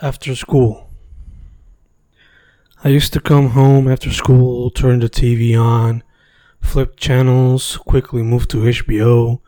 after 0.00 0.34
school. 0.36 0.88
I 2.84 2.88
used 2.90 3.12
to 3.14 3.20
come 3.20 3.50
home 3.50 3.88
after 3.88 4.12
school, 4.12 4.70
turn 4.70 5.00
the 5.00 5.08
TV 5.08 5.60
on, 5.60 6.04
flip 6.60 6.96
channels, 6.96 7.76
quickly 7.78 8.22
move 8.22 8.46
to 8.48 8.58
HBO, 8.58 9.40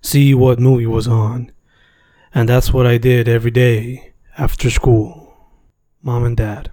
see 0.00 0.32
what 0.32 0.58
movie 0.58 0.86
was 0.86 1.06
on. 1.06 1.52
And 2.34 2.48
that's 2.48 2.72
what 2.72 2.86
I 2.86 2.96
did 2.96 3.28
every 3.28 3.50
day 3.50 4.14
after 4.38 4.70
school. 4.70 5.34
Mom 6.02 6.24
and 6.24 6.36
Dad. 6.36 6.70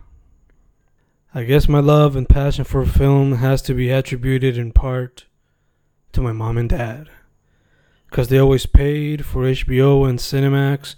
I 1.35 1.43
guess 1.43 1.67
my 1.67 1.79
love 1.79 2.15
and 2.15 2.29
passion 2.29 2.63
for 2.63 2.85
film 2.85 3.33
has 3.33 3.61
to 3.63 3.73
be 3.73 3.89
attributed 3.89 4.57
in 4.57 4.71
part 4.71 5.25
to 6.13 6.21
my 6.21 6.31
mom 6.31 6.57
and 6.57 6.69
dad. 6.69 7.09
Because 8.09 8.29
they 8.29 8.39
always 8.39 8.65
paid 8.65 9.25
for 9.25 9.43
HBO 9.43 10.09
and 10.09 10.17
Cinemax 10.17 10.95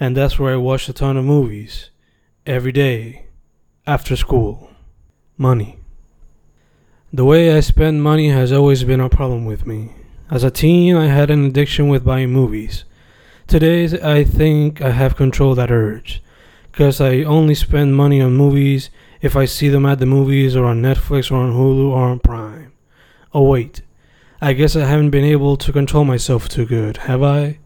and 0.00 0.16
that's 0.16 0.38
where 0.38 0.52
I 0.52 0.56
watched 0.56 0.88
a 0.88 0.92
ton 0.92 1.16
of 1.16 1.24
movies 1.24 1.90
every 2.46 2.72
day 2.72 3.26
after 3.86 4.16
school. 4.16 4.70
Money. 5.36 5.78
The 7.12 7.24
way 7.24 7.56
I 7.56 7.60
spend 7.60 8.02
money 8.02 8.28
has 8.30 8.52
always 8.52 8.84
been 8.84 9.00
a 9.00 9.08
problem 9.08 9.44
with 9.44 9.66
me. 9.66 9.94
As 10.30 10.44
a 10.44 10.50
teen, 10.50 10.94
I 10.94 11.06
had 11.06 11.30
an 11.30 11.44
addiction 11.44 11.88
with 11.88 12.04
buying 12.04 12.30
movies. 12.30 12.84
Today, 13.46 13.84
I 14.02 14.24
think 14.24 14.82
I 14.82 14.90
have 14.90 15.16
controlled 15.16 15.58
that 15.58 15.70
urge, 15.70 16.22
because 16.70 17.00
I 17.00 17.22
only 17.22 17.54
spend 17.54 17.96
money 17.96 18.20
on 18.20 18.36
movies 18.36 18.90
if 19.22 19.36
I 19.36 19.46
see 19.46 19.68
them 19.68 19.86
at 19.86 20.00
the 20.00 20.06
movies 20.06 20.54
or 20.54 20.66
on 20.66 20.82
Netflix 20.82 21.30
or 21.30 21.36
on 21.36 21.54
Hulu 21.54 21.90
or 21.90 22.08
on 22.08 22.18
Prime. 22.18 22.72
Oh, 23.32 23.48
wait. 23.48 23.80
I 24.40 24.52
guess 24.52 24.76
I 24.76 24.84
haven't 24.84 25.10
been 25.10 25.24
able 25.24 25.56
to 25.56 25.72
control 25.72 26.04
myself 26.04 26.48
too 26.48 26.64
good, 26.64 26.98
have 26.98 27.22
I? 27.22 27.58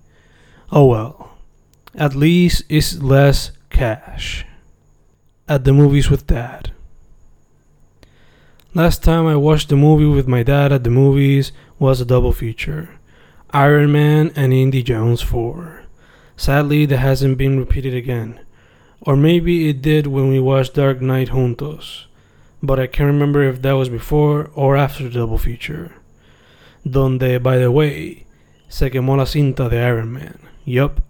Oh 0.71 0.87
well. 0.87 1.32
At 1.95 2.15
least 2.15 2.65
it's 2.69 3.03
less 3.03 3.53
cash. 3.69 4.47
At 5.47 5.65
the 5.65 5.73
movies 5.73 6.09
with 6.09 6.27
dad. 6.27 6.73
Last 8.75 9.05
time 9.05 9.27
I 9.27 9.37
watched 9.37 9.69
the 9.69 9.77
movie 9.77 10.07
with 10.07 10.27
my 10.27 10.43
dad 10.43 10.73
at 10.73 10.85
the 10.85 10.91
movies 10.91 11.53
was 11.79 12.01
a 12.01 12.07
double 12.07 12.33
feature 12.33 12.89
Iron 13.51 13.93
Man 13.93 14.33
and 14.35 14.55
Indy 14.55 14.83
Jones 14.83 15.21
4. 15.21 15.83
Sadly, 16.39 16.87
that 16.87 16.97
hasn't 16.97 17.37
been 17.37 17.59
repeated 17.59 17.95
again. 17.95 18.41
Or 19.03 19.15
maybe 19.15 19.69
it 19.69 19.83
did 19.83 20.07
when 20.07 20.31
we 20.31 20.41
watched 20.41 20.75
Dark 20.75 21.03
Knight 21.03 21.29
Juntos. 21.29 22.07
But 22.63 22.81
I 22.81 22.87
can't 22.87 23.09
remember 23.09 23.43
if 23.43 23.61
that 23.61 23.73
was 23.73 23.91
before 23.91 24.51
or 24.55 24.79
after 24.79 25.05
the 25.05 25.11
double 25.11 25.37
feature. 25.37 25.93
Donde, 26.89 27.43
by 27.43 27.59
the 27.59 27.71
way, 27.71 28.25
se 28.69 28.89
quemó 28.89 29.19
la 29.19 29.25
cinta 29.25 29.69
de 29.69 29.77
Iron 29.77 30.11
Man. 30.15 30.39
Yup, 30.65 31.03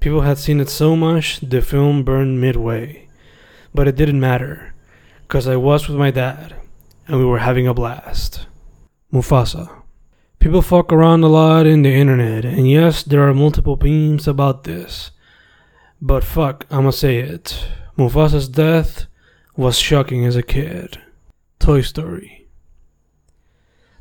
People 0.00 0.22
had 0.22 0.38
seen 0.38 0.60
it 0.60 0.70
so 0.70 0.96
much, 0.96 1.40
the 1.40 1.60
film 1.60 2.04
burned 2.04 2.40
midway. 2.40 3.06
But 3.74 3.86
it 3.86 3.96
didn't 3.96 4.18
matter, 4.18 4.74
because 5.22 5.46
I 5.46 5.56
was 5.56 5.88
with 5.88 5.98
my 5.98 6.10
dad, 6.10 6.54
and 7.06 7.18
we 7.18 7.24
were 7.26 7.40
having 7.40 7.66
a 7.66 7.74
blast. 7.74 8.46
Mufasa. 9.12 9.82
People 10.38 10.62
fuck 10.62 10.90
around 10.90 11.22
a 11.22 11.28
lot 11.28 11.66
in 11.66 11.82
the 11.82 11.94
internet, 11.94 12.46
and 12.46 12.68
yes, 12.68 13.02
there 13.02 13.28
are 13.28 13.34
multiple 13.34 13.78
memes 13.78 14.26
about 14.26 14.64
this. 14.64 15.10
But 16.00 16.24
fuck, 16.24 16.64
I'ma 16.70 16.92
say 16.92 17.18
it. 17.18 17.66
Mufasa's 17.98 18.48
death 18.48 19.04
was 19.54 19.78
shocking 19.78 20.24
as 20.24 20.34
a 20.34 20.42
kid. 20.42 20.98
Toy 21.58 21.82
Story. 21.82 22.48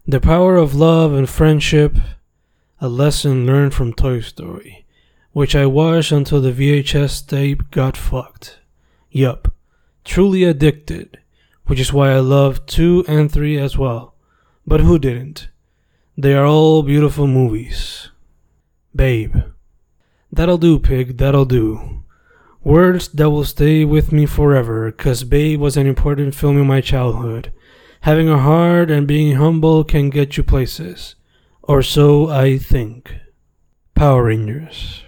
The 0.08 0.22
power 0.22 0.56
of 0.56 0.74
love 0.74 1.12
and 1.12 1.30
friendship, 1.30 1.98
a 2.80 2.88
lesson 2.88 3.46
learned 3.46 3.74
from 3.74 3.92
Toy 3.92 4.22
Story 4.22 4.86
which 5.32 5.56
I 5.56 5.66
watched 5.66 6.12
until 6.12 6.42
the 6.42 6.52
VHS 6.52 7.28
tape 7.28 7.72
got 7.72 7.96
fucked. 7.96 8.60
Yup, 9.12 9.54
truly 10.04 10.44
addicted, 10.44 11.20
which 11.66 11.80
is 11.80 11.94
why 11.94 12.12
I 12.12 12.20
love 12.20 12.66
2 12.66 13.06
and 13.08 13.32
3 13.32 13.58
as 13.58 13.78
well. 13.78 14.16
But 14.66 14.82
who 14.82 15.00
didn't? 15.00 15.50
They 16.18 16.34
are 16.34 16.46
all 16.46 16.84
beautiful 16.84 17.28
movies. 17.28 18.10
Babe. 18.96 19.36
That'll 20.32 20.58
do, 20.58 20.80
pig, 20.80 21.18
that'll 21.18 21.46
do. 21.46 22.04
Words 22.64 23.08
that 23.10 23.30
will 23.30 23.46
stay 23.46 23.86
with 23.86 24.12
me 24.12 24.26
forever, 24.26 24.92
cause 24.92 25.24
Babe 25.24 25.60
was 25.60 25.78
an 25.78 25.88
important 25.88 26.36
film 26.36 26.58
in 26.58 26.68
my 26.68 26.82
childhood. 26.82 27.54
Having 28.02 28.30
a 28.30 28.38
heart 28.38 28.92
and 28.92 29.08
being 29.08 29.36
humble 29.36 29.84
can 29.84 30.10
get 30.10 30.38
you 30.38 30.44
places. 30.44 31.16
Or 31.64 31.82
so 31.82 32.30
I 32.30 32.58
think. 32.58 33.16
Power 33.96 34.26
Rangers. 34.26 35.04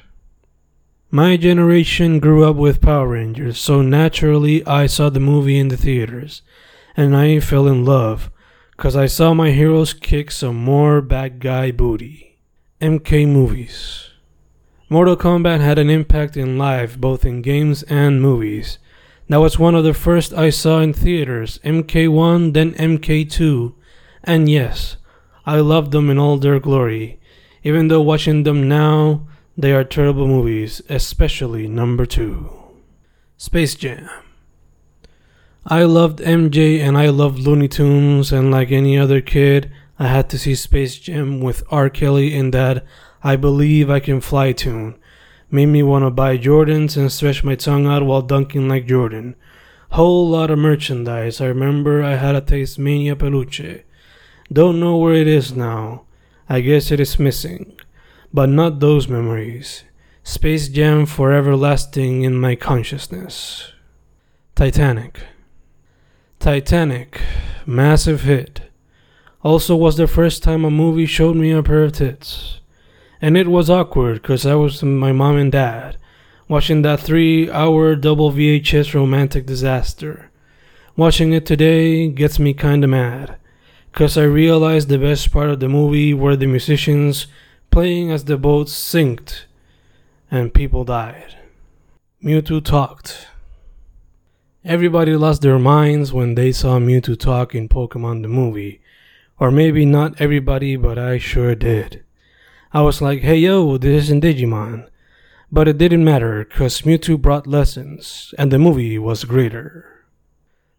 My 1.14 1.36
generation 1.36 2.22
grew 2.22 2.46
up 2.46 2.56
with 2.56 2.80
Power 2.80 3.10
Rangers, 3.10 3.60
so 3.60 3.82
naturally 3.82 4.66
I 4.66 4.86
saw 4.86 5.10
the 5.10 5.20
movie 5.20 5.60
in 5.60 5.68
the 5.68 5.76
theaters, 5.76 6.42
and 6.96 7.18
I 7.18 7.42
fell 7.42 7.68
in 7.68 7.84
love, 7.84 8.32
cause 8.78 8.96
I 8.96 9.08
saw 9.08 9.34
my 9.34 9.52
heroes 9.52 9.94
kick 9.94 10.32
some 10.32 10.56
more 10.56 11.02
bad 11.02 11.42
guy 11.42 11.72
booty. 11.72 12.40
MK 12.80 13.28
movies. 13.28 14.10
Mortal 14.88 15.18
Kombat 15.18 15.60
had 15.60 15.78
an 15.78 15.90
impact 15.90 16.38
in 16.38 16.58
life, 16.58 16.98
both 16.98 17.26
in 17.26 17.42
games 17.42 17.84
and 17.84 18.22
movies. 18.22 18.78
That 19.28 19.42
was 19.42 19.60
one 19.60 19.76
of 19.76 19.84
the 19.84 19.94
first 19.94 20.32
I 20.32 20.50
saw 20.50 20.80
in 20.80 20.94
theaters, 20.94 21.60
MK1, 21.66 22.54
then 22.54 22.72
MK2, 22.76 23.74
and 24.24 24.48
yes, 24.48 24.96
I 25.46 25.60
loved 25.60 25.92
them 25.92 26.10
in 26.10 26.18
all 26.18 26.38
their 26.38 26.62
glory, 26.62 27.20
even 27.64 27.90
though 27.90 28.02
watching 28.02 28.44
them 28.44 28.70
now, 28.70 29.28
they 29.58 29.74
are 29.74 29.84
terrible 29.84 30.28
movies, 30.28 30.82
especially 30.88 31.68
number 31.68 32.06
two. 32.06 32.50
Space 33.38 33.76
Jam. 33.76 34.10
I 35.66 35.84
loved 35.84 36.20
MJ 36.20 36.80
and 36.80 36.98
I 36.98 37.10
loved 37.10 37.40
Looney 37.40 37.68
Tunes, 37.68 38.32
and 38.32 38.50
like 38.50 38.72
any 38.72 38.98
other 38.98 39.22
kid, 39.22 39.72
I 40.00 40.08
had 40.08 40.30
to 40.30 40.40
see 40.40 40.56
Space 40.56 40.98
Jam 40.98 41.42
with 41.42 41.64
R. 41.70 41.90
Kelly 41.90 42.34
in 42.34 42.52
that 42.52 42.86
I 43.24 43.36
Believe 43.36 43.90
I 43.90 44.00
Can 44.00 44.22
Fly 44.22 44.54
tune. 44.54 44.98
Made 45.52 45.68
me 45.68 45.84
want 45.84 46.06
to 46.06 46.10
buy 46.10 46.38
Jordans 46.38 46.96
and 46.96 47.12
stretch 47.12 47.44
my 47.44 47.56
tongue 47.56 47.86
out 47.86 48.06
while 48.06 48.22
dunking 48.22 48.70
like 48.70 48.88
Jordan. 48.88 49.36
Whole 49.92 50.30
lot 50.30 50.50
of 50.50 50.60
merchandise. 50.60 51.42
I 51.42 51.48
remember 51.48 52.02
I 52.02 52.16
had 52.16 52.36
a 52.36 52.42
Tasmania 52.42 53.18
peluche. 53.18 53.84
Don't 54.52 54.80
know 54.80 54.98
where 54.98 55.14
it 55.14 55.28
is 55.28 55.54
now. 55.54 56.06
I 56.48 56.62
guess 56.62 56.90
it 56.90 57.00
is 57.00 57.20
missing 57.20 57.78
but 58.34 58.50
not 58.50 58.80
those 58.80 59.08
memories. 59.08 59.84
Space 60.24 60.70
Jam 60.70 61.06
forever 61.06 61.56
lasting 61.56 62.24
in 62.24 62.40
my 62.40 62.56
consciousness. 62.56 63.72
Titanic. 64.56 65.20
Titanic, 66.40 67.22
massive 67.66 68.22
hit. 68.22 68.62
Also 69.44 69.76
was 69.76 69.98
the 69.98 70.08
first 70.08 70.44
time 70.44 70.64
a 70.64 70.72
movie 70.72 71.06
showed 71.06 71.36
me 71.36 71.52
a 71.52 71.64
pair 71.64 71.84
of 71.84 71.94
tits. 71.94 72.60
And 73.22 73.38
it 73.38 73.48
was 73.48 73.70
awkward 73.70 74.22
because 74.22 74.46
I 74.46 74.56
was 74.56 74.82
my 74.84 75.12
mom 75.12 75.38
and 75.38 75.52
dad 75.52 75.98
watching 76.48 76.82
that 76.82 77.00
three 77.00 77.50
hour 77.50 77.96
double 77.96 78.32
VHS 78.32 78.94
romantic 78.94 79.46
disaster. 79.46 80.30
Watching 80.96 81.32
it 81.32 81.46
today 81.46 82.08
gets 82.10 82.40
me 82.40 82.54
kinda 82.54 82.88
mad 82.88 83.38
because 83.92 84.18
I 84.18 84.24
realized 84.24 84.90
the 84.90 84.98
best 84.98 85.32
part 85.32 85.50
of 85.50 85.60
the 85.60 85.70
movie 85.70 86.14
were 86.14 86.36
the 86.36 86.48
musicians 86.48 87.28
playing 87.72 88.12
as 88.12 88.26
the 88.26 88.38
boat 88.38 88.70
sinked 88.70 89.48
and 90.30 90.54
people 90.54 90.84
died. 90.84 91.38
Mewtwo 92.24 92.64
talked. 92.64 93.28
Everybody 94.64 95.16
lost 95.16 95.42
their 95.42 95.58
minds 95.58 96.14
when 96.14 96.36
they 96.36 96.52
saw 96.52 96.78
Mewtwo 96.78 97.18
talk 97.18 97.56
in 97.56 97.68
Pokemon 97.68 98.22
the 98.22 98.28
movie. 98.28 98.82
Or 99.40 99.50
maybe 99.50 99.86
not 99.86 100.22
everybody, 100.22 100.76
but 100.76 101.00
I 101.00 101.18
sure 101.18 101.56
did. 101.56 102.04
I 102.72 102.82
was 102.82 103.02
like, 103.02 103.22
hey 103.22 103.38
yo, 103.38 103.78
this 103.78 104.04
isn't 104.04 104.24
Digimon. 104.24 104.88
But 105.52 105.68
it 105.68 105.78
didn't 105.78 106.06
matter, 106.06 106.46
cause 106.46 106.84
Mewtwo 106.84 107.20
brought 107.20 107.48
lessons, 107.48 108.34
and 108.38 108.52
the 108.52 108.60
movie 108.60 108.98
was 108.98 109.24
greater. 109.24 110.06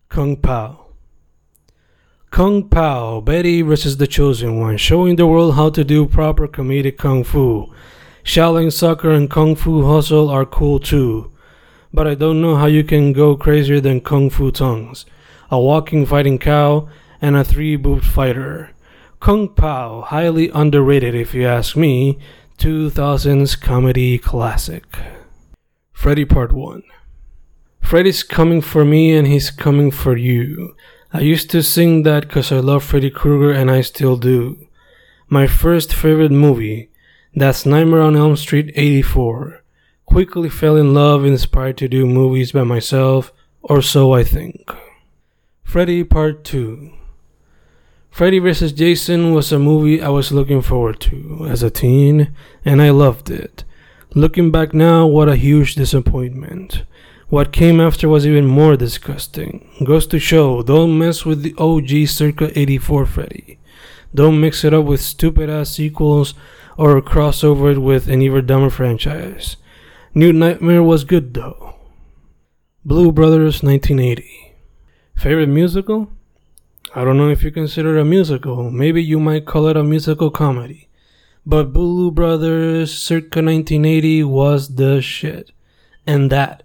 Kung 0.09 0.37
Pow. 0.37 0.82
Kung 2.33 2.67
Pow, 2.67 3.21
Betty 3.21 3.61
versus 3.61 3.99
the 3.99 4.07
Chosen 4.07 4.59
One, 4.59 4.79
showing 4.79 5.17
the 5.17 5.27
world 5.27 5.55
how 5.55 5.69
to 5.69 5.85
do 5.85 6.07
proper 6.07 6.49
comedic 6.49 6.97
kung 6.97 7.25
fu. 7.25 7.71
Shaolin 8.25 8.73
soccer 8.73 9.11
and 9.11 9.29
kung 9.29 9.55
fu 9.55 9.85
hustle 9.85 10.31
are 10.31 10.47
cool 10.47 10.79
too, 10.79 11.31
but 11.93 12.07
I 12.07 12.15
don't 12.15 12.41
know 12.41 12.57
how 12.57 12.65
you 12.65 12.85
can 12.85 13.13
go 13.13 13.37
crazier 13.37 13.81
than 13.81 14.01
kung 14.01 14.31
fu 14.31 14.51
tongues, 14.51 15.05
a 15.51 15.61
walking 15.61 16.07
fighting 16.07 16.39
cow, 16.39 16.89
and 17.21 17.37
a 17.37 17.45
three-boot 17.45 18.03
fighter. 18.03 18.71
Kung 19.21 19.51
Pow, 19.51 20.01
highly 20.01 20.49
underrated 20.55 21.15
if 21.15 21.35
you 21.35 21.47
ask 21.47 21.77
me, 21.77 22.19
2000s 22.57 23.61
comedy 23.61 24.17
classic. 24.17 24.87
Freddy 25.93 26.25
Part 26.25 26.53
1 26.53 26.83
Freddy's 27.83 28.23
coming 28.23 28.63
for 28.63 28.87
me 28.87 29.15
and 29.15 29.27
he's 29.27 29.51
coming 29.51 29.91
for 29.91 30.17
you. 30.17 30.75
I 31.15 31.21
used 31.21 31.51
to 31.51 31.63
sing 31.63 32.05
that 32.05 32.27
because 32.27 32.51
I 32.51 32.61
love 32.61 32.83
Freddy 32.83 33.11
Krueger 33.11 33.53
and 33.53 33.71
I 33.71 33.83
still 33.83 34.17
do. 34.17 34.67
My 35.29 35.47
first 35.47 35.93
favorite 35.93 36.33
movie, 36.33 36.89
that's 37.35 37.67
Nightmare 37.67 38.01
on 38.01 38.17
Elm 38.17 38.35
Street 38.37 38.73
84. 38.75 39.63
quickly 40.07 40.49
fell 40.49 40.77
in 40.77 40.95
love 40.95 41.27
inspired 41.27 41.77
to 41.79 41.89
do 41.89 42.07
movies 42.07 42.53
by 42.53 42.63
myself, 42.65 43.31
or 43.63 43.83
so 43.83 44.15
I 44.15 44.25
think. 44.25 44.71
Freddy 45.65 46.03
Part 46.03 46.45
2 46.45 46.93
Freddy 48.11 48.39
vs. 48.39 48.73
Jason 48.73 49.35
was 49.35 49.53
a 49.53 49.59
movie 49.59 50.01
I 50.03 50.09
was 50.09 50.33
looking 50.33 50.63
forward 50.63 50.99
to 51.01 51.47
as 51.47 51.63
a 51.63 51.71
teen, 51.71 52.35
and 52.65 52.81
I 52.81 52.89
loved 52.89 53.31
it. 53.31 53.65
Looking 54.15 54.51
back 54.51 54.73
now, 54.73 55.07
what 55.07 55.29
a 55.29 55.37
huge 55.37 55.75
disappointment. 55.75 56.85
What 57.33 57.51
came 57.51 57.81
after 57.81 58.11
was 58.11 58.27
even 58.27 58.45
more 58.47 58.77
disgusting. 58.77 59.67
Goes 59.83 60.07
to 60.09 60.19
show, 60.19 60.63
don't 60.63 60.99
mess 60.99 61.25
with 61.25 61.43
the 61.43 61.55
OG 61.57 62.07
circa 62.07 62.53
84 62.55 63.07
Freddy. 63.07 63.59
Don't 64.15 64.39
mix 64.39 64.65
it 64.65 64.75
up 64.75 64.85
with 64.85 65.01
stupid 65.01 65.49
ass 65.49 65.71
sequels 65.71 66.35
or 66.77 67.01
crossover 67.01 67.73
it 67.73 67.79
with 67.79 68.07
an 68.07 68.21
even 68.21 68.45
dumber 68.45 68.69
franchise. 68.69 69.57
New 70.13 70.31
Nightmare 70.31 70.83
was 70.83 71.05
good 71.05 71.33
though. 71.33 71.77
Blues 72.85 73.15
Brothers 73.15 73.63
1980. 73.63 74.55
Favorite 75.17 75.49
musical? 75.49 76.11
I 76.95 77.03
don't 77.03 77.17
know 77.17 77.31
if 77.31 77.43
you 77.43 77.51
consider 77.51 77.97
it 77.97 78.03
a 78.03 78.05
musical. 78.05 78.71
Maybe 78.71 79.03
you 79.03 79.19
might 79.19 79.47
call 79.47 79.69
it 79.69 79.77
a 79.79 79.83
musical 79.83 80.31
comedy. 80.31 80.91
But 81.47 81.73
Blues 81.73 82.13
Brothers 82.13 82.93
circa 82.93 83.41
1980 83.41 84.23
was 84.25 84.75
the 84.75 85.01
shit. 85.01 85.53
And 86.07 86.31
that 86.31 86.62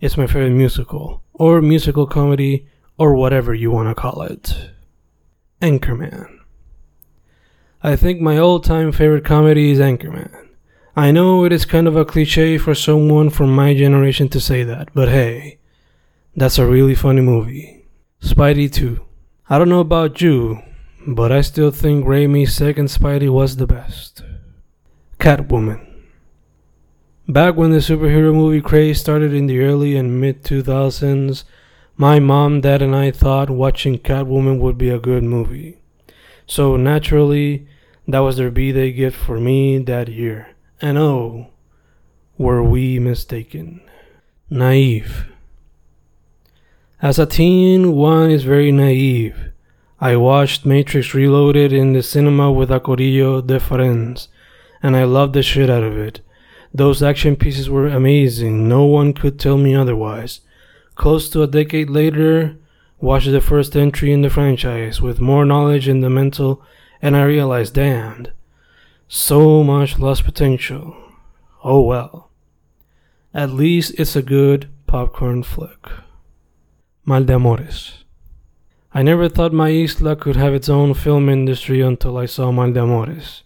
is 0.00 0.16
my 0.16 0.26
favorite 0.26 0.50
musical, 0.50 1.22
or 1.32 1.60
musical 1.60 2.06
comedy, 2.06 2.66
or 2.98 3.14
whatever 3.14 3.54
you 3.54 3.70
want 3.70 3.88
to 3.88 3.94
call 3.94 4.22
it. 4.22 4.70
Anchorman. 5.60 6.40
I 7.82 7.96
think 7.96 8.20
my 8.20 8.38
all 8.38 8.60
time 8.60 8.92
favorite 8.92 9.24
comedy 9.24 9.70
is 9.70 9.78
Anchorman. 9.78 10.48
I 10.96 11.10
know 11.10 11.44
it 11.44 11.52
is 11.52 11.64
kind 11.64 11.88
of 11.88 11.96
a 11.96 12.04
cliche 12.04 12.56
for 12.56 12.74
someone 12.74 13.30
from 13.30 13.54
my 13.54 13.74
generation 13.74 14.28
to 14.28 14.40
say 14.40 14.62
that, 14.62 14.88
but 14.94 15.08
hey, 15.08 15.58
that's 16.36 16.58
a 16.58 16.66
really 16.66 16.94
funny 16.94 17.20
movie. 17.20 17.84
Spidey 18.20 18.72
2. 18.72 19.04
I 19.50 19.58
don't 19.58 19.68
know 19.68 19.80
about 19.80 20.20
you, 20.20 20.62
but 21.06 21.30
I 21.30 21.40
still 21.40 21.70
think 21.70 22.06
Raimi's 22.06 22.54
second 22.54 22.86
Spidey 22.86 23.28
was 23.28 23.56
the 23.56 23.66
best. 23.66 24.22
Catwoman. 25.18 25.93
Back 27.28 27.56
when 27.56 27.70
the 27.70 27.78
superhero 27.78 28.34
movie 28.34 28.60
craze 28.60 29.00
started 29.00 29.32
in 29.32 29.46
the 29.46 29.60
early 29.60 29.96
and 29.96 30.20
mid 30.20 30.44
2000s, 30.44 31.44
my 31.96 32.20
mom, 32.20 32.60
dad, 32.60 32.82
and 32.82 32.94
I 32.94 33.12
thought 33.12 33.48
watching 33.48 33.98
Catwoman 33.98 34.60
would 34.60 34.76
be 34.76 34.90
a 34.90 34.98
good 34.98 35.22
movie. 35.22 35.78
So 36.46 36.76
naturally, 36.76 37.66
that 38.06 38.18
was 38.18 38.36
their 38.36 38.50
B 38.50 38.72
day 38.72 38.92
gift 38.92 39.16
for 39.16 39.40
me 39.40 39.78
that 39.78 40.08
year. 40.08 40.48
And 40.82 40.98
oh, 40.98 41.46
were 42.36 42.62
we 42.62 42.98
mistaken. 42.98 43.80
Naive. 44.50 45.26
As 47.00 47.18
a 47.18 47.24
teen, 47.24 47.92
one 47.92 48.30
is 48.30 48.44
very 48.44 48.70
naive. 48.70 49.50
I 49.98 50.16
watched 50.16 50.66
Matrix 50.66 51.14
Reloaded 51.14 51.72
in 51.72 51.94
the 51.94 52.02
cinema 52.02 52.52
with 52.52 52.70
a 52.70 52.80
corillo 52.80 53.40
de 53.40 53.58
friends, 53.58 54.28
and 54.82 54.94
I 54.94 55.04
loved 55.04 55.32
the 55.32 55.42
shit 55.42 55.70
out 55.70 55.82
of 55.82 55.96
it. 55.96 56.20
Those 56.76 57.04
action 57.04 57.36
pieces 57.36 57.70
were 57.70 57.86
amazing, 57.86 58.68
no 58.68 58.84
one 58.84 59.12
could 59.12 59.38
tell 59.38 59.56
me 59.56 59.76
otherwise. 59.76 60.40
Close 60.96 61.28
to 61.28 61.42
a 61.44 61.46
decade 61.46 61.88
later, 61.88 62.56
watched 63.00 63.30
the 63.30 63.40
first 63.40 63.76
entry 63.76 64.10
in 64.10 64.22
the 64.22 64.28
franchise 64.28 65.00
with 65.00 65.20
more 65.20 65.44
knowledge 65.44 65.86
in 65.86 66.00
the 66.00 66.10
mental, 66.10 66.60
and 67.00 67.16
I 67.16 67.22
realized, 67.22 67.74
damned, 67.74 68.32
so 69.06 69.62
much 69.62 70.00
lost 70.00 70.24
potential. 70.24 70.96
Oh 71.62 71.80
well. 71.82 72.30
At 73.32 73.50
least 73.50 73.94
it's 73.96 74.16
a 74.16 74.22
good 74.22 74.68
popcorn 74.88 75.44
flick. 75.44 75.86
Mal 77.04 77.22
de 77.22 77.36
Amores. 77.36 78.02
I 78.92 79.02
never 79.04 79.28
thought 79.28 79.52
my 79.52 79.68
isla 79.70 80.16
could 80.16 80.34
have 80.34 80.54
its 80.54 80.68
own 80.68 80.94
film 80.94 81.28
industry 81.28 81.80
until 81.80 82.16
I 82.18 82.26
saw 82.26 82.50
Mal 82.50 82.72
de 82.72 82.82
Amores. 82.82 83.44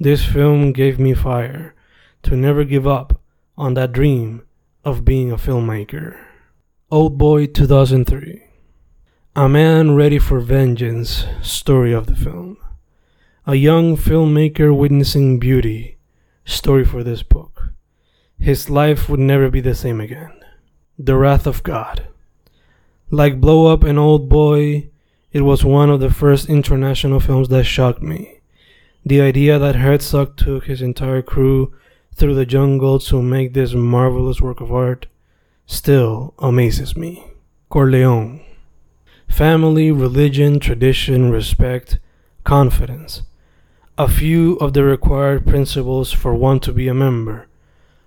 This 0.00 0.24
film 0.24 0.72
gave 0.72 0.98
me 0.98 1.14
fire 1.14 1.75
to 2.26 2.36
never 2.36 2.64
give 2.64 2.88
up 2.88 3.20
on 3.56 3.74
that 3.74 3.92
dream 3.92 4.42
of 4.84 5.04
being 5.04 5.30
a 5.30 5.36
filmmaker. 5.36 6.18
Old 6.90 7.16
Boy 7.16 7.46
2003. 7.46 8.42
A 9.36 9.48
man 9.48 9.94
ready 9.94 10.18
for 10.18 10.40
vengeance, 10.40 11.24
story 11.40 11.92
of 11.92 12.06
the 12.06 12.16
film. 12.16 12.56
A 13.46 13.54
young 13.54 13.96
filmmaker 13.96 14.76
witnessing 14.76 15.38
beauty, 15.38 15.98
story 16.44 16.84
for 16.84 17.04
this 17.04 17.22
book. 17.22 17.68
His 18.40 18.68
life 18.68 19.08
would 19.08 19.20
never 19.20 19.48
be 19.48 19.60
the 19.60 19.76
same 19.76 20.00
again. 20.00 20.32
The 20.98 21.16
Wrath 21.16 21.46
of 21.46 21.62
God. 21.62 22.08
Like 23.08 23.40
Blow 23.40 23.72
Up 23.72 23.84
and 23.84 24.00
Old 24.00 24.28
Boy, 24.28 24.88
it 25.30 25.42
was 25.42 25.64
one 25.64 25.90
of 25.90 26.00
the 26.00 26.10
first 26.10 26.48
international 26.48 27.20
films 27.20 27.50
that 27.50 27.64
shocked 27.64 28.02
me. 28.02 28.40
The 29.04 29.20
idea 29.20 29.60
that 29.60 29.76
Herzog 29.76 30.36
took 30.36 30.64
his 30.64 30.82
entire 30.82 31.22
crew 31.22 31.72
through 32.16 32.34
the 32.34 32.46
jungle 32.46 32.98
to 32.98 33.22
make 33.22 33.52
this 33.52 33.74
marvelous 33.74 34.40
work 34.40 34.60
of 34.60 34.72
art 34.72 35.06
still 35.66 36.34
amazes 36.38 36.96
me. 36.96 37.30
Corleone. 37.68 38.40
Family, 39.28 39.90
religion, 39.90 40.58
tradition, 40.58 41.30
respect, 41.30 41.98
confidence. 42.42 43.22
A 43.98 44.08
few 44.08 44.54
of 44.56 44.72
the 44.72 44.82
required 44.82 45.46
principles 45.46 46.10
for 46.10 46.34
one 46.34 46.58
to 46.60 46.72
be 46.72 46.88
a 46.88 46.94
member 46.94 47.48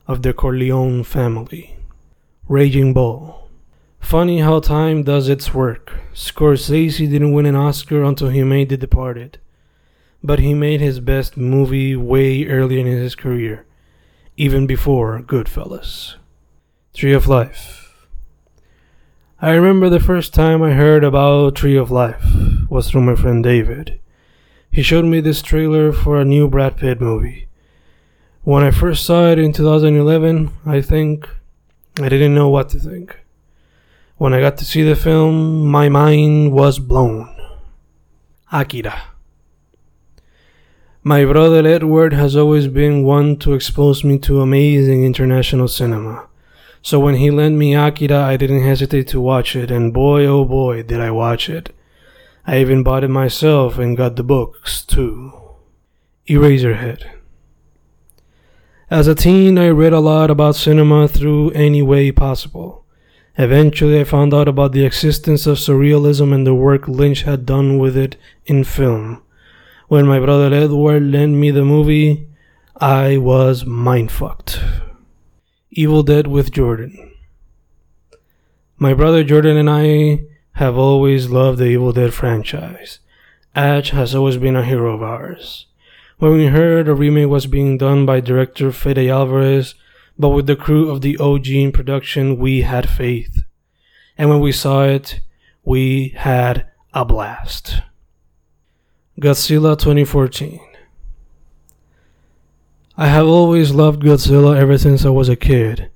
of 0.08 0.24
the 0.24 0.34
Corleone 0.34 1.04
family. 1.04 1.78
Raging 2.48 2.94
Bull. 2.94 3.48
Funny 4.00 4.40
how 4.40 4.60
time 4.60 5.04
does 5.04 5.30
its 5.30 5.54
work. 5.54 5.94
Scorsese 6.16 7.08
didn't 7.10 7.34
win 7.34 7.46
an 7.46 7.56
Oscar 7.56 8.04
until 8.04 8.30
he 8.30 8.44
made 8.44 8.70
The 8.70 8.78
Departed, 8.78 9.38
but 10.24 10.40
he 10.40 10.56
made 10.56 10.82
his 10.82 11.00
best 11.00 11.38
movie 11.38 11.96
way 11.96 12.46
early 12.48 12.80
in 12.80 12.88
his 12.88 13.14
career, 13.14 13.66
even 14.40 14.66
before 14.66 15.20
Goodfellas. 15.20 16.16
Tree 16.94 17.12
of 17.12 17.28
Life. 17.28 18.08
I 19.42 19.50
remember 19.50 19.90
the 19.90 20.00
first 20.00 20.34
time 20.34 20.64
I 20.64 20.72
heard 20.72 21.04
about 21.04 21.56
Tree 21.56 21.76
of 21.76 21.92
Life 21.92 22.26
was 22.70 22.90
through 22.90 23.02
my 23.02 23.16
friend 23.16 23.44
David. 23.44 24.00
He 24.72 24.82
showed 24.82 25.04
me 25.04 25.20
this 25.20 25.42
trailer 25.42 25.92
for 25.92 26.18
a 26.18 26.24
new 26.24 26.48
Brad 26.48 26.78
Pitt 26.78 27.02
movie. 27.02 27.50
When 28.44 28.64
I 28.64 28.72
first 28.72 29.06
saw 29.06 29.28
it 29.28 29.40
in 29.40 29.52
2011, 29.52 30.52
I 30.66 30.80
think 30.80 31.28
I 32.00 32.08
didn't 32.08 32.34
know 32.34 32.48
what 32.48 32.70
to 32.70 32.80
think. 32.80 33.20
When 34.16 34.34
I 34.34 34.40
got 34.40 34.56
to 34.60 34.66
see 34.66 34.84
the 34.84 34.96
film, 34.96 35.68
my 35.68 35.90
mind 35.90 36.54
was 36.54 36.80
blown. 36.80 37.36
Akira. 38.54 39.02
My 41.04 41.24
brother 41.24 41.66
Edward 41.66 42.12
has 42.12 42.36
always 42.36 42.68
been 42.68 43.06
one 43.06 43.38
to 43.38 43.54
expose 43.54 44.04
me 44.04 44.20
to 44.20 44.42
amazing 44.42 45.06
international 45.06 45.70
cinema. 45.70 46.28
So 46.82 47.00
when 47.00 47.16
he 47.16 47.32
lent 47.32 47.56
me 47.56 47.74
Akira, 47.74 48.18
I 48.18 48.36
didn't 48.36 48.64
hesitate 48.64 49.08
to 49.08 49.22
watch 49.22 49.56
it, 49.56 49.72
and 49.72 49.94
boy 49.94 50.26
oh 50.26 50.44
boy 50.44 50.84
did 50.84 51.00
I 51.00 51.12
watch 51.12 51.50
it. 51.50 51.74
I 52.46 52.60
even 52.60 52.84
bought 52.84 53.06
it 53.06 53.10
myself 53.10 53.80
and 53.80 53.96
got 53.96 54.18
the 54.18 54.24
books 54.24 54.86
too. 54.86 55.32
Eraserhead. 56.28 57.10
As 58.90 59.08
a 59.08 59.16
teen, 59.16 59.58
I 59.58 59.70
read 59.70 59.94
a 59.94 60.02
lot 60.02 60.30
about 60.30 60.58
cinema 60.58 61.08
through 61.08 61.52
any 61.52 61.82
way 61.82 62.12
possible. 62.12 62.84
Eventually, 63.38 64.02
I 64.02 64.04
found 64.04 64.34
out 64.34 64.50
about 64.50 64.74
the 64.74 64.86
existence 64.86 65.48
of 65.48 65.60
surrealism 65.60 66.34
and 66.34 66.46
the 66.46 66.54
work 66.54 66.90
Lynch 66.90 67.22
had 67.22 67.46
done 67.46 67.78
with 67.78 67.96
it 67.96 68.18
in 68.48 68.66
film. 68.66 69.22
When 69.90 70.06
my 70.06 70.20
brother 70.20 70.54
Edward 70.54 71.02
lent 71.02 71.34
me 71.34 71.50
the 71.50 71.66
movie, 71.66 72.28
I 72.80 73.18
was 73.18 73.64
mindfucked. 73.64 74.62
Evil 75.72 76.04
Dead 76.04 76.28
with 76.28 76.52
Jordan. 76.52 77.12
My 78.78 78.94
brother 78.94 79.24
Jordan 79.24 79.58
and 79.58 79.68
I 79.68 80.26
have 80.52 80.78
always 80.78 81.32
loved 81.32 81.58
the 81.58 81.66
Evil 81.66 81.92
Dead 81.92 82.14
franchise. 82.14 83.00
Ash 83.56 83.90
has 83.90 84.14
always 84.14 84.38
been 84.38 84.56
a 84.56 84.64
hero 84.64 84.94
of 84.94 85.02
ours. 85.02 85.66
When 86.20 86.34
we 86.34 86.46
heard 86.46 86.88
a 86.88 86.94
remake 86.94 87.30
was 87.30 87.48
being 87.48 87.80
done 87.80 88.06
by 88.06 88.20
director 88.20 88.72
Fede 88.72 89.10
Alvarez, 89.10 89.74
but 90.20 90.30
with 90.30 90.46
the 90.46 90.56
crew 90.56 90.92
of 90.92 91.02
the 91.02 91.18
OG 91.18 91.48
in 91.48 91.72
production, 91.72 92.38
we 92.38 92.62
had 92.62 92.88
faith. 92.88 93.42
And 94.20 94.30
when 94.30 94.40
we 94.40 94.52
saw 94.52 94.84
it, 94.84 95.20
we 95.64 96.10
had 96.10 96.68
a 96.94 97.06
blast. 97.06 97.82
Godzilla 99.20 99.78
2014. 99.78 100.62
I 102.96 103.08
have 103.08 103.28
always 103.28 103.72
loved 103.72 104.02
Godzilla 104.02 104.56
ever 104.56 104.78
since 104.78 105.04
I 105.04 105.10
was 105.10 105.28
a 105.28 105.36
kid. 105.36 105.92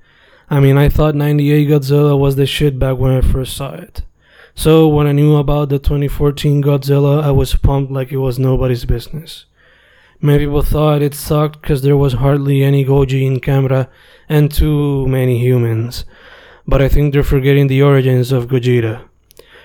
I 0.50 0.60
mean, 0.60 0.78
I 0.78 0.90
thought 0.90 1.16
98 1.16 1.70
Godzilla 1.70 2.20
was 2.20 2.36
the 2.36 2.46
shit 2.46 2.78
back 2.78 2.98
when 2.98 3.14
I 3.14 3.22
first 3.22 3.56
saw 3.56 3.76
it. 3.76 4.02
So 4.56 4.90
when 4.90 5.08
I 5.08 5.14
knew 5.14 5.38
about 5.38 5.70
the 5.70 5.80
2014 5.80 6.62
Godzilla, 6.62 7.24
I 7.24 7.32
was 7.32 7.56
pumped 7.56 7.94
like 7.94 8.12
it 8.12 8.18
was 8.18 8.38
nobody's 8.38 8.84
business. 8.84 9.46
Many 10.20 10.40
people 10.40 10.62
thought 10.62 11.02
it 11.02 11.14
sucked 11.14 11.62
because 11.62 11.82
there 11.82 11.96
was 11.96 12.14
hardly 12.14 12.62
any 12.62 12.84
Goji 12.84 13.26
in 13.26 13.40
camera 13.40 13.90
and 14.28 14.52
too 14.52 15.08
many 15.08 15.40
humans. 15.40 16.04
But 16.68 16.82
I 16.82 16.90
think 16.90 17.14
they're 17.14 17.24
forgetting 17.24 17.68
the 17.68 17.84
origins 17.84 18.34
of 18.34 18.48
Gojira. 18.48 19.08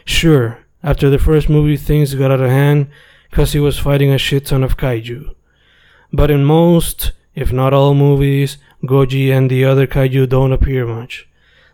Sure, 0.05 0.65
after 0.85 1.11
the 1.11 1.19
first 1.19 1.49
movie 1.49 1.77
things 1.77 2.15
got 2.15 2.31
out 2.31 2.41
of 2.41 2.51
hand 2.51 2.87
because 3.31 3.53
he 3.53 3.61
was 3.61 3.79
fighting 3.79 4.11
a 4.11 4.19
shit 4.19 4.47
ton 4.47 4.63
of 4.63 4.77
kaiju. 4.77 5.35
But 6.13 6.31
in 6.31 6.45
most, 6.45 7.13
if 7.35 7.53
not 7.53 7.75
all 7.75 7.95
movies, 7.95 8.59
Goji 8.85 9.31
and 9.31 9.51
the 9.51 9.65
other 9.65 9.87
kaiju 9.87 10.29
don't 10.29 10.53
appear 10.53 10.87
much. 10.87 11.29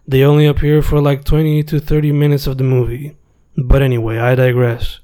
They 0.07 0.23
only 0.23 0.47
appear 0.47 0.83
for 0.83 1.01
like 1.01 1.25
20 1.25 1.63
to 1.65 1.81
30 1.81 2.13
minutes 2.13 2.47
of 2.47 2.59
the 2.59 2.65
movie. 2.65 3.17
But 3.57 3.83
anyway, 3.83 4.19
I 4.19 4.35
digress. 4.35 5.01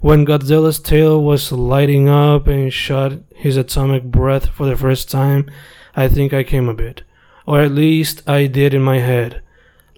When 0.00 0.26
Godzilla's 0.26 0.78
tail 0.78 1.22
was 1.22 1.50
lighting 1.50 2.08
up 2.08 2.46
and 2.46 2.72
shot 2.72 3.12
his 3.34 3.56
atomic 3.56 4.04
breath 4.04 4.48
for 4.48 4.66
the 4.66 4.76
first 4.76 5.10
time, 5.10 5.50
I 5.96 6.08
think 6.08 6.32
I 6.32 6.44
came 6.44 6.68
a 6.68 6.74
bit. 6.74 7.02
Or 7.46 7.60
at 7.60 7.72
least 7.72 8.28
I 8.28 8.46
did 8.46 8.74
in 8.74 8.82
my 8.82 8.98
head. 8.98 9.42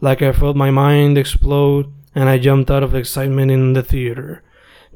Like 0.00 0.22
I 0.22 0.32
felt 0.32 0.56
my 0.56 0.70
mind 0.70 1.18
explode 1.18 1.92
and 2.14 2.28
I 2.28 2.38
jumped 2.38 2.70
out 2.70 2.82
of 2.82 2.94
excitement 2.94 3.50
in 3.50 3.72
the 3.74 3.82
theater. 3.82 4.42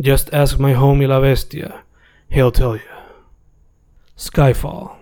Just 0.01 0.33
ask 0.33 0.59
my 0.59 0.73
homie 0.73 1.09
La 1.09 1.21
Bestia. 1.21 1.83
He'll 2.29 2.51
tell 2.51 2.77
you. 2.77 2.83
Skyfall. 4.17 4.97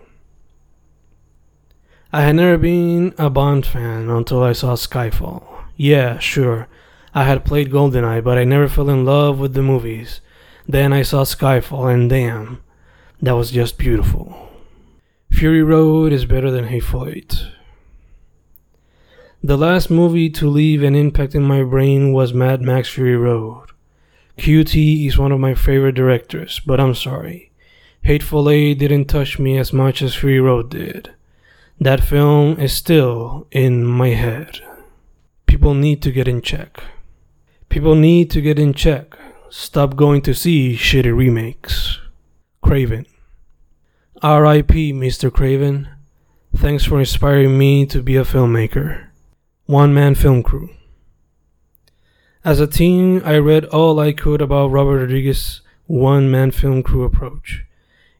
I 2.13 2.23
had 2.23 2.37
never 2.37 2.59
been 2.59 3.15
a 3.17 3.31
Bond 3.31 3.65
fan 3.65 4.11
until 4.11 4.43
I 4.43 4.53
saw 4.53 4.75
Skyfall. 4.75 5.45
Yeah, 5.77 6.19
sure. 6.19 6.69
I 7.15 7.25
had 7.25 7.45
played 7.45 7.71
GoldenEye, 7.71 8.23
but 8.23 8.37
I 8.37 8.45
never 8.45 8.69
fell 8.69 8.91
in 8.91 9.05
love 9.05 9.39
with 9.39 9.55
the 9.55 9.63
movies. 9.63 10.21
Then 10.69 10.93
I 10.93 11.03
saw 11.03 11.25
Skyfall, 11.25 11.93
and 11.93 12.11
damn, 12.11 12.63
that 13.21 13.33
was 13.33 13.51
just 13.51 13.79
beautiful. 13.79 14.51
Fury 15.31 15.63
Road 15.63 16.13
is 16.13 16.27
better 16.27 16.51
than 16.51 16.67
Hateful 16.67 17.09
Eight. 17.09 17.47
The 19.43 19.57
last 19.57 19.91
movie 19.91 20.31
to 20.31 20.49
leave 20.49 20.83
an 20.83 20.95
impact 20.95 21.35
in 21.35 21.43
my 21.43 21.63
brain 21.63 22.13
was 22.13 22.33
Mad 22.33 22.63
Max 22.63 22.89
Fury 22.91 23.17
Road. 23.17 23.71
QT 24.39 25.07
is 25.07 25.19
one 25.19 25.33
of 25.33 25.41
my 25.41 25.55
favorite 25.55 25.95
directors, 25.95 26.61
but 26.61 26.81
I'm 26.81 26.95
sorry. 26.95 27.53
Hateful 28.03 28.51
Eight 28.51 28.79
didn't 28.79 29.07
touch 29.07 29.39
me 29.39 29.59
as 29.59 29.73
much 29.73 30.03
as 30.03 30.15
Fury 30.15 30.41
Road 30.41 30.71
did. 30.71 31.13
That 31.79 32.03
film 32.03 32.59
is 32.59 32.73
still 32.73 33.47
in 33.51 33.85
my 33.85 34.09
head. 34.09 34.61
People 35.47 35.75
need 35.75 36.03
to 36.03 36.11
get 36.11 36.27
in 36.27 36.43
check. 36.43 36.83
People 37.69 37.95
need 37.95 38.31
to 38.31 38.41
get 38.41 38.59
in 38.59 38.73
check. 38.75 39.17
Stop 39.51 39.97
going 39.97 40.23
to 40.23 40.35
see 40.35 40.77
shitty 40.77 41.17
remakes. 41.17 42.01
Craven. 42.63 43.07
R.I.P. 44.23 44.93
Mr. 44.93 45.33
Craven. 45.33 45.89
Thanks 46.57 46.85
for 46.85 46.99
inspiring 46.99 47.59
me 47.59 47.87
to 47.87 48.03
be 48.03 48.17
a 48.17 48.25
filmmaker. 48.25 49.09
One 49.67 49.93
man 49.93 50.15
film 50.15 50.43
crew. 50.43 50.71
As 52.45 52.59
a 52.59 52.67
teen, 52.67 53.23
I 53.23 53.37
read 53.37 53.67
all 53.67 54.01
I 54.01 54.13
could 54.13 54.43
about 54.43 54.73
Robert 54.73 54.99
Rodriguez's 54.99 55.61
one 55.87 56.29
man 56.29 56.51
film 56.51 56.83
crew 56.83 57.05
approach. 57.05 57.65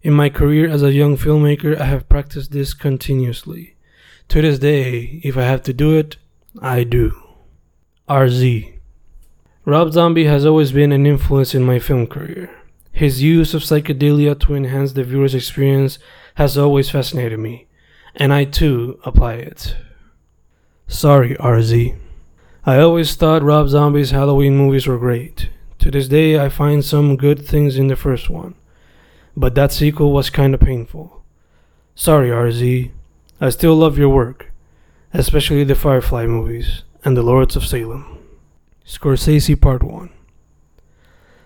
In 0.03 0.13
my 0.13 0.29
career 0.29 0.69
as 0.69 0.85
a 0.85 0.93
young 0.93 1.17
filmmaker, 1.17 1.77
I 1.77 1.87
have 1.87 2.09
practiced 2.09 2.53
this 2.53 2.73
continuously. 2.73 3.75
To 4.29 4.41
this 4.41 4.61
day, 4.61 5.21
if 5.25 5.37
I 5.37 5.43
have 5.43 5.65
to 5.65 5.73
do 5.73 5.97
it, 5.97 6.19
I 6.61 6.85
do. 6.85 7.13
RZ. 8.09 8.79
Rob 9.65 9.93
Zombie 9.93 10.27
has 10.27 10.47
always 10.47 10.71
been 10.71 10.93
an 10.93 11.05
influence 11.05 11.53
in 11.53 11.65
my 11.65 11.81
film 11.81 12.07
career. 12.07 12.49
His 12.93 13.23
use 13.23 13.55
of 13.55 13.63
psychedelia 13.63 14.39
to 14.41 14.55
enhance 14.55 14.93
the 14.93 15.03
viewer's 15.03 15.35
experience 15.35 15.99
has 16.37 16.57
always 16.57 16.91
fascinated 16.91 17.41
me, 17.41 17.67
and 18.15 18.33
I 18.33 18.45
too 18.45 19.01
apply 19.05 19.35
it. 19.35 19.77
Sorry, 20.87 21.35
RZ. 21.37 21.97
I 22.65 22.79
always 22.79 23.17
thought 23.17 23.43
Rob 23.43 23.69
Zombie's 23.69 24.13
Halloween 24.13 24.57
movies 24.57 24.87
were 24.87 24.97
great. 24.97 25.49
To 25.81 25.91
this 25.91 26.07
day, 26.07 26.39
I 26.39 26.49
find 26.49 26.85
some 26.85 27.17
good 27.17 27.45
things 27.45 27.77
in 27.77 27.89
the 27.89 27.97
first 27.97 28.31
one, 28.31 28.55
but 29.37 29.57
that 29.57 29.73
sequel 29.73 30.13
was 30.13 30.31
kinda 30.31 30.59
painful. 30.59 31.25
Sorry, 31.97 32.31
RZ. 32.31 32.93
I 33.41 33.51
still 33.51 33.75
love 33.75 33.99
your 33.99 34.11
work, 34.11 34.53
especially 35.13 35.65
the 35.65 35.75
Firefly 35.75 36.27
movies 36.27 36.85
and 37.05 37.17
the 37.17 37.25
Lords 37.25 37.57
of 37.57 37.67
Salem. 37.67 38.05
Scorsese 38.87 39.61
Part 39.61 39.83
1 39.83 40.11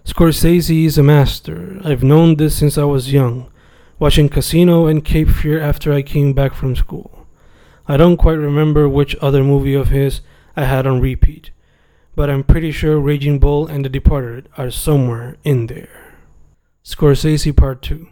Scorsese 0.05 0.85
is 0.85 0.99
a 0.99 1.03
master. 1.03 1.81
I've 1.83 2.05
known 2.05 2.37
this 2.37 2.55
since 2.57 2.77
I 2.77 2.85
was 2.85 3.15
young, 3.15 3.47
watching 3.99 4.29
Casino 4.29 4.87
and 4.87 5.03
Cape 5.03 5.31
Fear 5.31 5.63
after 5.63 5.95
I 5.95 6.03
came 6.03 6.35
back 6.35 6.53
from 6.53 6.77
school. 6.77 7.27
I 7.89 7.97
don't 7.97 8.19
quite 8.19 8.35
remember 8.39 8.87
which 8.87 9.17
other 9.23 9.43
movie 9.43 9.75
of 9.75 9.89
his 9.89 10.21
I 10.59 10.65
had 10.65 10.87
on 10.87 11.03
repeat, 11.03 11.51
but 12.15 12.31
I'm 12.31 12.43
pretty 12.43 12.73
sure 12.73 12.99
Raging 12.99 13.39
Bull 13.39 13.67
and 13.67 13.85
The 13.85 13.91
Departed 13.91 14.49
are 14.57 14.71
somewhere 14.71 15.37
in 15.45 15.67
there. 15.67 16.15
Scorsese 16.83 17.55
Part 17.55 17.83
2 17.83 18.09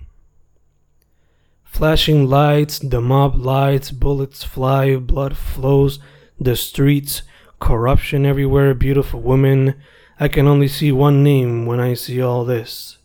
Flashing 1.65 2.27
lights, 2.29 2.79
the 2.79 3.01
mob 3.01 3.35
lights, 3.35 3.91
bullets 3.91 4.45
fly, 4.45 4.95
blood 4.97 5.39
flows, 5.39 5.99
the 6.39 6.55
streets, 6.55 7.23
corruption 7.61 8.27
everywhere, 8.27 8.75
beautiful 8.75 9.21
women. 9.21 9.75
I 10.21 10.29
can 10.29 10.47
only 10.47 10.69
see 10.69 10.93
one 10.93 11.25
name 11.25 11.65
when 11.65 11.81
I 11.81 11.95
see 11.95 12.21
all 12.21 12.45
this 12.45 12.99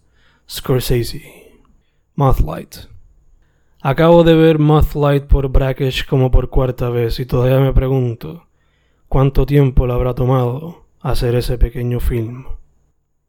Scorsese. 0.49 1.45
Mothlight. 2.17 2.87
Acabo 3.85 4.25
de 4.25 4.35
ver 4.35 4.59
Mothlight 4.59 5.29
por 5.29 5.47
Brakhage 5.47 6.05
como 6.05 6.29
por 6.29 6.49
cuarta 6.49 6.89
vez 6.89 7.17
y 7.21 7.25
todavía 7.25 7.61
me 7.61 7.71
pregunto 7.71 8.48
cuánto 9.09 9.45
tiempo 9.45 9.87
le 9.87 9.93
habrá 9.93 10.13
tomado 10.13 10.85
hacer 11.01 11.35
ese 11.35 11.57
pequeño 11.57 11.99
film. 11.99 12.45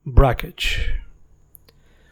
Brackish. 0.05 0.79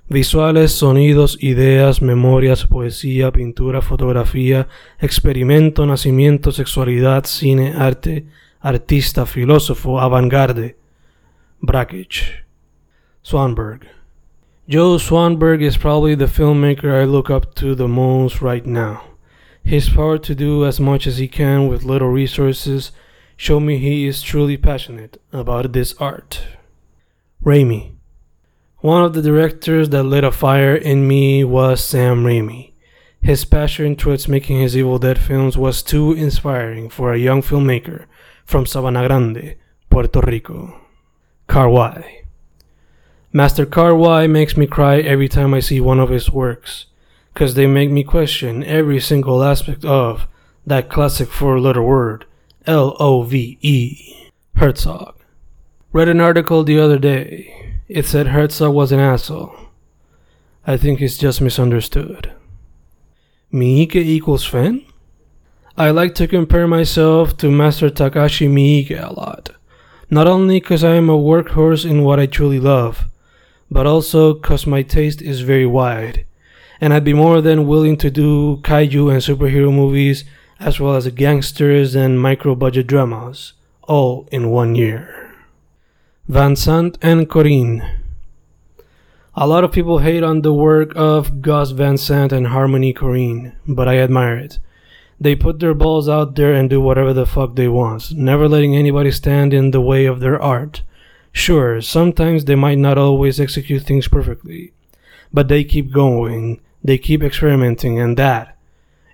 Visuales, 0.09 0.73
sonidos, 0.73 1.37
ideas, 1.43 2.01
memorias, 2.01 2.67
poesía, 2.67 3.31
pintura, 3.31 3.83
fotografía, 3.83 4.69
experimento, 4.99 5.85
nacimiento, 5.85 6.51
sexualidad, 6.51 7.25
cine, 7.27 7.75
arte, 7.77 8.27
artista, 8.61 9.27
filósofo, 9.27 10.01
avant-garde. 10.01 10.77
Brackish. 11.61 12.43
Swanberg. 13.23 13.87
Joe 14.67 14.99
Swanberg 14.99 15.63
is 15.63 15.77
probably 15.77 16.15
the 16.15 16.27
filmmaker 16.27 17.03
I 17.03 17.05
look 17.05 17.29
up 17.29 17.55
to 17.57 17.75
the 17.75 17.89
most 17.89 18.41
right 18.41 18.65
now. 18.65 19.03
His 19.63 19.91
power 19.91 20.19
to 20.19 20.35
do 20.35 20.65
as 20.65 20.81
much 20.81 21.07
as 21.07 21.19
he 21.19 21.29
can 21.29 21.69
with 21.69 21.85
little 21.85 22.09
resources 22.09 22.93
show 23.41 23.61
me 23.61 23.79
he 23.79 24.05
is 24.05 24.21
truly 24.21 24.57
passionate 24.57 25.17
about 25.33 25.73
this 25.73 25.95
art. 26.01 26.43
Raimi. 27.45 27.93
One 28.79 29.05
of 29.05 29.15
the 29.15 29.23
directors 29.23 29.91
that 29.91 30.03
lit 30.03 30.25
a 30.25 30.33
fire 30.33 30.75
in 30.75 31.07
me 31.07 31.45
was 31.45 31.83
Sam 31.83 32.25
Raimi. 32.25 32.73
His 33.23 33.45
passion 33.45 33.95
towards 33.95 34.27
making 34.27 34.61
his 34.61 34.77
Evil 34.77 34.99
Dead 34.99 35.21
films 35.21 35.57
was 35.57 35.85
too 35.85 36.13
inspiring 36.13 36.91
for 36.91 37.13
a 37.13 37.19
young 37.19 37.41
filmmaker 37.41 38.07
from 38.45 38.65
Sabana 38.65 39.07
Grande, 39.07 39.55
Puerto 39.89 40.21
Rico. 40.21 40.81
Kar-wai. 41.47 42.25
Master 43.33 43.67
Kar-wai 43.67 44.27
makes 44.27 44.57
me 44.57 44.67
cry 44.67 44.99
every 44.99 45.29
time 45.29 45.55
I 45.55 45.61
see 45.61 45.81
one 45.81 46.01
of 46.01 46.11
his 46.11 46.29
works, 46.29 46.87
because 47.33 47.55
they 47.55 47.69
make 47.69 47.91
me 47.91 48.03
question 48.03 48.65
every 48.65 48.99
single 48.99 49.45
aspect 49.45 49.85
of 49.85 50.27
that 50.67 50.91
classic 50.91 51.29
four 51.29 51.61
letter 51.61 51.83
word, 51.83 52.25
L 52.69 52.95
O 53.01 53.23
V 53.23 53.57
E, 53.63 54.31
Herzog. 54.57 55.15
Read 55.91 56.11
an 56.11 56.21
article 56.21 56.65
the 56.65 56.79
other 56.79 56.99
day. 56.99 57.81
It 57.89 58.05
said 58.05 58.27
Herzog 58.27 58.75
was 58.75 58.93
an 58.93 59.01
asshole. 59.01 59.57
I 60.67 60.77
think 60.77 60.99
he's 60.99 61.17
just 61.17 61.41
misunderstood. 61.41 62.31
Miike 63.51 63.97
equals 63.97 64.45
Fen? 64.45 64.85
I 65.79 65.89
like 65.89 66.15
to 66.17 66.29
compare 66.29 66.67
myself 66.67 67.39
to 67.39 67.51
Master 67.51 67.89
Takashi 67.89 68.51
Miike 68.51 69.03
a 69.03 69.15
lot. 69.15 69.49
Not 70.11 70.27
only 70.27 70.61
because 70.61 70.85
I 70.85 70.97
am 70.97 71.09
a 71.09 71.17
workhorse 71.17 71.89
in 71.89 72.05
what 72.05 72.21
I 72.21 72.27
truly 72.27 72.61
love, 72.61 73.07
but 73.71 73.87
also 73.87 74.35
because 74.35 74.67
my 74.67 74.83
taste 74.83 75.23
is 75.23 75.41
very 75.41 75.65
wide, 75.65 76.27
and 76.83 76.93
I'd 76.93 77.05
be 77.05 77.15
more 77.15 77.41
than 77.41 77.67
willing 77.67 77.97
to 77.97 78.11
do 78.11 78.59
kaiju 78.59 79.11
and 79.11 79.23
superhero 79.23 79.73
movies, 79.73 80.25
as 80.61 80.81
well 80.81 80.97
as 80.97 81.09
gangsters 81.09 81.95
and 81.95 82.21
micro 82.21 82.55
budget 82.55 82.87
dramas, 82.87 83.53
all 83.83 84.29
in 84.33 84.51
one 84.51 84.75
year. 84.75 85.35
Van 86.27 86.57
Sant 86.57 86.99
and 87.01 87.29
Korine. 87.29 87.97
A 89.35 89.47
lot 89.47 89.65
of 89.65 89.73
people 89.73 90.01
hate 90.01 90.23
on 90.23 90.43
the 90.43 90.53
work 90.53 90.93
of 90.97 91.41
Gus 91.41 91.71
Van 91.71 91.97
Sant 91.97 92.33
and 92.33 92.49
Harmony 92.49 92.93
Korine, 92.93 93.55
but 93.67 93.89
I 93.89 93.99
admire 93.99 94.37
it. 94.37 94.59
They 95.21 95.37
put 95.37 95.61
their 95.61 95.75
balls 95.75 96.09
out 96.09 96.35
there 96.35 96.55
and 96.55 96.69
do 96.69 96.81
whatever 96.81 97.13
the 97.13 97.27
fuck 97.27 97.55
they 97.55 97.69
want, 97.69 98.13
never 98.13 98.49
letting 98.49 98.77
anybody 98.77 99.11
stand 99.11 99.55
in 99.55 99.71
the 99.71 99.81
way 99.81 100.07
of 100.07 100.21
their 100.21 100.41
art. 100.41 100.83
Sure, 101.33 101.81
sometimes 101.81 102.45
they 102.45 102.55
might 102.55 102.79
not 102.79 102.99
always 102.99 103.41
execute 103.41 103.83
things 103.83 104.09
perfectly, 104.09 104.73
but 105.33 105.49
they 105.49 105.63
keep 105.65 105.93
going 105.93 106.61
They 106.83 106.99
keep 106.99 107.23
experimenting, 107.23 107.99
and 107.99 108.17
that 108.17 108.57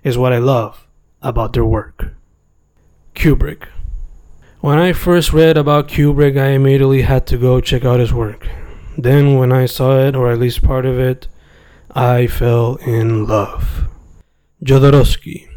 is 0.03 0.17
what 0.17 0.33
I 0.33 0.37
love 0.37 0.84
about 1.25 1.53
their 1.53 1.65
work. 1.65 2.13
Kubrick. 3.15 3.67
When 4.61 4.77
I 4.77 4.93
first 4.93 5.33
read 5.33 5.57
about 5.57 5.87
Kubrick, 5.87 6.39
I 6.39 6.49
immediately 6.49 7.01
had 7.01 7.25
to 7.27 7.37
go 7.37 7.59
check 7.59 7.83
out 7.83 7.99
his 7.99 8.13
work. 8.13 8.47
Then, 8.97 9.35
when 9.37 9.51
I 9.51 9.65
saw 9.65 9.99
it, 9.99 10.15
or 10.15 10.31
at 10.31 10.39
least 10.39 10.63
part 10.63 10.85
of 10.85 10.99
it, 10.99 11.27
I 11.93 12.27
fell 12.27 12.75
in 12.75 13.25
love. 13.25 13.85
Jodorowsky. 14.63 15.49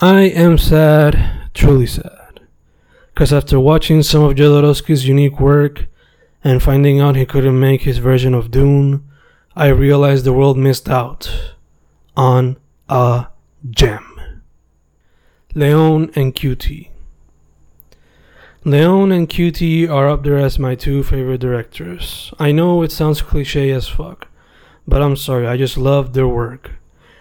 I 0.00 0.22
am 0.22 0.58
sad, 0.58 1.50
truly 1.54 1.86
sad, 1.86 2.40
because 3.14 3.32
after 3.32 3.60
watching 3.60 4.02
some 4.02 4.24
of 4.24 4.34
Jodorowsky's 4.34 5.06
unique 5.06 5.38
work 5.38 5.86
and 6.42 6.62
finding 6.62 7.00
out 7.00 7.14
he 7.14 7.24
couldn't 7.24 7.58
make 7.58 7.82
his 7.82 7.98
version 7.98 8.34
of 8.34 8.50
Dune, 8.50 9.08
I 9.54 9.68
realized 9.68 10.24
the 10.24 10.32
world 10.32 10.58
missed 10.58 10.88
out 10.88 11.54
on 12.16 12.56
a 12.88 13.28
gem. 13.70 14.42
Leone 15.54 16.10
and 16.14 16.34
QT. 16.34 16.88
Leone 18.64 19.12
and 19.12 19.28
QT 19.28 19.88
are 19.88 20.08
up 20.08 20.22
there 20.22 20.38
as 20.38 20.58
my 20.58 20.74
two 20.74 21.02
favorite 21.02 21.40
directors. 21.40 22.32
I 22.38 22.52
know 22.52 22.82
it 22.82 22.92
sounds 22.92 23.22
cliche 23.22 23.70
as 23.70 23.88
fuck, 23.88 24.28
but 24.86 25.00
I'm 25.00 25.16
sorry, 25.16 25.46
I 25.46 25.56
just 25.56 25.78
love 25.78 26.12
their 26.12 26.28
work. 26.28 26.72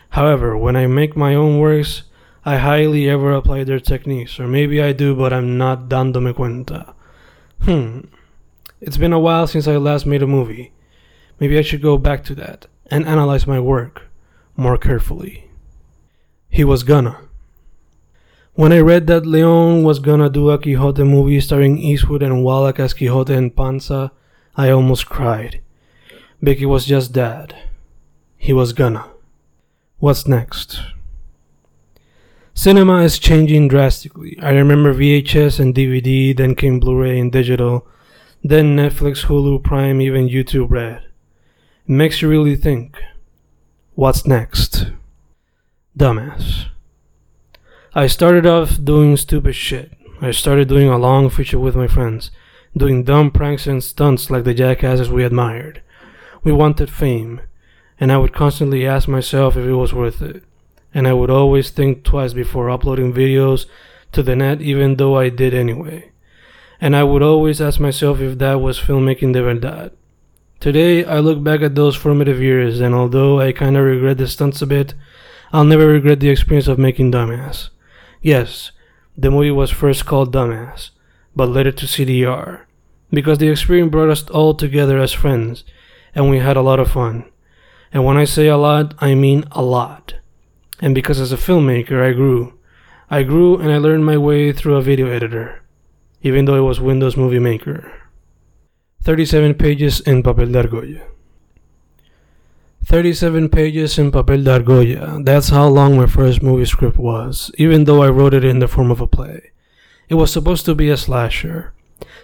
However, 0.09 0.57
when 0.57 0.75
I 0.75 0.87
make 0.87 1.15
my 1.15 1.33
own 1.33 1.59
works, 1.59 2.03
I 2.45 2.57
highly 2.57 3.09
ever 3.09 3.31
apply 3.31 3.63
their 3.63 3.79
techniques, 3.79 4.39
or 4.39 4.47
maybe 4.47 4.81
I 4.81 4.91
do, 4.91 5.15
but 5.15 5.31
I'm 5.31 5.57
not 5.57 5.87
dándome 5.87 6.33
cuenta. 6.33 6.93
Hmm. 7.61 8.01
It's 8.81 8.97
been 8.97 9.13
a 9.13 9.19
while 9.19 9.47
since 9.47 9.67
I 9.67 9.77
last 9.77 10.05
made 10.05 10.23
a 10.23 10.27
movie. 10.27 10.73
Maybe 11.39 11.57
I 11.57 11.61
should 11.61 11.81
go 11.81 11.97
back 11.97 12.23
to 12.25 12.35
that 12.35 12.67
and 12.91 13.05
analyze 13.05 13.47
my 13.47 13.61
work 13.61 14.09
more 14.57 14.77
carefully. 14.77 15.49
He 16.53 16.63
was 16.63 16.83
gonna. 16.83 17.17
When 18.53 18.71
I 18.71 18.77
read 18.77 19.07
that 19.07 19.25
Leone 19.25 19.81
was 19.81 19.97
gonna 19.97 20.29
do 20.29 20.51
a 20.51 20.59
Quixote 20.59 21.03
movie 21.03 21.41
starring 21.41 21.79
Eastwood 21.79 22.21
and 22.21 22.43
Wallach 22.43 22.79
as 22.79 22.93
Quixote 22.93 23.33
and 23.33 23.55
Panza, 23.55 24.11
I 24.55 24.69
almost 24.69 25.07
cried. 25.07 25.61
Vicky 26.43 26.67
was 26.67 26.85
just 26.85 27.15
that. 27.15 27.55
He 28.37 28.53
was 28.53 28.71
gonna. 28.71 29.03
What's 29.97 30.27
next? 30.27 30.79
Cinema 32.53 33.01
is 33.01 33.17
changing 33.17 33.67
drastically. 33.67 34.37
I 34.39 34.51
remember 34.51 34.93
VHS 34.93 35.59
and 35.59 35.73
DVD, 35.73 36.37
then 36.37 36.53
came 36.53 36.79
Blu 36.79 36.95
ray 37.01 37.19
and 37.19 37.31
digital, 37.31 37.87
then 38.43 38.77
Netflix, 38.77 39.25
Hulu, 39.25 39.63
Prime, 39.63 39.99
even 40.01 40.29
YouTube 40.29 40.69
Red. 40.69 40.97
It 41.87 41.89
makes 41.89 42.21
you 42.21 42.29
really 42.29 42.55
think 42.55 43.01
what's 43.95 44.27
next? 44.27 44.91
Dumbass. 45.97 46.67
I 47.93 48.07
started 48.07 48.45
off 48.45 48.83
doing 48.83 49.17
stupid 49.17 49.55
shit. 49.55 49.91
I 50.21 50.31
started 50.31 50.67
doing 50.67 50.87
a 50.87 50.97
long 50.97 51.29
feature 51.29 51.59
with 51.59 51.75
my 51.75 51.87
friends, 51.87 52.31
doing 52.75 53.03
dumb 53.03 53.31
pranks 53.31 53.67
and 53.67 53.83
stunts 53.83 54.29
like 54.29 54.43
the 54.43 54.53
jackasses 54.53 55.09
we 55.09 55.23
admired. 55.23 55.81
We 56.43 56.51
wanted 56.51 56.89
fame, 56.89 57.41
and 57.99 58.11
I 58.11 58.17
would 58.17 58.33
constantly 58.33 58.87
ask 58.87 59.07
myself 59.07 59.55
if 59.55 59.65
it 59.65 59.73
was 59.73 59.93
worth 59.93 60.21
it 60.21 60.43
and 60.93 61.07
I 61.07 61.13
would 61.13 61.29
always 61.29 61.69
think 61.71 62.03
twice 62.03 62.33
before 62.33 62.69
uploading 62.69 63.13
videos 63.13 63.65
to 64.11 64.21
the 64.21 64.35
net, 64.35 64.61
even 64.61 64.95
though 64.95 65.17
I 65.17 65.29
did 65.29 65.53
anyway. 65.53 66.11
And 66.79 66.95
I 66.95 67.03
would 67.03 67.23
always 67.23 67.59
ask 67.61 67.79
myself 67.79 68.19
if 68.19 68.37
that 68.37 68.61
was 68.61 68.79
filmmaking 68.79 69.33
de 69.33 69.41
verdad. 69.41 69.91
Today, 70.59 71.03
I 71.03 71.19
look 71.19 71.43
back 71.43 71.61
at 71.61 71.75
those 71.75 71.95
formative 71.95 72.41
years, 72.41 72.79
and 72.79 72.93
although 72.93 73.39
I 73.39 73.51
kinda 73.51 73.81
regret 73.81 74.17
the 74.17 74.27
stunts 74.27 74.61
a 74.61 74.67
bit, 74.67 74.93
I'll 75.53 75.63
never 75.63 75.87
regret 75.87 76.19
the 76.19 76.29
experience 76.29 76.67
of 76.67 76.77
making 76.77 77.11
Dumbass. 77.11 77.69
Yes, 78.21 78.71
the 79.15 79.31
movie 79.31 79.51
was 79.51 79.71
first 79.71 80.05
called 80.05 80.33
Dumbass, 80.33 80.89
but 81.35 81.47
later 81.47 81.71
to 81.71 81.85
CDR, 81.85 82.65
because 83.11 83.37
the 83.37 83.47
experience 83.47 83.91
brought 83.91 84.09
us 84.09 84.29
all 84.29 84.53
together 84.55 84.99
as 84.99 85.13
friends, 85.13 85.63
and 86.13 86.29
we 86.29 86.39
had 86.39 86.57
a 86.57 86.61
lot 86.61 86.79
of 86.79 86.91
fun. 86.91 87.31
And 87.93 88.03
when 88.03 88.17
I 88.17 88.25
say 88.25 88.47
a 88.47 88.57
lot, 88.57 88.95
I 88.99 89.15
mean 89.15 89.45
a 89.51 89.61
lot 89.61 90.15
and 90.83 90.93
because 90.93 91.19
as 91.19 91.31
a 91.31 91.37
filmmaker 91.37 92.03
I 92.03 92.11
grew. 92.11 92.59
I 93.09 93.23
grew 93.23 93.57
and 93.57 93.71
I 93.71 93.77
learned 93.77 94.05
my 94.05 94.17
way 94.17 94.51
through 94.51 94.75
a 94.75 94.81
video 94.81 95.07
editor, 95.07 95.63
even 96.21 96.43
though 96.43 96.55
it 96.55 96.67
was 96.67 96.81
Windows 96.81 97.15
Movie 97.15 97.39
Maker. 97.39 97.89
37 99.03 99.53
pages 99.53 100.01
in 100.01 100.23
papel 100.23 100.51
de 100.51 100.59
argolla. 100.59 101.12
37 102.93 103.49
pages 103.49 103.97
in 103.97 104.11
papel 104.11 104.43
de 104.43 104.51
argolla. 104.51 105.25
That's 105.25 105.49
how 105.49 105.67
long 105.67 105.97
my 105.97 106.05
first 106.05 106.43
movie 106.43 106.65
script 106.65 106.95
was, 106.95 107.49
even 107.57 107.85
though 107.85 108.03
I 108.03 108.09
wrote 108.09 108.35
it 108.35 108.45
in 108.45 108.59
the 108.59 108.67
form 108.67 108.91
of 108.91 109.01
a 109.01 109.07
play. 109.07 109.49
It 110.09 110.13
was 110.13 110.31
supposed 110.31 110.63
to 110.65 110.75
be 110.75 110.91
a 110.91 110.95
slasher. 110.95 111.73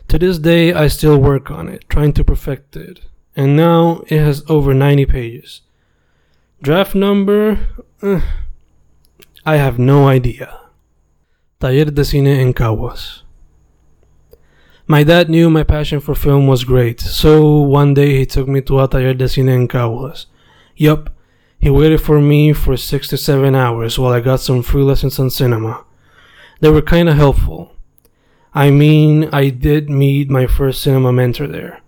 To 0.10 0.20
this 0.20 0.38
day, 0.38 0.72
I 0.72 0.88
still 0.88 1.18
work 1.18 1.50
on 1.50 1.70
it, 1.70 1.90
trying 1.90 2.14
to 2.14 2.24
perfect 2.24 2.76
it, 2.76 3.00
and 3.36 3.58
now 3.58 4.04
it 4.10 4.20
has 4.20 4.44
over 4.48 4.76
90 4.76 5.08
pages. 5.08 5.62
Draft 6.62 6.94
number? 6.94 7.68
Uh, 8.00 8.22
I 9.48 9.56
have 9.56 9.80
no 9.80 10.08
idea. 10.08 10.56
Taller 11.60 11.86
de 11.86 12.04
Cine 12.04 12.38
en 12.40 12.54
Caguas. 12.54 13.24
My 14.86 15.02
dad 15.02 15.32
knew 15.32 15.50
my 15.50 15.64
passion 15.64 16.00
for 16.00 16.14
film 16.14 16.46
was 16.46 16.64
great, 16.64 17.00
so 17.00 17.58
one 17.58 17.96
day 17.96 18.20
he 18.20 18.26
took 18.28 18.48
me 18.48 18.62
to 18.62 18.80
a 18.82 18.88
Taller 18.88 19.16
de 19.16 19.26
Cine 19.26 19.50
en 19.50 19.68
Caguas. 19.68 20.28
Yup, 20.80 21.10
he 21.60 21.70
waited 21.70 22.00
for 22.00 22.22
me 22.22 22.54
for 22.54 22.78
six 22.78 23.10
to 23.10 23.18
seven 23.18 23.54
hours 23.54 24.00
while 24.00 24.14
I 24.14 24.22
got 24.22 24.40
some 24.40 24.64
free 24.64 24.82
lessons 24.82 25.20
on 25.20 25.30
cinema. 25.30 25.84
They 26.62 26.70
were 26.70 26.82
kinda 26.82 27.16
helpful. 27.16 27.74
I 28.54 28.72
mean, 28.72 29.28
I 29.34 29.50
did 29.50 29.90
meet 29.90 30.30
my 30.30 30.48
first 30.48 30.82
cinema 30.82 31.12
mentor 31.12 31.48
there, 31.48 31.82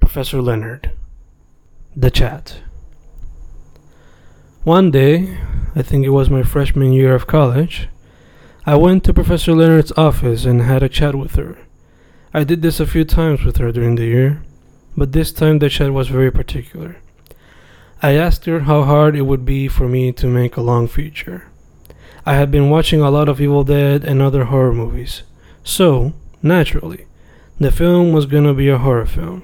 Professor 0.00 0.40
Leonard. 0.40 0.92
The 1.94 2.10
chat. 2.10 2.60
One 4.64 4.90
day, 4.90 5.36
I 5.76 5.82
think 5.82 6.06
it 6.06 6.16
was 6.16 6.30
my 6.30 6.42
freshman 6.42 6.94
year 6.94 7.14
of 7.14 7.26
college, 7.26 7.88
I 8.64 8.76
went 8.76 9.04
to 9.04 9.12
Professor 9.12 9.52
Leonard's 9.52 9.92
office 9.92 10.46
and 10.46 10.62
had 10.62 10.82
a 10.82 10.88
chat 10.88 11.14
with 11.14 11.34
her. 11.34 11.58
I 12.32 12.44
did 12.44 12.62
this 12.62 12.80
a 12.80 12.86
few 12.86 13.04
times 13.04 13.44
with 13.44 13.58
her 13.58 13.70
during 13.72 13.96
the 13.96 14.06
year, 14.06 14.42
but 14.96 15.12
this 15.12 15.32
time 15.32 15.58
the 15.58 15.68
chat 15.68 15.92
was 15.92 16.08
very 16.08 16.32
particular. 16.32 16.96
I 18.00 18.12
asked 18.12 18.44
her 18.44 18.60
how 18.60 18.84
hard 18.84 19.16
it 19.16 19.22
would 19.22 19.44
be 19.44 19.66
for 19.66 19.88
me 19.88 20.12
to 20.12 20.28
make 20.28 20.56
a 20.56 20.60
long 20.62 20.86
feature. 20.86 21.48
I 22.24 22.34
had 22.34 22.48
been 22.48 22.70
watching 22.70 23.00
a 23.00 23.10
lot 23.10 23.28
of 23.28 23.40
Evil 23.40 23.64
Dead 23.64 24.04
and 24.04 24.22
other 24.22 24.44
horror 24.44 24.72
movies, 24.72 25.24
so, 25.64 26.12
naturally, 26.40 27.06
the 27.58 27.72
film 27.72 28.12
was 28.12 28.26
gonna 28.26 28.54
be 28.54 28.68
a 28.68 28.78
horror 28.78 29.06
film. 29.06 29.42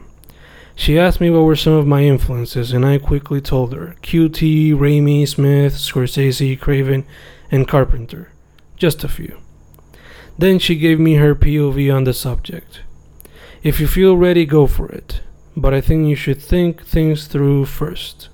She 0.76 0.98
asked 0.98 1.20
me 1.20 1.30
what 1.30 1.42
were 1.42 1.56
some 1.56 1.72
of 1.72 1.86
my 1.86 2.04
influences, 2.04 2.72
and 2.72 2.86
I 2.86 2.98
quickly 2.98 3.40
told 3.40 3.72
her 3.72 3.96
QT, 4.02 4.72
Raimi, 4.72 5.26
Smith, 5.26 5.74
Scorsese, 5.74 6.58
Craven, 6.58 7.04
and 7.50 7.66
Carpenter. 7.66 8.30
Just 8.76 9.02
a 9.02 9.08
few. 9.08 9.36
Then 10.38 10.60
she 10.60 10.76
gave 10.76 11.00
me 11.00 11.14
her 11.14 11.34
POV 11.34 11.92
on 11.92 12.04
the 12.04 12.14
subject. 12.14 12.82
If 13.64 13.80
you 13.80 13.88
feel 13.88 14.16
ready, 14.16 14.46
go 14.46 14.68
for 14.68 14.88
it, 14.88 15.22
but 15.56 15.74
I 15.74 15.80
think 15.80 16.08
you 16.08 16.14
should 16.14 16.40
think 16.40 16.84
things 16.84 17.26
through 17.26 17.64
first. 17.66 18.28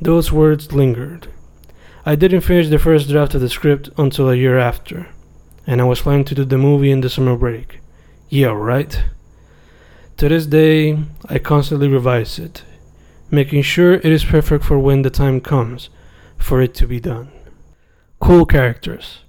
Those 0.00 0.30
words 0.30 0.72
lingered. 0.72 1.28
I 2.06 2.14
didn't 2.14 2.42
finish 2.42 2.68
the 2.68 2.78
first 2.78 3.08
draft 3.08 3.34
of 3.34 3.40
the 3.40 3.48
script 3.48 3.90
until 3.98 4.30
a 4.30 4.36
year 4.36 4.58
after, 4.58 5.08
and 5.66 5.80
I 5.80 5.84
was 5.84 6.02
planning 6.02 6.24
to 6.26 6.34
do 6.34 6.44
the 6.44 6.56
movie 6.56 6.90
in 6.90 7.00
the 7.00 7.10
summer 7.10 7.36
break. 7.36 7.80
Yeah, 8.28 8.48
right? 8.48 9.02
To 10.18 10.28
this 10.28 10.46
day, 10.46 10.98
I 11.28 11.38
constantly 11.38 11.88
revise 11.88 12.38
it, 12.38 12.62
making 13.30 13.62
sure 13.62 13.94
it 13.94 14.06
is 14.06 14.24
perfect 14.24 14.64
for 14.64 14.78
when 14.78 15.02
the 15.02 15.10
time 15.10 15.40
comes 15.40 15.90
for 16.36 16.62
it 16.62 16.74
to 16.74 16.86
be 16.86 17.00
done. 17.00 17.30
Cool 18.20 18.46
characters. 18.46 19.20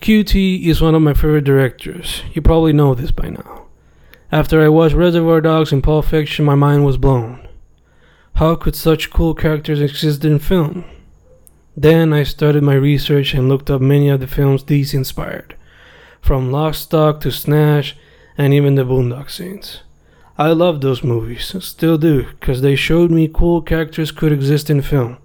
QT 0.00 0.64
is 0.64 0.80
one 0.80 0.94
of 0.94 1.02
my 1.02 1.14
favorite 1.14 1.44
directors. 1.44 2.22
You 2.32 2.42
probably 2.42 2.72
know 2.72 2.94
this 2.94 3.10
by 3.10 3.28
now. 3.28 3.66
After 4.32 4.62
I 4.62 4.68
watched 4.68 4.94
Reservoir 4.94 5.40
Dogs 5.40 5.72
and 5.72 5.82
Pulp 5.82 6.06
Fiction, 6.06 6.44
my 6.44 6.54
mind 6.54 6.84
was 6.84 6.96
blown. 6.96 7.45
How 8.36 8.54
could 8.54 8.76
such 8.76 9.08
cool 9.08 9.34
characters 9.34 9.80
exist 9.80 10.22
in 10.22 10.38
film? 10.40 10.84
Then 11.74 12.12
I 12.12 12.22
started 12.22 12.62
my 12.62 12.74
research 12.74 13.32
and 13.32 13.48
looked 13.48 13.70
up 13.70 13.80
many 13.80 14.10
of 14.10 14.20
the 14.20 14.26
films 14.26 14.64
these 14.64 14.92
inspired, 14.92 15.56
from 16.20 16.52
Lock, 16.52 16.74
Stock 16.74 17.20
to 17.22 17.32
Snatch 17.32 17.96
and 18.36 18.52
even 18.52 18.74
the 18.74 18.84
Boondock 18.84 19.30
Saints. 19.30 19.80
I 20.36 20.48
love 20.48 20.82
those 20.82 21.02
movies, 21.02 21.54
still 21.64 21.96
do, 21.96 22.26
because 22.38 22.60
they 22.60 22.76
showed 22.76 23.10
me 23.10 23.30
cool 23.32 23.62
characters 23.62 24.12
could 24.12 24.32
exist 24.32 24.68
in 24.68 24.82
film, 24.82 25.16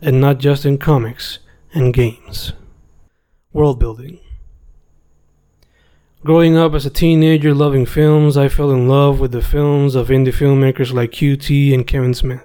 and 0.00 0.18
not 0.18 0.38
just 0.38 0.64
in 0.64 0.78
comics 0.78 1.40
and 1.74 1.92
games. 1.92 2.54
World 3.52 3.78
building. 3.78 4.18
Growing 6.26 6.56
up 6.56 6.74
as 6.74 6.84
a 6.84 6.90
teenager 6.90 7.54
loving 7.54 7.86
films, 7.86 8.36
I 8.36 8.48
fell 8.48 8.72
in 8.72 8.88
love 8.88 9.20
with 9.20 9.30
the 9.30 9.40
films 9.40 9.94
of 9.94 10.08
indie 10.08 10.34
filmmakers 10.34 10.92
like 10.92 11.12
QT 11.12 11.72
and 11.72 11.86
Kevin 11.86 12.14
Smith. 12.14 12.44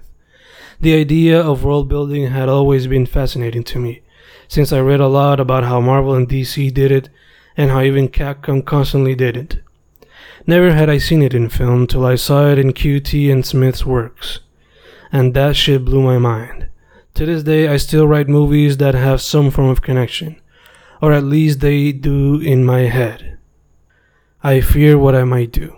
The 0.79 0.93
idea 0.93 1.41
of 1.41 1.63
world 1.63 1.89
building 1.89 2.27
had 2.27 2.47
always 2.47 2.85
been 2.85 3.07
fascinating 3.07 3.63
to 3.63 3.79
me, 3.79 4.03
since 4.47 4.71
I 4.71 4.81
read 4.81 4.99
a 4.99 5.07
lot 5.07 5.39
about 5.39 5.63
how 5.63 5.81
Marvel 5.81 6.13
and 6.13 6.29
DC 6.29 6.71
did 6.71 6.91
it, 6.91 7.09
and 7.57 7.71
how 7.71 7.81
even 7.81 8.07
Capcom 8.07 8.63
constantly 8.63 9.15
did 9.15 9.35
it. 9.35 9.63
Never 10.45 10.73
had 10.73 10.87
I 10.87 10.99
seen 10.99 11.23
it 11.23 11.33
in 11.33 11.49
film 11.49 11.87
till 11.87 12.05
I 12.05 12.13
saw 12.13 12.51
it 12.51 12.59
in 12.59 12.73
QT 12.73 13.31
and 13.31 13.43
Smith's 13.43 13.83
works, 13.83 14.41
and 15.11 15.33
that 15.33 15.55
shit 15.55 15.85
blew 15.85 16.03
my 16.03 16.19
mind. 16.19 16.67
To 17.15 17.25
this 17.25 17.41
day, 17.41 17.67
I 17.67 17.77
still 17.77 18.07
write 18.07 18.29
movies 18.29 18.77
that 18.77 18.93
have 18.93 19.23
some 19.23 19.49
form 19.49 19.69
of 19.69 19.81
connection, 19.81 20.39
or 21.01 21.11
at 21.11 21.23
least 21.23 21.61
they 21.61 21.91
do 21.91 22.39
in 22.39 22.63
my 22.63 22.81
head. 22.81 23.39
I 24.43 24.59
fear 24.59 24.97
what 24.97 25.13
I 25.13 25.23
might 25.23 25.51
do. 25.51 25.77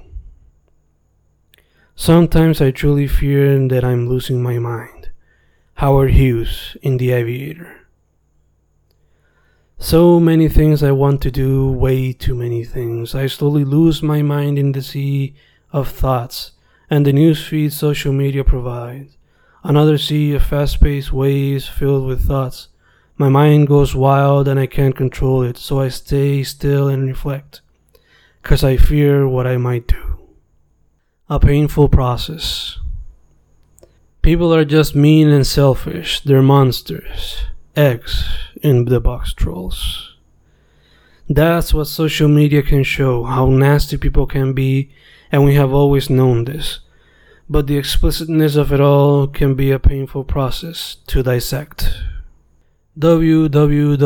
Sometimes 1.96 2.62
I 2.62 2.72
truly 2.72 3.08
fear 3.08 3.68
that 3.68 3.84
I'm 3.84 4.08
losing 4.08 4.42
my 4.42 4.58
mind. 4.58 5.10
Howard 5.76 6.12
Hughes 6.12 6.78
in 6.82 6.96
The 6.96 7.12
Aviator. 7.12 7.88
So 9.78 10.18
many 10.18 10.48
things 10.48 10.82
I 10.82 10.92
want 10.92 11.22
to 11.24 11.32
do, 11.32 11.70
way 11.70 12.14
too 12.14 12.36
many 12.36 12.64
things. 12.64 13.14
I 13.14 13.28
slowly 13.28 13.66
lose 13.66 14.02
my 14.02 14.22
mind 14.22 14.58
in 14.58 14.72
the 14.72 14.82
sea 14.82 15.36
of 15.74 15.90
thoughts 15.90 16.54
and 16.90 17.06
the 17.06 17.12
newsfeed 17.12 17.74
social 17.74 18.14
media 18.14 18.46
provides. 18.46 19.18
Another 19.62 19.98
sea 19.98 20.36
of 20.36 20.44
fast 20.44 20.80
paced 20.80 21.12
waves 21.12 21.68
filled 21.68 22.06
with 22.06 22.26
thoughts. 22.26 22.70
My 23.18 23.28
mind 23.28 23.68
goes 23.68 23.94
wild 23.94 24.48
and 24.48 24.58
I 24.58 24.68
can't 24.68 24.96
control 24.96 25.44
it, 25.44 25.58
so 25.58 25.82
I 25.82 25.90
stay 25.90 26.44
still 26.44 26.88
and 26.88 27.06
reflect, 27.06 27.60
because 28.44 28.64
I 28.64 28.78
fear 28.78 29.28
what 29.28 29.48
I 29.48 29.58
might 29.58 29.88
do 29.88 30.20
a 31.30 31.40
painful 31.40 31.88
process. 31.88 32.78
People 34.22 34.54
are 34.54 34.66
just 34.66 34.94
mean 34.94 35.30
and 35.30 35.48
selfish. 35.48 36.20
They're 36.20 36.44
monsters. 36.44 37.44
Eggs 37.76 38.26
in 38.62 38.86
the 38.86 39.02
Boxtrolls. 39.02 40.10
That's 41.28 41.74
what 41.74 41.86
social 41.86 42.28
media 42.28 42.62
can 42.62 42.84
show, 42.84 43.24
how 43.24 43.48
nasty 43.48 43.98
people 43.98 44.28
can 44.28 44.54
be, 44.54 44.92
and 45.32 45.46
we 45.46 45.56
have 45.56 45.74
always 45.74 46.10
known 46.10 46.44
this. 46.44 46.82
But 47.50 47.68
the 47.68 47.78
explicitness 47.78 48.58
of 48.58 48.72
it 48.74 48.82
all 48.82 49.28
can 49.28 49.56
be 49.56 49.72
a 49.72 49.80
painful 49.80 50.26
process 50.26 50.98
to 51.08 51.24
dissect. 51.24 51.90
WWWTB 53.00 54.04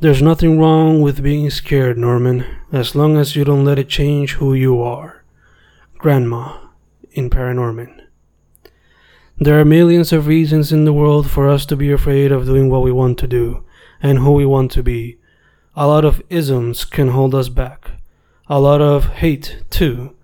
there's 0.00 0.22
nothing 0.22 0.60
wrong 0.60 1.02
with 1.02 1.24
being 1.24 1.50
scared, 1.50 1.98
Norman, 1.98 2.44
as 2.70 2.94
long 2.94 3.16
as 3.16 3.34
you 3.34 3.44
don't 3.44 3.64
let 3.64 3.80
it 3.80 3.88
change 3.88 4.34
who 4.34 4.54
you 4.54 4.80
are. 4.80 5.24
Grandma 5.98 6.68
in 7.10 7.28
Paranorman. 7.28 8.02
There 9.38 9.58
are 9.58 9.64
millions 9.64 10.12
of 10.12 10.28
reasons 10.28 10.72
in 10.72 10.84
the 10.84 10.92
world 10.92 11.28
for 11.28 11.48
us 11.48 11.66
to 11.66 11.76
be 11.76 11.90
afraid 11.90 12.30
of 12.30 12.46
doing 12.46 12.70
what 12.70 12.82
we 12.82 12.92
want 12.92 13.18
to 13.18 13.26
do 13.26 13.64
and 14.00 14.20
who 14.20 14.32
we 14.32 14.46
want 14.46 14.70
to 14.72 14.84
be. 14.84 15.18
A 15.74 15.88
lot 15.88 16.04
of 16.04 16.22
isms 16.30 16.84
can 16.84 17.08
hold 17.08 17.34
us 17.34 17.48
back. 17.48 17.90
A 18.46 18.60
lot 18.60 18.80
of 18.80 19.06
hate, 19.06 19.64
too. 19.68 20.14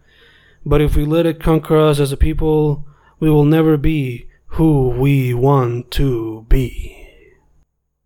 But 0.65 0.83
if 0.83 0.95
we 0.95 1.05
let 1.05 1.27
it 1.27 1.43
conquer 1.43 1.79
us 1.79 1.99
as 1.99 2.13
a 2.13 2.17
people, 2.17 2.87
we 3.19 3.29
will 3.29 3.45
never 3.45 3.77
be 3.77 4.29
who 4.55 4.89
we 4.89 5.35
want 5.35 5.91
to 5.93 6.47
be. 6.49 7.09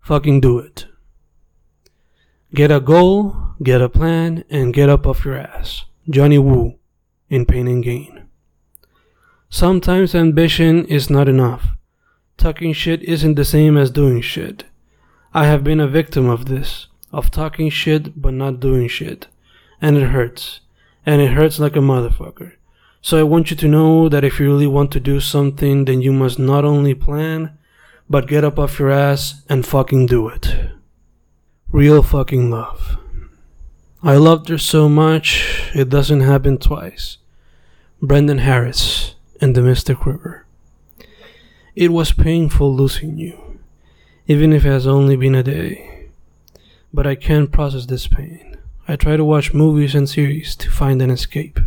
Fucking 0.01 0.41
do 0.41 0.59
it. 0.59 0.88
Get 2.55 2.71
a 2.71 2.81
goal, 2.81 3.37
get 3.63 3.83
a 3.83 3.91
plan, 3.91 4.43
and 4.49 4.73
get 4.73 4.89
up 4.89 5.07
off 5.07 5.27
your 5.27 5.37
ass. 5.37 5.85
Johnny 6.09 6.39
Wu 6.39 6.79
in 7.29 7.45
Pain 7.45 7.69
and 7.69 7.85
Gain. 7.85 8.27
Sometimes 9.51 10.15
ambition 10.15 10.87
is 10.87 11.11
not 11.11 11.29
enough. 11.29 11.69
Talking 12.39 12.73
shit 12.73 13.03
isn't 13.03 13.35
the 13.35 13.45
same 13.45 13.77
as 13.77 13.91
doing 13.91 14.23
shit. 14.23 14.65
I 15.35 15.45
have 15.45 15.63
been 15.63 15.79
a 15.79 15.87
victim 15.87 16.27
of 16.31 16.47
this, 16.47 16.87
of 17.13 17.31
talking 17.31 17.69
shit 17.69 18.19
but 18.21 18.33
not 18.33 18.61
doing 18.61 18.89
shit. 18.89 19.27
And 19.83 19.99
it 19.99 20.07
hurts. 20.07 20.61
And 21.05 21.21
it 21.21 21.33
hurts 21.33 21.59
like 21.59 21.77
a 21.77 21.81
motherfucker. 21.81 22.53
So 23.03 23.19
I 23.19 23.25
want 23.25 23.51
you 23.51 23.59
to 23.59 23.69
know 23.69 24.09
that 24.09 24.25
if 24.25 24.41
you 24.41 24.47
really 24.47 24.67
want 24.67 24.91
to 24.93 25.01
do 25.01 25.21
something, 25.21 25.85
then 25.85 26.01
you 26.01 26.15
must 26.15 26.39
not 26.39 26.65
only 26.65 26.95
plan, 26.95 27.59
but 28.09 28.27
get 28.27 28.43
up 28.43 28.59
off 28.59 28.79
your 28.79 28.91
ass 28.91 29.43
and 29.51 29.67
fucking 29.67 30.07
do 30.07 30.29
it. 30.29 30.78
Real 31.71 32.03
fucking 32.03 32.51
love. 32.51 32.97
I 34.03 34.17
loved 34.17 34.49
her 34.49 34.57
so 34.57 34.89
much, 34.89 35.71
it 35.75 35.91
doesn't 35.91 36.23
happen 36.23 36.57
twice. 36.57 37.19
Brendan 38.01 38.39
Harris 38.39 39.17
and 39.39 39.55
the 39.55 39.61
Mystic 39.61 40.07
River. 40.07 40.47
It 41.77 41.93
was 41.93 42.13
painful 42.13 42.75
losing 42.75 43.19
you, 43.19 43.61
even 44.27 44.55
if 44.55 44.65
it 44.65 44.71
has 44.71 44.87
only 44.87 45.15
been 45.15 45.35
a 45.35 45.43
day. 45.43 46.09
But 46.91 47.07
I 47.07 47.15
can't 47.15 47.53
process 47.53 47.85
this 47.85 48.09
pain. 48.09 48.57
I 48.89 48.97
try 48.97 49.19
to 49.19 49.25
watch 49.25 49.53
movies 49.53 49.95
and 49.95 50.09
series 50.09 50.57
to 50.57 50.71
find 50.71 51.03
an 51.03 51.11
escape. 51.11 51.61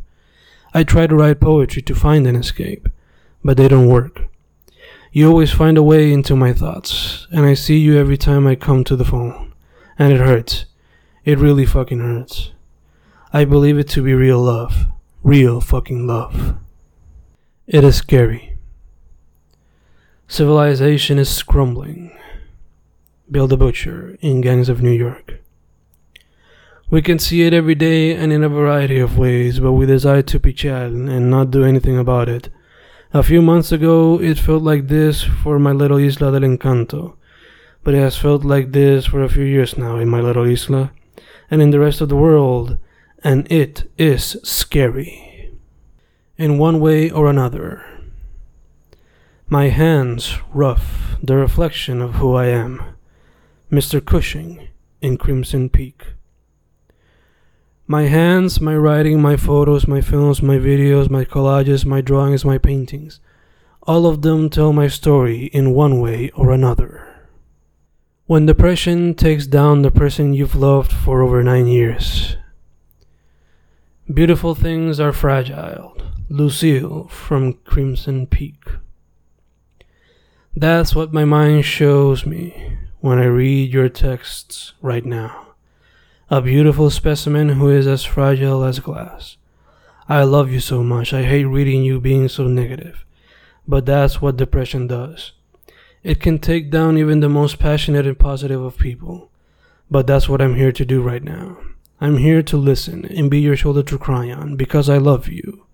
I 0.73 0.83
try 0.83 1.05
to 1.05 1.15
write 1.15 1.39
poetry 1.39 1.83
to 1.83 1.93
find 1.93 2.25
an 2.25 2.35
escape, 2.35 2.89
but 3.43 3.55
they 3.55 3.67
don't 3.67 3.87
work. 3.87 4.23
You 5.11 5.29
always 5.29 5.51
find 5.51 5.77
a 5.77 5.83
way 5.83 6.11
into 6.11 6.35
my 6.35 6.53
thoughts, 6.53 7.27
and 7.29 7.45
I 7.45 7.53
see 7.53 7.77
you 7.77 7.99
every 7.99 8.17
time 8.17 8.47
I 8.47 8.55
come 8.55 8.83
to 8.85 8.95
the 8.95 9.05
phone 9.05 9.50
and 9.97 10.13
it 10.13 10.19
hurts. 10.19 10.65
It 11.23 11.37
really 11.37 11.65
fucking 11.65 11.99
hurts. 11.99 12.51
I 13.33 13.45
believe 13.45 13.77
it 13.77 13.87
to 13.89 14.03
be 14.03 14.13
real 14.13 14.41
love. 14.41 14.87
Real 15.23 15.61
fucking 15.61 16.07
love. 16.07 16.57
It 17.67 17.83
is 17.83 17.97
scary. 17.97 18.57
Civilization 20.27 21.19
is 21.19 21.43
crumbling. 21.43 22.17
Bill 23.29 23.47
the 23.47 23.57
Butcher 23.57 24.17
in 24.21 24.41
Gangs 24.41 24.67
of 24.67 24.81
New 24.81 24.91
York. 24.91 25.39
We 26.89 27.01
can 27.01 27.19
see 27.19 27.43
it 27.43 27.53
every 27.53 27.75
day 27.75 28.13
and 28.13 28.33
in 28.33 28.43
a 28.43 28.49
variety 28.49 28.99
of 28.99 29.17
ways, 29.17 29.61
but 29.61 29.71
we 29.71 29.85
decide 29.85 30.27
to 30.27 30.39
pichar 30.39 30.87
and 30.87 31.29
not 31.29 31.51
do 31.51 31.63
anything 31.63 31.97
about 31.97 32.27
it. 32.27 32.49
A 33.13 33.23
few 33.23 33.41
months 33.41 33.71
ago, 33.71 34.19
it 34.19 34.37
felt 34.37 34.63
like 34.63 34.87
this 34.87 35.23
for 35.23 35.59
my 35.59 35.71
little 35.71 35.97
Isla 35.97 36.31
del 36.31 36.49
Encanto 36.49 37.15
but 37.83 37.93
it 37.93 37.99
has 37.99 38.17
felt 38.17 38.43
like 38.43 38.71
this 38.71 39.05
for 39.05 39.23
a 39.23 39.29
few 39.29 39.43
years 39.43 39.77
now 39.77 39.97
in 39.97 40.09
my 40.09 40.21
little 40.21 40.45
isla 40.45 40.91
and 41.49 41.61
in 41.61 41.71
the 41.71 41.79
rest 41.79 41.99
of 42.01 42.09
the 42.09 42.15
world, 42.15 42.77
and 43.23 43.51
it 43.51 43.89
is 43.97 44.37
scary. 44.43 45.51
In 46.37 46.57
one 46.57 46.79
way 46.79 47.09
or 47.11 47.27
another. 47.27 47.85
My 49.47 49.67
hands 49.67 50.37
rough, 50.53 51.17
the 51.21 51.35
reflection 51.35 52.01
of 52.01 52.15
who 52.15 52.33
I 52.35 52.47
am. 52.47 52.81
Mr. 53.69 54.03
Cushing 54.03 54.69
in 55.01 55.17
Crimson 55.17 55.69
Peak. 55.69 56.13
My 57.85 58.03
hands, 58.03 58.61
my 58.61 58.75
writing, 58.75 59.21
my 59.21 59.35
photos, 59.35 59.87
my 59.87 59.99
films, 59.99 60.41
my 60.41 60.57
videos, 60.57 61.09
my 61.09 61.25
collages, 61.25 61.85
my 61.85 61.99
drawings, 61.99 62.45
my 62.45 62.57
paintings, 62.57 63.19
all 63.83 64.05
of 64.05 64.21
them 64.21 64.49
tell 64.49 64.71
my 64.71 64.87
story 64.87 65.45
in 65.47 65.73
one 65.73 65.99
way 65.99 66.29
or 66.31 66.51
another. 66.51 67.10
When 68.31 68.45
depression 68.45 69.13
takes 69.13 69.45
down 69.45 69.81
the 69.81 69.91
person 69.91 70.33
you've 70.33 70.55
loved 70.55 70.93
for 70.93 71.21
over 71.21 71.43
nine 71.43 71.67
years. 71.67 72.37
Beautiful 74.07 74.55
things 74.55 75.01
are 75.01 75.11
fragile. 75.11 75.97
Lucille 76.29 77.09
from 77.09 77.55
Crimson 77.65 78.25
Peak. 78.25 78.63
That's 80.55 80.95
what 80.95 81.11
my 81.11 81.25
mind 81.25 81.65
shows 81.65 82.25
me 82.25 82.77
when 83.01 83.19
I 83.19 83.25
read 83.25 83.73
your 83.73 83.89
texts 83.89 84.75
right 84.81 85.03
now. 85.03 85.47
A 86.29 86.41
beautiful 86.41 86.89
specimen 86.89 87.49
who 87.49 87.69
is 87.69 87.85
as 87.85 88.05
fragile 88.05 88.63
as 88.63 88.79
glass. 88.79 89.35
I 90.07 90.23
love 90.23 90.49
you 90.49 90.61
so 90.61 90.83
much. 90.83 91.11
I 91.13 91.23
hate 91.23 91.43
reading 91.43 91.83
you 91.83 91.99
being 91.99 92.29
so 92.29 92.47
negative. 92.47 93.03
But 93.67 93.85
that's 93.85 94.21
what 94.21 94.37
depression 94.37 94.87
does. 94.87 95.33
It 96.03 96.19
can 96.19 96.39
take 96.39 96.71
down 96.71 96.97
even 96.97 97.19
the 97.19 97.29
most 97.29 97.59
passionate 97.59 98.07
and 98.07 98.17
positive 98.17 98.61
of 98.61 98.77
people. 98.77 99.29
But 99.89 100.07
that's 100.07 100.27
what 100.27 100.41
I'm 100.41 100.55
here 100.55 100.71
to 100.71 100.85
do 100.85 101.01
right 101.01 101.23
now. 101.23 101.57
I'm 101.99 102.17
here 102.17 102.41
to 102.41 102.57
listen 102.57 103.05
and 103.05 103.29
be 103.29 103.39
your 103.39 103.55
shoulder 103.55 103.83
to 103.83 103.97
cry 103.97 104.31
on 104.31 104.55
because 104.55 104.89
I 104.89 104.97
love 104.97 105.27
you. 105.27 105.67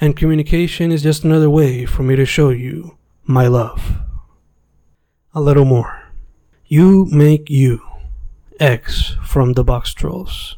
And 0.00 0.16
communication 0.16 0.90
is 0.90 1.02
just 1.02 1.24
another 1.24 1.50
way 1.50 1.84
for 1.84 2.02
me 2.02 2.16
to 2.16 2.24
show 2.24 2.48
you 2.48 2.96
my 3.24 3.46
love. 3.46 3.98
A 5.34 5.40
little 5.40 5.66
more. 5.66 6.12
You 6.66 7.06
make 7.10 7.50
you. 7.50 7.80
Eggs 8.58 9.16
from 9.22 9.52
the 9.52 9.64
Boxtrolls. 9.64 10.54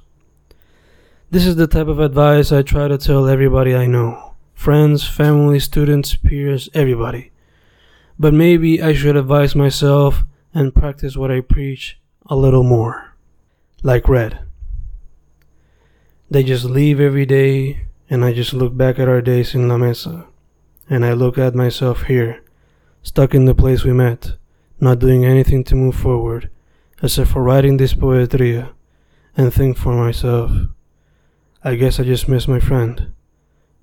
This 1.30 1.46
is 1.46 1.56
the 1.56 1.66
type 1.66 1.88
of 1.88 1.98
advice 1.98 2.52
I 2.52 2.62
try 2.62 2.86
to 2.86 2.98
tell 2.98 3.26
everybody 3.26 3.74
I 3.74 3.86
know 3.86 4.34
friends, 4.54 5.06
family, 5.06 5.58
students, 5.58 6.14
peers, 6.14 6.68
everybody. 6.72 7.30
But 8.18 8.34
maybe 8.34 8.82
I 8.82 8.94
should 8.94 9.16
advise 9.16 9.54
myself 9.54 10.24
and 10.54 10.74
practice 10.74 11.16
what 11.16 11.30
I 11.30 11.40
preach 11.40 11.98
a 12.26 12.36
little 12.36 12.62
more. 12.62 13.14
Like 13.82 14.08
Red. 14.08 14.40
They 16.30 16.42
just 16.42 16.64
leave 16.64 16.98
every 16.98 17.26
day, 17.26 17.86
and 18.10 18.24
I 18.24 18.32
just 18.32 18.52
look 18.52 18.76
back 18.76 18.98
at 18.98 19.08
our 19.08 19.20
days 19.20 19.54
in 19.54 19.68
La 19.68 19.76
Mesa 19.76 20.26
and 20.88 21.04
I 21.04 21.12
look 21.12 21.36
at 21.38 21.54
myself 21.54 22.04
here, 22.04 22.42
stuck 23.02 23.34
in 23.34 23.44
the 23.44 23.54
place 23.54 23.84
we 23.84 23.92
met, 23.92 24.36
not 24.80 24.98
doing 24.98 25.24
anything 25.24 25.64
to 25.64 25.74
move 25.74 25.96
forward, 25.96 26.50
except 27.02 27.30
for 27.30 27.42
writing 27.42 27.76
this 27.76 27.94
poetria, 27.94 28.70
and 29.36 29.52
think 29.52 29.76
for 29.76 29.94
myself. 29.94 30.52
I 31.64 31.74
guess 31.74 31.98
I 31.98 32.04
just 32.04 32.28
miss 32.28 32.46
my 32.46 32.60
friend, 32.60 33.12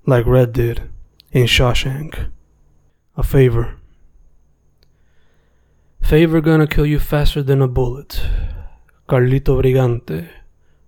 like 0.06 0.26
Red 0.26 0.52
did 0.52 0.90
in 1.32 1.44
Shawshank. 1.44 2.30
A 3.16 3.22
favor. 3.22 3.76
Favor 6.04 6.42
gonna 6.42 6.66
kill 6.66 6.84
you 6.84 6.98
faster 6.98 7.42
than 7.42 7.62
a 7.62 7.66
bullet. 7.66 8.20
Carlito 9.08 9.58
Brigante 9.58 10.28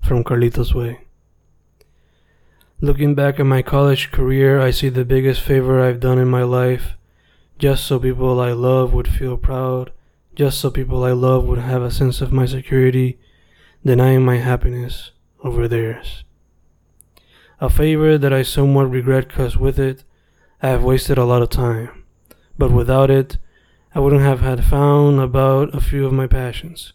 from 0.02 0.22
Carlito's 0.22 0.74
Way. 0.74 1.06
Looking 2.82 3.14
back 3.14 3.40
at 3.40 3.46
my 3.46 3.62
college 3.62 4.12
career, 4.12 4.60
I 4.60 4.70
see 4.70 4.90
the 4.90 5.06
biggest 5.06 5.40
favor 5.40 5.80
I've 5.80 6.00
done 6.00 6.18
in 6.18 6.28
my 6.28 6.42
life 6.42 6.96
just 7.58 7.86
so 7.86 7.98
people 7.98 8.38
I 8.38 8.52
love 8.52 8.92
would 8.92 9.08
feel 9.08 9.38
proud, 9.38 9.90
just 10.34 10.60
so 10.60 10.70
people 10.70 11.02
I 11.02 11.12
love 11.12 11.46
would 11.46 11.60
have 11.60 11.80
a 11.80 11.90
sense 11.90 12.20
of 12.20 12.30
my 12.30 12.44
security, 12.44 13.18
denying 13.84 14.22
my 14.22 14.36
happiness 14.36 15.12
over 15.42 15.66
theirs. 15.66 16.24
A 17.58 17.70
favor 17.70 18.18
that 18.18 18.34
I 18.34 18.42
somewhat 18.42 18.90
regret 18.90 19.28
because 19.28 19.56
with 19.56 19.78
it, 19.78 20.04
I 20.62 20.68
have 20.68 20.84
wasted 20.84 21.16
a 21.16 21.24
lot 21.24 21.40
of 21.40 21.48
time, 21.48 22.04
but 22.58 22.70
without 22.70 23.10
it, 23.10 23.38
I 23.96 23.98
wouldn't 23.98 24.20
have 24.20 24.40
had 24.40 24.62
found 24.62 25.18
about 25.20 25.74
a 25.74 25.80
few 25.80 26.04
of 26.04 26.12
my 26.12 26.26
passions. 26.26 26.92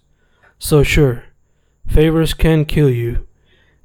So 0.59 0.83
sure, 0.83 1.23
favors 1.87 2.35
can 2.35 2.63
kill 2.63 2.91
you, 2.91 3.25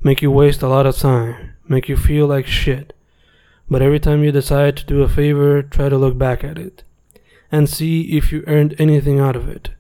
make 0.03 0.21
you 0.21 0.31
waste 0.31 0.61
a 0.61 0.69
lot 0.69 0.85
of 0.85 0.99
time, 0.99 1.55
make 1.67 1.89
you 1.89 1.97
feel 1.97 2.27
like 2.27 2.47
shit, 2.47 2.93
but 3.71 3.81
every 3.81 3.99
time 3.99 4.23
you 4.23 4.33
decide 4.33 4.77
to 4.77 4.85
do 4.85 5.03
a 5.03 5.09
favor, 5.09 5.63
try 5.63 5.89
to 5.89 5.97
look 5.97 6.19
back 6.19 6.45
at 6.45 6.59
it 6.59 6.83
and 7.51 7.71
see 7.71 8.19
if 8.19 8.33
you 8.33 8.45
earned 8.47 8.75
anything 8.79 9.19
out 9.19 9.35
of 9.35 9.49
it. 9.49 9.71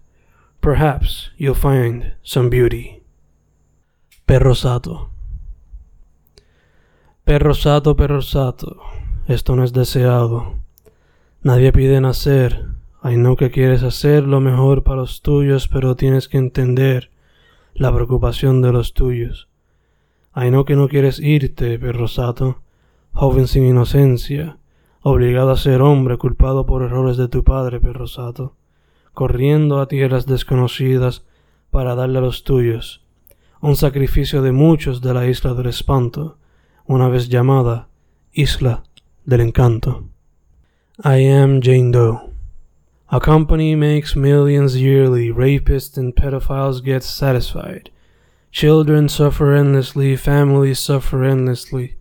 Perhaps 0.62 1.28
you'll 1.36 1.54
find 1.54 2.12
some 2.22 2.48
beauty. 2.48 3.02
Perro 4.26 4.54
sato. 4.54 5.10
Perro 7.26 7.52
sato, 7.52 7.92
perro 7.92 8.22
sato. 8.22 8.80
Esto 9.28 9.54
no 9.54 9.62
es 9.62 9.72
deseado. 9.72 10.58
Nadie 11.44 11.70
pide 11.70 12.00
nacer. 12.00 12.75
I 13.08 13.14
know 13.14 13.36
que 13.36 13.50
quieres 13.50 13.82
hacer 13.82 14.24
lo 14.24 14.40
mejor 14.40 14.82
para 14.82 15.02
los 15.02 15.22
tuyos, 15.22 15.68
pero 15.68 15.94
tienes 15.94 16.28
que 16.28 16.38
entender 16.38 17.10
la 17.74 17.94
preocupación 17.94 18.62
de 18.62 18.72
los 18.72 18.94
tuyos. 18.94 19.48
I 20.34 20.48
know 20.48 20.64
que 20.64 20.76
no 20.76 20.88
quieres 20.88 21.20
irte, 21.20 21.78
perro 21.78 22.08
sato 22.08 22.62
joven 23.16 23.48
sin 23.48 23.64
inocencia, 23.64 24.58
obligado 25.00 25.50
a 25.50 25.56
ser 25.56 25.80
hombre 25.80 26.18
culpado 26.18 26.66
por 26.66 26.82
errores 26.82 27.16
de 27.16 27.28
tu 27.28 27.42
padre, 27.44 27.80
perro 27.80 28.06
sato, 28.06 28.56
corriendo 29.14 29.80
a 29.80 29.88
tierras 29.88 30.26
desconocidas 30.26 31.24
para 31.70 31.94
darle 31.94 32.18
a 32.18 32.20
los 32.20 32.44
tuyos, 32.44 33.06
un 33.62 33.74
sacrificio 33.74 34.42
de 34.42 34.52
muchos 34.52 35.00
de 35.00 35.14
la 35.14 35.26
isla 35.26 35.54
del 35.54 35.68
espanto, 35.68 36.36
una 36.84 37.08
vez 37.08 37.30
llamada 37.30 37.88
Isla 38.32 38.82
del 39.24 39.40
Encanto. 39.40 40.04
I 41.02 41.26
am 41.28 41.62
Jane 41.62 41.90
Doe. 41.90 42.35
A 43.10 43.20
company 43.20 43.76
makes 43.76 44.16
millions 44.16 44.80
yearly, 44.80 45.30
rapists 45.30 45.96
and 45.96 46.14
pedophiles 46.14 46.84
get 46.84 47.04
satisfied. 47.04 47.90
Children 48.50 49.08
suffer 49.08 49.54
endlessly, 49.54 50.16
families 50.16 50.80
suffer 50.80 51.22
endlessly. 51.22 51.96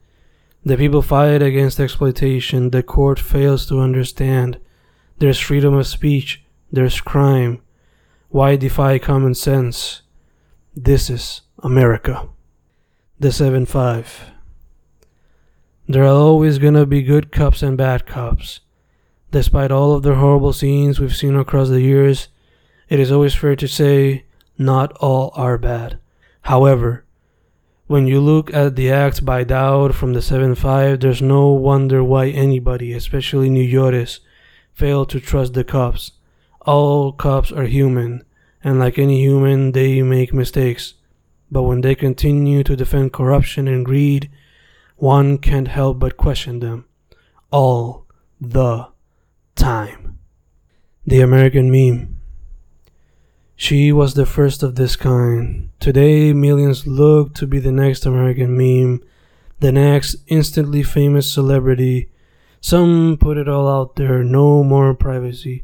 The 0.63 0.77
people 0.77 1.03
fight 1.03 1.43
against 1.43 1.79
exploitation. 1.79 2.71
The 2.71 2.81
court 2.81 3.19
fails 3.19 3.67
to 3.67 3.81
understand. 3.81 4.57
There's 5.19 5.39
freedom 5.39 5.75
of 5.75 5.85
speech. 5.85 6.43
There's 6.71 7.01
crime. 7.01 7.61
Why 8.29 8.55
defy 8.55 8.97
common 8.97 9.35
sense? 9.35 10.01
This 10.75 11.11
is 11.11 11.41
America. 11.59 12.29
The 13.19 13.31
7 13.31 13.67
5. 13.67 14.31
There 15.87 16.03
are 16.03 16.07
always 16.07 16.57
gonna 16.57 16.87
be 16.87 17.03
good 17.03 17.31
cops 17.31 17.61
and 17.61 17.77
bad 17.77 18.07
cops. 18.07 18.61
Despite 19.35 19.69
all 19.69 19.91
of 19.91 20.03
the 20.03 20.15
horrible 20.15 20.53
scenes 20.53 20.97
we've 20.97 21.13
seen 21.13 21.35
across 21.35 21.67
the 21.67 21.81
years, 21.81 22.29
it 22.87 23.01
is 23.01 23.11
always 23.11 23.35
fair 23.35 23.57
to 23.57 23.67
say 23.67 24.23
not 24.57 24.93
all 25.01 25.33
are 25.35 25.57
bad. 25.57 25.99
However, 26.43 27.03
when 27.87 28.07
you 28.07 28.21
look 28.21 28.53
at 28.53 28.77
the 28.77 28.89
acts 28.89 29.19
by 29.19 29.43
Dowd 29.43 29.93
from 29.93 30.13
the 30.13 30.21
7-5, 30.21 31.01
there's 31.01 31.21
no 31.21 31.49
wonder 31.49 32.01
why 32.01 32.29
anybody, 32.29 32.93
especially 32.93 33.49
New 33.49 33.61
Yorkers, 33.61 34.21
fail 34.71 35.05
to 35.07 35.19
trust 35.19 35.53
the 35.53 35.65
cops. 35.65 36.13
All 36.61 37.11
cops 37.11 37.51
are 37.51 37.65
human, 37.65 38.23
and 38.63 38.79
like 38.79 38.97
any 38.97 39.19
human, 39.19 39.73
they 39.73 40.01
make 40.01 40.33
mistakes. 40.33 40.93
But 41.51 41.63
when 41.63 41.81
they 41.81 41.93
continue 41.93 42.63
to 42.63 42.77
defend 42.77 43.11
corruption 43.11 43.67
and 43.67 43.83
greed, 43.83 44.31
one 44.95 45.39
can't 45.39 45.67
help 45.67 45.99
but 45.99 46.15
question 46.15 46.61
them. 46.61 46.85
All 47.51 48.05
the 48.39 48.94
time. 49.65 50.19
The 51.07 51.21
American 51.21 51.71
Meme 51.71 52.15
she 53.55 53.91
was 53.91 54.13
the 54.13 54.27
first 54.27 54.61
of 54.61 54.75
this 54.75 54.95
kind. 54.95 55.71
Today, 55.79 56.33
millions 56.33 56.85
look 56.85 57.33
to 57.33 57.47
be 57.47 57.57
the 57.57 57.71
next 57.71 58.05
American 58.05 58.55
meme, 58.55 59.01
the 59.61 59.71
next 59.71 60.17
instantly 60.27 60.83
famous 60.83 61.27
celebrity. 61.31 62.11
Some 62.61 63.17
put 63.19 63.37
it 63.37 63.49
all 63.49 63.67
out 63.67 63.95
there, 63.95 64.23
no 64.23 64.63
more 64.63 64.93
privacy. 64.93 65.63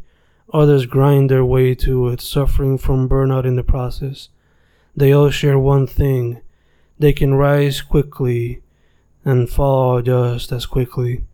Others 0.52 0.88
grind 0.88 1.30
their 1.30 1.46
way 1.46 1.76
to 1.76 2.08
it, 2.08 2.22
suffering 2.22 2.80
from 2.80 3.08
burnout 3.08 3.46
in 3.46 3.56
the 3.56 3.64
process. 3.64 4.30
They 4.96 5.12
all 5.12 5.30
share 5.30 5.60
one 5.60 5.86
thing 5.86 6.42
they 6.98 7.14
can 7.14 7.36
rise 7.36 7.82
quickly 7.82 8.64
and 9.24 9.48
fall 9.48 10.02
just 10.02 10.52
as 10.52 10.66
quickly. 10.66 11.26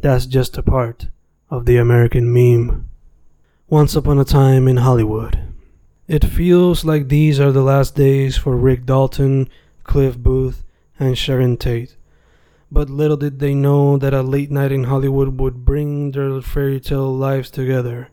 That's 0.00 0.26
just 0.26 0.56
a 0.56 0.62
part 0.62 1.08
of 1.54 1.66
the 1.66 1.76
American 1.76 2.32
meme. 2.32 2.88
Once 3.68 3.94
upon 3.94 4.18
a 4.18 4.24
time 4.24 4.66
in 4.66 4.78
Hollywood. 4.78 5.38
It 6.08 6.24
feels 6.24 6.84
like 6.84 7.06
these 7.06 7.38
are 7.38 7.52
the 7.52 7.62
last 7.62 7.94
days 7.94 8.36
for 8.36 8.56
Rick 8.56 8.84
Dalton, 8.86 9.48
Cliff 9.84 10.18
Booth, 10.18 10.64
and 10.98 11.16
Sharon 11.16 11.56
Tate. 11.56 11.96
But 12.72 12.90
little 12.90 13.16
did 13.16 13.38
they 13.38 13.54
know 13.54 13.96
that 13.98 14.12
a 14.12 14.22
late 14.22 14.50
night 14.50 14.72
in 14.72 14.84
Hollywood 14.84 15.38
would 15.38 15.64
bring 15.64 16.10
their 16.10 16.40
fairy 16.42 16.80
tale 16.80 17.14
lives 17.14 17.52
together 17.52 18.08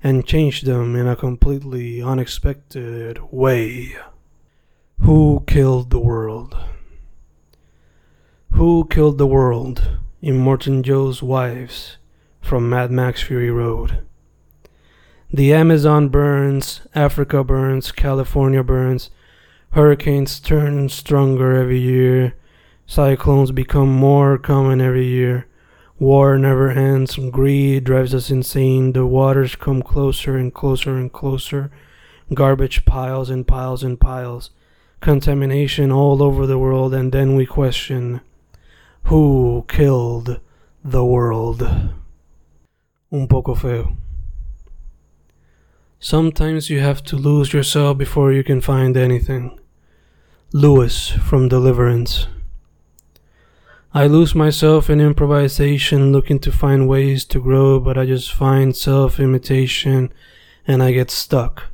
and 0.00 0.24
change 0.24 0.62
them 0.62 0.94
in 0.94 1.08
a 1.08 1.16
completely 1.16 2.00
unexpected 2.00 3.18
way. 3.32 3.96
Who 5.00 5.42
killed 5.48 5.90
the 5.90 5.98
world? 5.98 6.56
Who 8.52 8.86
killed 8.88 9.18
the 9.18 9.26
world? 9.26 9.98
Immortan 10.22 10.82
Joe's 10.82 11.24
wives 11.24 11.98
from 12.44 12.68
Mad 12.68 12.90
Max 12.90 13.22
Fury 13.22 13.50
Road. 13.50 14.04
The 15.32 15.54
Amazon 15.54 16.10
burns, 16.10 16.82
Africa 16.94 17.42
burns, 17.42 17.90
California 17.90 18.62
burns. 18.62 19.08
Hurricanes 19.70 20.38
turn 20.40 20.90
stronger 20.90 21.56
every 21.56 21.78
year. 21.78 22.34
Cyclones 22.86 23.50
become 23.50 23.88
more 23.88 24.36
common 24.36 24.82
every 24.82 25.06
year. 25.06 25.46
War 25.98 26.36
never 26.36 26.70
ends. 26.70 27.16
Greed 27.16 27.84
drives 27.84 28.14
us 28.14 28.30
insane. 28.30 28.92
The 28.92 29.06
waters 29.06 29.56
come 29.56 29.82
closer 29.82 30.36
and 30.36 30.52
closer 30.52 30.98
and 30.98 31.10
closer. 31.10 31.70
Garbage 32.34 32.84
piles 32.84 33.30
and 33.30 33.48
piles 33.48 33.82
and 33.82 33.98
piles. 33.98 34.50
Contamination 35.00 35.90
all 35.90 36.22
over 36.22 36.46
the 36.46 36.58
world, 36.58 36.92
and 36.92 37.10
then 37.10 37.36
we 37.36 37.46
question 37.46 38.20
who 39.04 39.64
killed 39.66 40.40
the 40.84 41.04
world? 41.04 41.66
Un 43.14 43.28
poco 43.28 43.54
feo. 43.54 43.96
Sometimes 46.00 46.68
you 46.68 46.80
have 46.80 47.00
to 47.04 47.16
lose 47.16 47.52
yourself 47.52 47.96
before 47.96 48.32
you 48.32 48.42
can 48.42 48.60
find 48.60 48.96
anything. 48.96 49.56
Lewis 50.52 51.10
from 51.10 51.48
Deliverance. 51.48 52.26
I 53.92 54.08
lose 54.08 54.34
myself 54.34 54.90
in 54.90 55.00
improvisation, 55.00 56.10
looking 56.10 56.40
to 56.40 56.50
find 56.50 56.88
ways 56.88 57.24
to 57.26 57.38
grow, 57.38 57.78
but 57.78 57.96
I 57.96 58.04
just 58.04 58.32
find 58.32 58.74
self 58.74 59.20
imitation 59.20 60.12
and 60.66 60.82
I 60.82 60.90
get 60.90 61.08
stuck. 61.08 61.66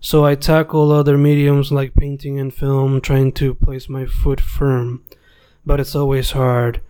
So 0.00 0.24
I 0.24 0.34
tackle 0.34 0.92
other 0.92 1.18
mediums 1.18 1.72
like 1.72 1.94
painting 1.94 2.40
and 2.40 2.54
film, 2.54 3.02
trying 3.02 3.32
to 3.32 3.52
place 3.52 3.90
my 3.90 4.06
foot 4.06 4.40
firm. 4.40 5.04
But 5.66 5.78
it's 5.78 5.94
always 5.94 6.30
hard. 6.30 6.80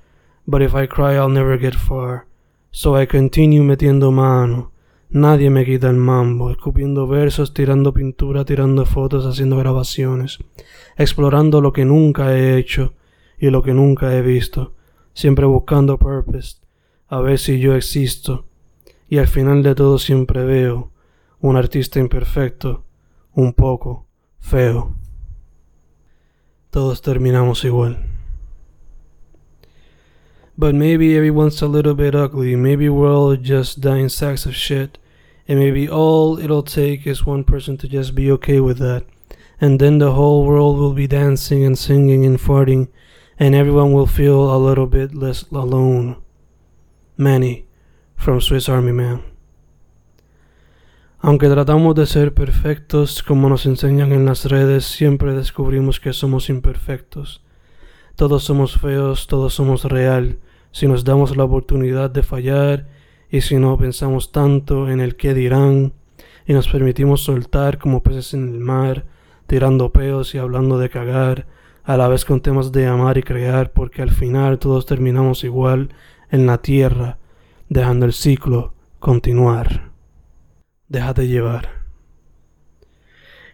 But 0.47 0.63
if 0.63 0.77
I 0.77 0.87
cry, 0.87 1.17
I'll 1.17 1.29
never 1.29 1.59
get 1.59 1.75
far. 1.75 2.29
So 2.77 3.01
I 3.01 3.07
continue 3.07 3.63
metiendo 3.63 4.11
mano 4.11 4.73
Nadie 5.09 5.49
me 5.49 5.65
quita 5.65 5.89
el 5.91 5.97
mambo, 5.97 6.51
escupiendo 6.51 7.07
versos, 7.07 7.55
tirando 7.55 7.95
pintura, 7.95 8.45
tirando 8.45 8.85
fotos, 8.85 9.27
haciendo 9.27 9.57
grabaciones, 9.57 10.41
explorando 10.97 11.61
lo 11.61 11.73
que 11.73 11.85
nunca 11.85 12.37
he 12.37 12.59
hecho 12.59 12.95
y 13.39 13.51
lo 13.51 13.63
que 13.63 13.75
nunca 13.75 14.13
he 14.17 14.23
visto, 14.23 14.75
siempre 15.13 15.47
buscando 15.47 16.01
purpose, 16.01 16.57
a 17.07 17.21
ver 17.21 17.39
si 17.39 17.61
yo 17.61 17.77
existo, 17.77 18.47
y 19.09 19.19
al 19.19 19.29
final 19.29 19.63
de 19.63 19.77
todo 19.77 19.99
siempre 19.99 20.45
veo 20.45 20.91
un 21.39 21.55
artista 21.55 22.01
imperfecto, 22.01 22.83
un 23.35 23.53
poco 23.53 24.09
feo. 24.41 24.97
Todos 26.71 27.03
terminamos 27.03 27.65
igual. 27.65 28.14
But 30.57 30.75
maybe 30.75 31.17
everyone's 31.17 31.61
a 31.63 31.67
little 31.67 31.95
bit 31.95 32.15
ugly, 32.15 32.55
maybe 32.55 32.89
we're 32.89 33.13
all 33.13 33.35
just 33.37 33.81
dying 33.81 34.09
sacks 34.09 34.47
of 34.47 34.55
shit, 34.55 34.99
and 35.49 35.59
maybe 35.59 35.89
all 35.89 36.39
it'll 36.39 36.63
take 36.63 37.07
is 37.07 37.27
one 37.27 37.45
person 37.45 37.77
to 37.79 37.89
just 37.89 38.15
be 38.15 38.31
okay 38.33 38.61
with 38.61 38.79
that, 38.79 39.05
and 39.61 39.81
then 39.81 39.99
the 39.99 40.13
whole 40.13 40.45
world 40.45 40.79
will 40.79 40.93
be 40.93 41.09
dancing 41.09 41.65
and 41.65 41.77
singing 41.77 42.25
and 42.25 42.39
farting, 42.39 42.89
and 43.39 43.55
everyone 43.55 43.93
will 43.93 44.07
feel 44.07 44.55
a 44.55 44.57
little 44.57 44.87
bit 44.87 45.15
less 45.15 45.43
alone. 45.51 46.17
Manny 47.17 47.67
from 48.17 48.41
Swiss 48.41 48.69
Army 48.69 48.93
Man. 48.93 49.23
Aunque 51.21 51.49
tratamos 51.49 51.95
de 51.95 52.07
ser 52.07 52.35
perfectos 52.35 53.23
como 53.23 53.49
nos 53.49 53.67
enseñan 53.67 54.13
en 54.13 54.25
las 54.25 54.45
redes, 54.45 54.85
siempre 54.85 55.33
descubrimos 55.33 55.99
que 55.99 56.13
somos 56.13 56.51
imperfectos. 56.51 57.44
Todos 58.17 58.45
somos 58.45 58.79
feos, 58.79 59.27
todos 59.27 59.55
somos 59.55 59.85
real, 59.85 60.39
si 60.71 60.87
nos 60.87 61.03
damos 61.05 61.37
la 61.37 61.45
oportunidad 61.45 62.11
de 62.11 62.23
fallar 62.23 62.87
y 63.29 63.41
si 63.41 63.57
no 63.57 63.77
pensamos 63.77 64.31
tanto 64.31 64.89
en 64.89 65.01
el 65.01 65.17
qué 65.17 65.35
dirán 65.35 65.95
y 66.47 66.53
nos 66.53 66.69
permitimos 66.69 67.23
soltar 67.25 67.79
como 67.79 68.05
peces 68.05 68.35
en 68.35 68.49
el 68.49 68.61
mar, 68.61 69.05
tirando 69.49 69.93
peos 69.93 70.33
y 70.35 70.39
hablando 70.39 70.79
de 70.79 70.91
cagar, 70.91 71.47
a 71.83 71.97
la 71.97 72.07
vez 72.07 72.25
con 72.25 72.41
temas 72.41 72.71
de 72.71 72.87
amar 72.87 73.19
y 73.19 73.23
crear, 73.23 73.73
porque 73.73 74.01
al 74.01 74.11
final 74.11 74.59
todos 74.59 74.87
terminamos 74.87 75.43
igual 75.43 75.91
en 76.31 76.47
la 76.47 76.59
tierra, 76.59 77.19
dejando 77.69 78.07
el 78.07 78.13
ciclo 78.13 78.75
continuar. 79.01 79.91
Déjate 80.89 81.27
llevar. 81.27 81.69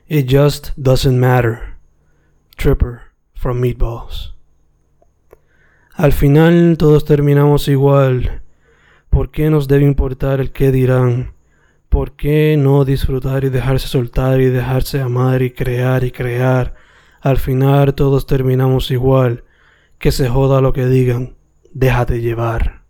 It 0.06 0.26
just 0.28 0.72
doesn't 0.76 1.18
matter. 1.18 1.78
Tripper 2.56 3.00
from 3.34 3.60
Meatballs. 3.60 4.34
Al 6.00 6.12
final 6.14 6.78
todos 6.78 7.04
terminamos 7.04 7.68
igual. 7.68 8.40
¿Por 9.10 9.30
qué 9.30 9.50
nos 9.50 9.68
debe 9.68 9.84
importar 9.84 10.40
el 10.40 10.50
qué 10.50 10.72
dirán? 10.72 11.34
¿Por 11.90 12.16
qué 12.16 12.56
no 12.56 12.86
disfrutar 12.86 13.44
y 13.44 13.50
dejarse 13.50 13.86
soltar 13.86 14.40
y 14.40 14.46
dejarse 14.46 15.02
amar 15.02 15.42
y 15.42 15.50
crear 15.50 16.02
y 16.02 16.10
crear? 16.10 16.74
Al 17.20 17.36
final 17.36 17.94
todos 17.94 18.24
terminamos 18.24 18.90
igual. 18.90 19.44
Que 19.98 20.10
se 20.10 20.26
joda 20.26 20.62
lo 20.62 20.72
que 20.72 20.86
digan. 20.86 21.36
Déjate 21.74 22.22
llevar. 22.22 22.86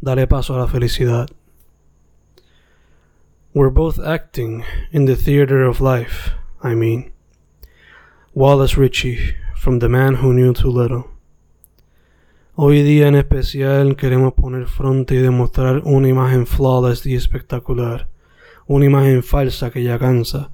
Dale 0.00 0.28
paso 0.28 0.54
a 0.54 0.60
la 0.60 0.68
felicidad. 0.68 1.26
We're 3.52 3.74
both 3.74 3.98
acting 3.98 4.62
in 4.92 5.06
the 5.06 5.16
theater 5.16 5.64
of 5.64 5.80
life, 5.80 6.30
I 6.62 6.76
mean. 6.76 7.12
Wallace 8.34 8.76
Ritchie, 8.76 9.34
from 9.56 9.80
The 9.80 9.88
Man 9.88 10.18
Who 10.22 10.32
Knew 10.32 10.52
Too 10.52 10.70
Little. 10.70 11.09
Hoy 12.62 12.82
día 12.82 13.08
en 13.08 13.14
especial 13.14 13.96
queremos 13.96 14.34
poner 14.34 14.66
frente 14.66 15.14
y 15.14 15.18
demostrar 15.18 15.80
una 15.82 16.10
imagen 16.10 16.46
flawless 16.46 17.06
y 17.06 17.14
espectacular, 17.14 18.10
una 18.66 18.84
imagen 18.84 19.22
falsa 19.22 19.70
que 19.70 19.82
ya 19.82 19.98
cansa, 19.98 20.50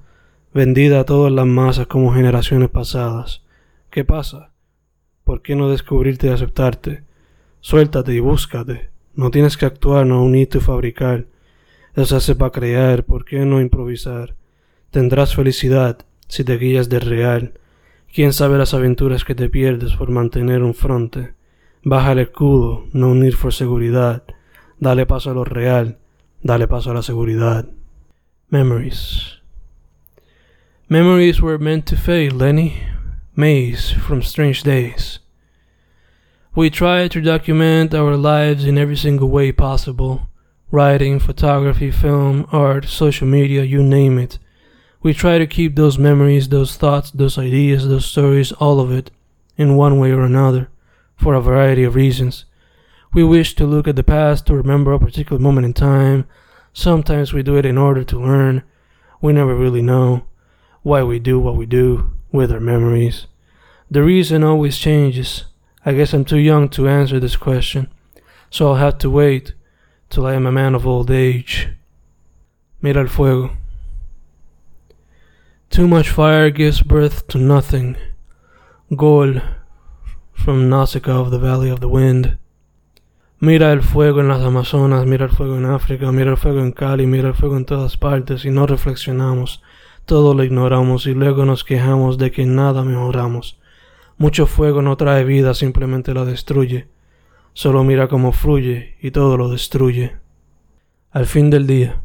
vendida 0.53 1.01
a 1.01 1.03
todas 1.03 1.33
las 1.33 1.45
masas 1.45 1.87
como 1.87 2.13
generaciones 2.13 2.69
pasadas. 2.69 3.43
¿Qué 3.89 4.05
pasa? 4.05 4.53
¿Por 5.25 5.41
qué 5.41 5.57
no 5.57 5.69
descubrirte 5.69 6.27
y 6.27 6.29
aceptarte? 6.29 7.03
Suéltate 7.59 8.13
y 8.13 8.21
búscate. 8.21 8.89
No 9.13 9.29
tienes 9.29 9.57
que 9.57 9.65
actuar, 9.65 10.05
no 10.05 10.23
unirte 10.23 10.59
y 10.59 10.61
fabricar. 10.61 11.25
Eso 11.93 12.15
hace 12.15 12.35
para 12.35 12.51
crear, 12.51 13.03
¿por 13.03 13.25
qué 13.25 13.39
no 13.39 13.59
improvisar? 13.59 14.33
Tendrás 14.91 15.35
felicidad 15.35 15.97
si 16.29 16.45
te 16.45 16.57
guías 16.57 16.87
de 16.87 17.01
real. 17.01 17.59
Quién 18.13 18.31
sabe 18.31 18.57
las 18.57 18.73
aventuras 18.73 19.25
que 19.25 19.35
te 19.35 19.49
pierdes 19.49 19.93
por 19.97 20.09
mantener 20.09 20.63
un 20.63 20.73
fronte. 20.73 21.35
Baja 21.83 22.11
el 22.11 22.19
escudo, 22.19 22.85
no 22.93 23.09
unir 23.09 23.37
por 23.37 23.53
seguridad. 23.53 24.23
Dale 24.79 25.05
paso 25.05 25.31
a 25.31 25.33
lo 25.33 25.43
real, 25.43 25.97
dale 26.41 26.67
paso 26.67 26.91
a 26.91 26.93
la 26.93 27.01
seguridad. 27.01 27.67
Memories. 28.49 29.37
Memories 30.89 31.41
were 31.41 31.57
meant 31.57 31.85
to 31.87 31.97
fade, 31.97 32.33
Lenny. 32.33 32.83
Mace 33.35 33.91
from 33.91 34.21
strange 34.21 34.63
days. 34.63 35.19
We 36.55 36.69
try 36.69 37.07
to 37.07 37.21
document 37.21 37.93
our 37.93 38.17
lives 38.17 38.65
in 38.65 38.77
every 38.77 38.97
single 38.97 39.29
way 39.29 39.51
possible 39.51 40.27
writing, 40.71 41.19
photography, 41.19 41.91
film, 41.91 42.47
art, 42.51 42.85
social 42.85 43.27
media, 43.27 43.63
you 43.63 43.81
name 43.81 44.17
it. 44.17 44.37
We 45.01 45.13
try 45.13 45.37
to 45.37 45.47
keep 45.47 45.75
those 45.75 45.97
memories, 45.97 46.49
those 46.49 46.75
thoughts, 46.75 47.11
those 47.11 47.37
ideas, 47.37 47.87
those 47.87 48.05
stories, 48.05 48.51
all 48.53 48.79
of 48.79 48.91
it, 48.91 49.11
in 49.55 49.77
one 49.77 49.99
way 49.99 50.11
or 50.11 50.21
another, 50.21 50.69
for 51.17 51.33
a 51.33 51.41
variety 51.41 51.83
of 51.83 51.95
reasons. 51.95 52.45
We 53.13 53.23
wish 53.23 53.55
to 53.55 53.65
look 53.65 53.87
at 53.87 53.95
the 53.95 54.03
past 54.03 54.45
to 54.45 54.55
remember 54.55 54.93
a 54.93 54.99
particular 54.99 55.41
moment 55.41 55.65
in 55.65 55.73
time. 55.73 56.27
Sometimes 56.71 57.33
we 57.33 57.43
do 57.43 57.57
it 57.57 57.65
in 57.65 57.77
order 57.77 58.03
to 58.03 58.19
learn. 58.19 58.63
We 59.21 59.33
never 59.33 59.55
really 59.55 59.81
know 59.81 60.25
why 60.83 61.03
we 61.03 61.19
do 61.19 61.39
what 61.39 61.55
we 61.55 61.65
do 61.65 62.11
with 62.31 62.51
our 62.51 62.59
memories. 62.59 63.27
The 63.89 64.03
reason 64.03 64.43
always 64.43 64.77
changes. 64.77 65.45
I 65.85 65.93
guess 65.93 66.13
I'm 66.13 66.25
too 66.25 66.37
young 66.37 66.69
to 66.69 66.87
answer 66.87 67.19
this 67.19 67.35
question, 67.35 67.89
so 68.49 68.67
I'll 68.67 68.75
have 68.75 68.97
to 68.99 69.09
wait 69.09 69.53
till 70.09 70.25
I 70.25 70.33
am 70.33 70.45
a 70.45 70.51
man 70.51 70.75
of 70.75 70.85
old 70.85 71.09
age. 71.09 71.69
Mira 72.81 73.01
el 73.01 73.07
fuego. 73.07 73.57
Too 75.69 75.87
much 75.87 76.09
fire 76.09 76.49
gives 76.49 76.81
birth 76.81 77.27
to 77.29 77.37
nothing. 77.37 77.97
Gol 78.95 79.41
from 80.37 80.69
Nausicaa 80.69 81.19
of 81.19 81.31
the 81.31 81.37
Valley 81.37 81.69
of 81.69 81.79
the 81.79 81.87
Wind. 81.87 82.37
Mira 83.39 83.73
el 83.73 83.81
fuego 83.81 84.21
en 84.21 84.29
las 84.29 84.41
Amazonas, 84.41 85.05
mira 85.05 85.25
el 85.25 85.31
fuego 85.31 85.57
en 85.57 85.65
África, 85.65 86.11
mira 86.11 86.31
el 86.31 86.37
fuego 86.37 86.61
en 86.61 86.71
Cali, 86.71 87.05
mira 87.05 87.27
el 87.27 87.33
fuego 87.33 87.57
en 87.57 87.65
todas 87.65 87.97
partes 87.97 88.45
y 88.45 88.49
no 88.49 88.65
reflexionamos, 88.65 89.61
todo 90.05 90.33
lo 90.33 90.43
ignoramos 90.43 91.05
y 91.05 91.13
luego 91.13 91.45
nos 91.45 91.63
quejamos 91.63 92.17
de 92.17 92.31
que 92.31 92.45
nada 92.45 92.83
mejoramos. 92.83 93.59
Mucho 94.17 94.47
fuego 94.47 94.81
no 94.81 94.95
trae 94.95 95.23
vida, 95.23 95.53
simplemente 95.53 96.13
la 96.13 96.23
destruye. 96.23 96.87
Solo 97.53 97.83
mira 97.83 98.07
cómo 98.07 98.31
fluye 98.31 98.95
y 99.01 99.11
todo 99.11 99.37
lo 99.37 99.49
destruye. 99.49 100.17
Al 101.11 101.25
fin 101.25 101.49
del 101.49 101.67
día. 101.67 102.01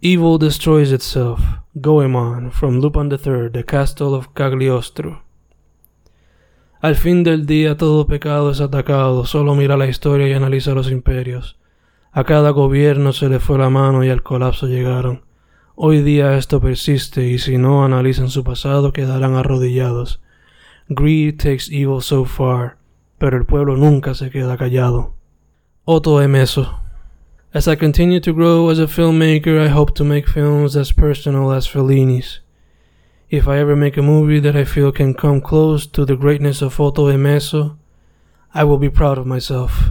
Evil 0.00 0.38
destroys 0.38 0.92
itself. 0.92 1.40
Goemon, 1.74 2.50
from 2.50 2.80
Lupin 2.80 3.10
III, 3.10 3.50
The 3.50 3.64
Castle 3.64 4.14
of 4.14 4.28
Cagliostro. 4.34 5.23
Al 6.84 6.96
fin 6.96 7.24
del 7.24 7.46
día 7.46 7.78
todo 7.78 8.06
pecado 8.06 8.50
es 8.50 8.60
atacado, 8.60 9.24
solo 9.24 9.54
mira 9.54 9.78
la 9.78 9.86
historia 9.86 10.28
y 10.28 10.34
analiza 10.34 10.74
los 10.74 10.90
imperios. 10.90 11.56
A 12.12 12.24
cada 12.24 12.50
gobierno 12.50 13.14
se 13.14 13.30
le 13.30 13.40
fue 13.40 13.56
la 13.56 13.70
mano 13.70 14.04
y 14.04 14.10
al 14.10 14.22
colapso 14.22 14.66
llegaron. 14.66 15.22
Hoy 15.76 16.02
día 16.02 16.36
esto 16.36 16.60
persiste 16.60 17.26
y 17.26 17.38
si 17.38 17.56
no 17.56 17.86
analizan 17.86 18.28
su 18.28 18.44
pasado 18.44 18.92
quedarán 18.92 19.34
arrodillados. 19.34 20.20
Greed 20.90 21.38
takes 21.38 21.70
evil 21.70 22.02
so 22.02 22.26
far 22.26 22.76
pero 23.16 23.38
el 23.38 23.46
pueblo 23.46 23.78
nunca 23.78 24.12
se 24.12 24.28
queda 24.28 24.58
callado. 24.58 25.14
Otto 25.86 26.20
Emeso. 26.20 26.80
As 27.54 27.66
I 27.66 27.76
continue 27.76 28.20
to 28.20 28.34
grow 28.34 28.68
as 28.68 28.78
a 28.78 28.86
filmmaker, 28.86 29.58
I 29.58 29.70
hope 29.70 29.94
to 29.94 30.04
make 30.04 30.28
films 30.28 30.76
as 30.76 30.92
personal 30.92 31.50
as 31.50 31.66
Fellini's. 31.66 32.43
If 33.34 33.48
I 33.48 33.58
ever 33.58 33.74
make 33.74 33.96
a 33.96 34.02
movie 34.02 34.38
that 34.38 34.54
I 34.54 34.62
feel 34.62 34.92
can 34.92 35.12
come 35.12 35.40
close 35.40 35.88
to 35.88 36.04
the 36.04 36.14
greatness 36.14 36.62
of 36.62 36.78
Otto 36.78 37.10
Emeso, 37.10 37.76
I 38.54 38.62
will 38.62 38.78
be 38.78 38.88
proud 38.88 39.18
of 39.18 39.26
myself. 39.26 39.90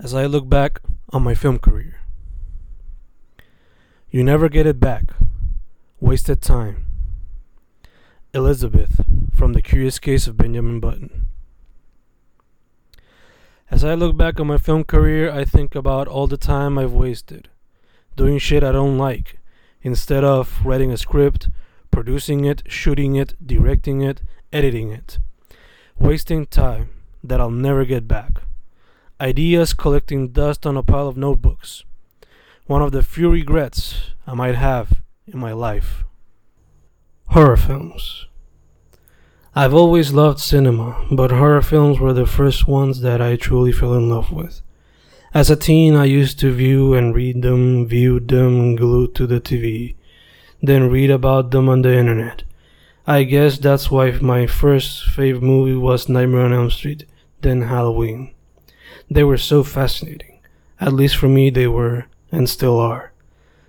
As 0.00 0.14
I 0.14 0.26
look 0.26 0.48
back 0.48 0.80
on 1.10 1.22
my 1.22 1.36
film 1.36 1.60
career, 1.60 2.00
you 4.10 4.24
never 4.24 4.48
get 4.48 4.66
it 4.66 4.80
back. 4.80 5.12
Wasted 6.00 6.42
time. 6.42 6.86
Elizabeth 8.34 9.00
from 9.32 9.52
The 9.52 9.62
Curious 9.62 10.00
Case 10.00 10.26
of 10.26 10.36
Benjamin 10.36 10.80
Button. 10.80 11.26
As 13.70 13.84
I 13.84 13.94
look 13.94 14.16
back 14.16 14.40
on 14.40 14.48
my 14.48 14.58
film 14.58 14.82
career, 14.82 15.30
I 15.30 15.44
think 15.44 15.76
about 15.76 16.08
all 16.08 16.26
the 16.26 16.36
time 16.36 16.78
I've 16.78 16.92
wasted 16.92 17.48
doing 18.16 18.38
shit 18.38 18.64
I 18.64 18.72
don't 18.72 18.98
like 18.98 19.38
instead 19.82 20.24
of 20.24 20.66
writing 20.66 20.90
a 20.90 20.96
script, 20.96 21.48
producing 21.90 22.44
it, 22.44 22.62
shooting 22.66 23.16
it, 23.16 23.34
directing 23.44 24.02
it, 24.02 24.22
editing 24.52 24.90
it. 24.90 25.18
Wasting 25.98 26.46
time 26.46 26.90
that 27.22 27.40
I'll 27.40 27.50
never 27.50 27.84
get 27.84 28.06
back. 28.06 28.42
Ideas 29.20 29.74
collecting 29.74 30.28
dust 30.28 30.66
on 30.66 30.76
a 30.76 30.82
pile 30.82 31.08
of 31.08 31.16
notebooks. 31.16 31.84
One 32.66 32.82
of 32.82 32.92
the 32.92 33.02
few 33.02 33.30
regrets 33.30 34.12
I 34.26 34.34
might 34.34 34.54
have 34.54 35.02
in 35.26 35.38
my 35.38 35.52
life. 35.52 36.04
Horror 37.28 37.56
films. 37.56 38.26
I've 39.54 39.74
always 39.74 40.12
loved 40.12 40.38
cinema, 40.38 41.04
but 41.10 41.32
horror 41.32 41.62
films 41.62 41.98
were 41.98 42.12
the 42.12 42.26
first 42.26 42.68
ones 42.68 43.00
that 43.00 43.20
I 43.20 43.36
truly 43.36 43.72
fell 43.72 43.94
in 43.94 44.08
love 44.08 44.30
with. 44.30 44.62
As 45.34 45.50
a 45.50 45.56
teen, 45.56 45.94
I 45.94 46.04
used 46.04 46.38
to 46.40 46.52
view 46.52 46.94
and 46.94 47.14
read 47.14 47.42
them, 47.42 47.86
viewed 47.86 48.28
them 48.28 48.76
glued 48.76 49.14
to 49.16 49.26
the 49.26 49.40
TV, 49.40 49.96
then 50.62 50.90
read 50.90 51.10
about 51.10 51.50
them 51.50 51.68
on 51.68 51.82
the 51.82 51.96
internet. 51.96 52.42
I 53.06 53.22
guess 53.22 53.58
that's 53.58 53.90
why 53.90 54.10
my 54.12 54.46
first 54.46 55.04
favorite 55.10 55.42
movie 55.42 55.76
was 55.76 56.08
Nightmare 56.08 56.42
on 56.42 56.52
Elm 56.52 56.70
Street, 56.70 57.06
then 57.40 57.62
Halloween. 57.62 58.34
They 59.10 59.24
were 59.24 59.38
so 59.38 59.62
fascinating. 59.62 60.40
At 60.80 60.92
least 60.92 61.16
for 61.16 61.28
me, 61.28 61.50
they 61.50 61.66
were, 61.66 62.06
and 62.30 62.48
still 62.48 62.78
are. 62.78 63.12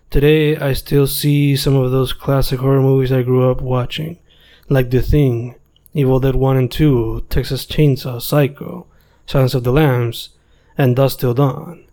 Today, 0.09 0.57
I 0.57 0.73
still 0.73 1.07
see 1.07 1.55
some 1.55 1.75
of 1.75 1.91
those 1.91 2.13
classic 2.13 2.59
horror 2.59 2.81
movies 2.81 3.11
I 3.11 3.21
grew 3.21 3.49
up 3.49 3.61
watching, 3.61 4.19
like 4.67 4.89
The 4.89 5.01
Thing, 5.01 5.55
Evil 5.93 6.19
Dead 6.19 6.35
1 6.35 6.57
and 6.57 6.71
2, 6.71 7.25
Texas 7.29 7.65
Chainsaw, 7.65 8.21
Psycho, 8.21 8.87
Silence 9.25 9.53
of 9.53 9.63
the 9.63 9.71
Lambs, 9.71 10.29
and 10.77 10.95
Dusk 10.95 11.19
Till 11.19 11.33
Dawn. 11.33 11.85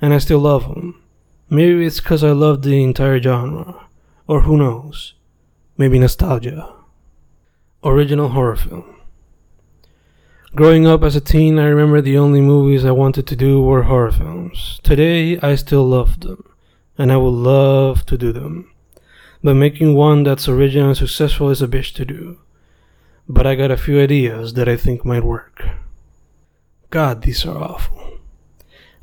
And 0.00 0.12
I 0.12 0.18
still 0.18 0.40
love 0.40 0.68
them. 0.68 1.00
Maybe 1.48 1.86
it's 1.86 2.00
because 2.00 2.24
I 2.24 2.32
love 2.32 2.62
the 2.62 2.82
entire 2.82 3.20
genre. 3.20 3.86
Or 4.32 4.40
who 4.40 4.56
knows? 4.56 5.12
Maybe 5.76 5.98
nostalgia. 5.98 6.74
Original 7.84 8.30
horror 8.30 8.56
film. 8.56 8.96
Growing 10.54 10.86
up 10.86 11.02
as 11.02 11.14
a 11.14 11.20
teen, 11.20 11.58
I 11.58 11.66
remember 11.66 12.00
the 12.00 12.16
only 12.16 12.40
movies 12.40 12.82
I 12.82 12.92
wanted 12.92 13.26
to 13.26 13.36
do 13.36 13.60
were 13.60 13.82
horror 13.82 14.10
films. 14.10 14.80
Today, 14.82 15.38
I 15.40 15.54
still 15.56 15.86
love 15.86 16.20
them 16.20 16.48
and 16.96 17.12
I 17.12 17.18
would 17.18 17.28
love 17.28 18.06
to 18.06 18.16
do 18.16 18.32
them. 18.32 18.72
But 19.44 19.56
making 19.56 19.96
one 19.96 20.22
that's 20.22 20.48
original 20.48 20.88
and 20.88 20.96
successful 20.96 21.50
is 21.50 21.60
a 21.60 21.68
bitch 21.68 21.92
to 21.96 22.06
do. 22.06 22.38
But 23.28 23.46
I 23.46 23.54
got 23.54 23.70
a 23.70 23.76
few 23.76 24.00
ideas 24.00 24.54
that 24.54 24.66
I 24.66 24.78
think 24.78 25.04
might 25.04 25.24
work. 25.24 25.62
God, 26.88 27.20
these 27.20 27.44
are 27.44 27.62
awful. 27.62 28.01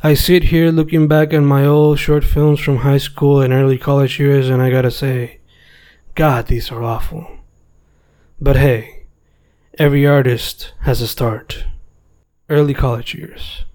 I 0.02 0.14
sit 0.14 0.46
here 0.46 0.72
looking 0.72 1.10
back 1.10 1.34
at 1.34 1.42
my 1.42 1.66
old 1.66 2.00
short 2.00 2.24
films 2.24 2.62
from 2.62 2.78
high 2.78 3.00
school 3.00 3.42
and 3.42 3.52
early 3.52 3.78
college 3.78 4.18
years, 4.18 4.48
and 4.48 4.62
I 4.62 4.70
gotta 4.70 4.92
say, 4.92 5.42
God, 6.16 6.48
these 6.48 6.72
are 6.72 6.82
awful. 6.82 7.30
But 8.40 8.56
hey, 8.56 9.08
every 9.78 10.08
artist 10.08 10.72
has 10.84 11.02
a 11.02 11.08
start. 11.08 11.66
Early 12.50 12.74
college 12.74 13.14
years. 13.14 13.66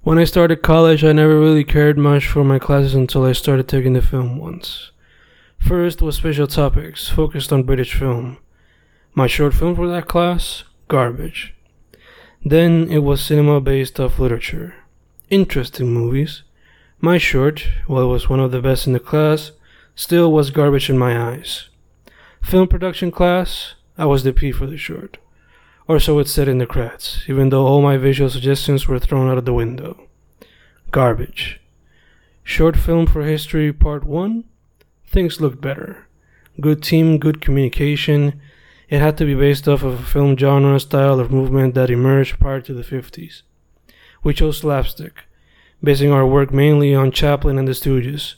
When 0.00 0.16
I 0.16 0.24
started 0.24 0.62
college, 0.62 1.04
I 1.04 1.12
never 1.12 1.38
really 1.38 1.64
cared 1.64 1.98
much 1.98 2.26
for 2.26 2.44
my 2.44 2.58
classes 2.58 2.94
until 2.94 3.26
I 3.26 3.32
started 3.32 3.68
taking 3.68 3.92
the 3.92 4.00
film 4.00 4.38
ones. 4.38 4.90
First 5.58 6.00
was 6.00 6.16
special 6.16 6.46
topics, 6.46 7.10
focused 7.10 7.52
on 7.52 7.64
British 7.64 7.92
film. 7.92 8.38
My 9.12 9.26
short 9.26 9.52
film 9.52 9.76
for 9.76 9.86
that 9.86 10.08
class, 10.08 10.64
garbage. 10.88 11.54
Then 12.44 12.90
it 12.90 12.98
was 12.98 13.22
cinema 13.22 13.60
based 13.60 13.98
off 13.98 14.18
literature. 14.18 14.74
Interesting 15.30 15.92
movies. 15.92 16.42
My 17.00 17.18
short, 17.18 17.68
while 17.86 18.02
it 18.02 18.12
was 18.12 18.28
one 18.28 18.40
of 18.40 18.50
the 18.50 18.60
best 18.60 18.86
in 18.86 18.92
the 18.92 19.00
class, 19.00 19.52
still 19.94 20.32
was 20.32 20.50
garbage 20.50 20.88
in 20.88 20.98
my 20.98 21.20
eyes. 21.20 21.68
Film 22.42 22.68
production 22.68 23.10
class, 23.10 23.74
I 23.96 24.06
was 24.06 24.24
the 24.24 24.32
DP 24.32 24.54
for 24.54 24.66
the 24.66 24.78
short 24.78 25.18
or 25.88 25.98
so 25.98 26.18
it 26.18 26.28
said 26.28 26.48
in 26.48 26.58
the 26.58 26.66
credits, 26.66 27.24
even 27.28 27.48
though 27.48 27.66
all 27.66 27.80
my 27.80 27.96
visual 27.96 28.28
suggestions 28.28 28.86
were 28.86 28.98
thrown 28.98 29.30
out 29.30 29.38
of 29.38 29.46
the 29.46 29.54
window. 29.54 30.06
Garbage. 30.90 31.60
Short 32.44 32.76
film 32.76 33.06
for 33.06 33.24
history 33.24 33.72
part 33.72 34.04
1? 34.04 34.44
Things 35.06 35.40
looked 35.40 35.62
better. 35.62 36.06
Good 36.60 36.82
team, 36.82 37.18
good 37.18 37.40
communication. 37.40 38.40
It 38.88 39.00
had 39.00 39.18
to 39.18 39.26
be 39.26 39.34
based 39.34 39.68
off 39.68 39.82
of 39.82 40.00
a 40.00 40.02
film 40.02 40.36
genre 40.36 40.80
style 40.80 41.20
of 41.20 41.30
movement 41.30 41.74
that 41.74 41.90
emerged 41.90 42.40
prior 42.40 42.62
to 42.62 42.72
the 42.72 42.82
50s. 42.82 43.42
We 44.24 44.32
chose 44.32 44.58
slapstick, 44.58 45.24
basing 45.82 46.10
our 46.10 46.26
work 46.26 46.52
mainly 46.52 46.94
on 46.94 47.12
Chaplin 47.12 47.58
and 47.58 47.68
the 47.68 47.72
Stooges. 47.72 48.36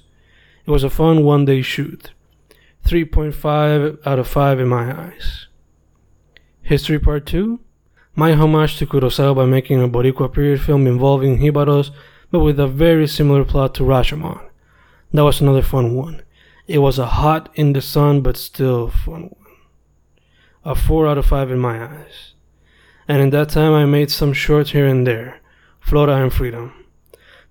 It 0.67 0.71
was 0.71 0.83
a 0.83 0.91
fun 0.91 1.25
one 1.25 1.45
day 1.45 1.63
shoot. 1.63 2.11
3.5 2.85 3.99
out 4.05 4.19
of 4.19 4.27
5 4.27 4.61
in 4.61 4.69
my 4.69 5.07
eyes. 5.07 5.47
History 6.63 6.99
Part 6.99 7.27
2 7.27 7.61
My 8.15 8.33
homage 8.35 8.77
to 8.79 8.87
Kurosawa 8.87 9.37
by 9.37 9.47
making 9.47 9.83
a 9.83 9.89
Boricua 9.89 10.33
period 10.33 10.61
film 10.61 10.87
involving 10.87 11.39
Jibaros, 11.39 11.91
but 12.31 12.41
with 12.41 12.59
a 12.59 12.67
very 12.67 13.07
similar 13.07 13.45
plot 13.45 13.75
to 13.77 13.85
Rashomon. 13.85 14.41
That 15.13 15.25
was 15.25 15.41
another 15.41 15.63
fun 15.63 15.95
one. 15.95 16.23
It 16.67 16.79
was 16.79 16.99
a 16.99 17.07
hot 17.07 17.51
in 17.55 17.73
the 17.73 17.81
sun 17.81 18.21
but 18.21 18.37
still 18.37 18.89
fun 18.89 19.23
one. 19.23 19.40
A 20.63 20.75
4 20.75 21.07
out 21.07 21.17
of 21.17 21.25
5 21.25 21.51
in 21.53 21.59
my 21.59 21.83
eyes. 21.83 22.35
And 23.09 23.23
in 23.23 23.31
that 23.31 23.49
time 23.49 23.73
I 23.73 23.87
made 23.87 24.11
some 24.11 24.35
shorts 24.35 24.73
here 24.73 24.87
and 24.87 25.07
there. 25.07 25.41
Flora 25.81 26.17
and 26.17 26.31
Freedom. 26.31 26.75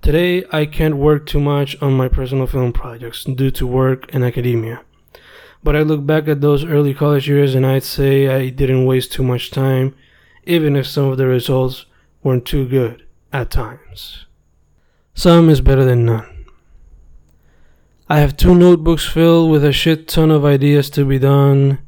Today 0.04 0.44
I 0.52 0.68
can't 0.68 0.98
work 0.98 1.26
too 1.26 1.40
much 1.40 1.76
on 1.82 1.94
my 1.94 2.08
personal 2.08 2.46
film 2.46 2.72
projects 2.72 3.24
due 3.24 3.50
to 3.50 3.66
work 3.66 4.14
and 4.14 4.24
academia. 4.24 4.82
But 5.64 5.76
I 5.76 5.82
look 5.82 6.06
back 6.06 6.28
at 6.28 6.42
those 6.42 6.64
early 6.64 6.94
college 6.94 7.28
years 7.28 7.56
and 7.56 7.66
I'd 7.66 7.84
say 7.84 8.28
I 8.28 8.50
didn't 8.50 8.86
waste 8.86 9.12
too 9.12 9.24
much 9.24 9.50
time, 9.50 9.96
even 10.44 10.76
if 10.76 10.86
some 10.86 11.06
of 11.06 11.18
the 11.18 11.26
results 11.26 11.88
weren't 12.22 12.46
too 12.46 12.68
good 12.68 13.08
at 13.34 13.50
times. 13.50 14.28
Some 15.16 15.50
is 15.50 15.62
better 15.62 15.84
than 15.84 16.06
none. 16.06 16.46
I 18.08 18.20
have 18.20 18.38
two 18.38 18.54
notebooks 18.54 19.08
filled 19.08 19.50
with 19.50 19.66
a 19.66 19.74
shit 19.74 20.08
ton 20.08 20.30
of 20.30 20.46
ideas 20.46 20.92
to 20.92 21.06
be 21.06 21.18
done 21.18 21.80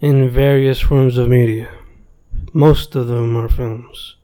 in 0.00 0.30
various 0.30 0.80
forms 0.80 1.18
of 1.18 1.28
media. 1.28 1.68
Most 2.52 2.94
of 2.94 3.08
them 3.08 3.36
are 3.36 3.48
films. 3.48 4.14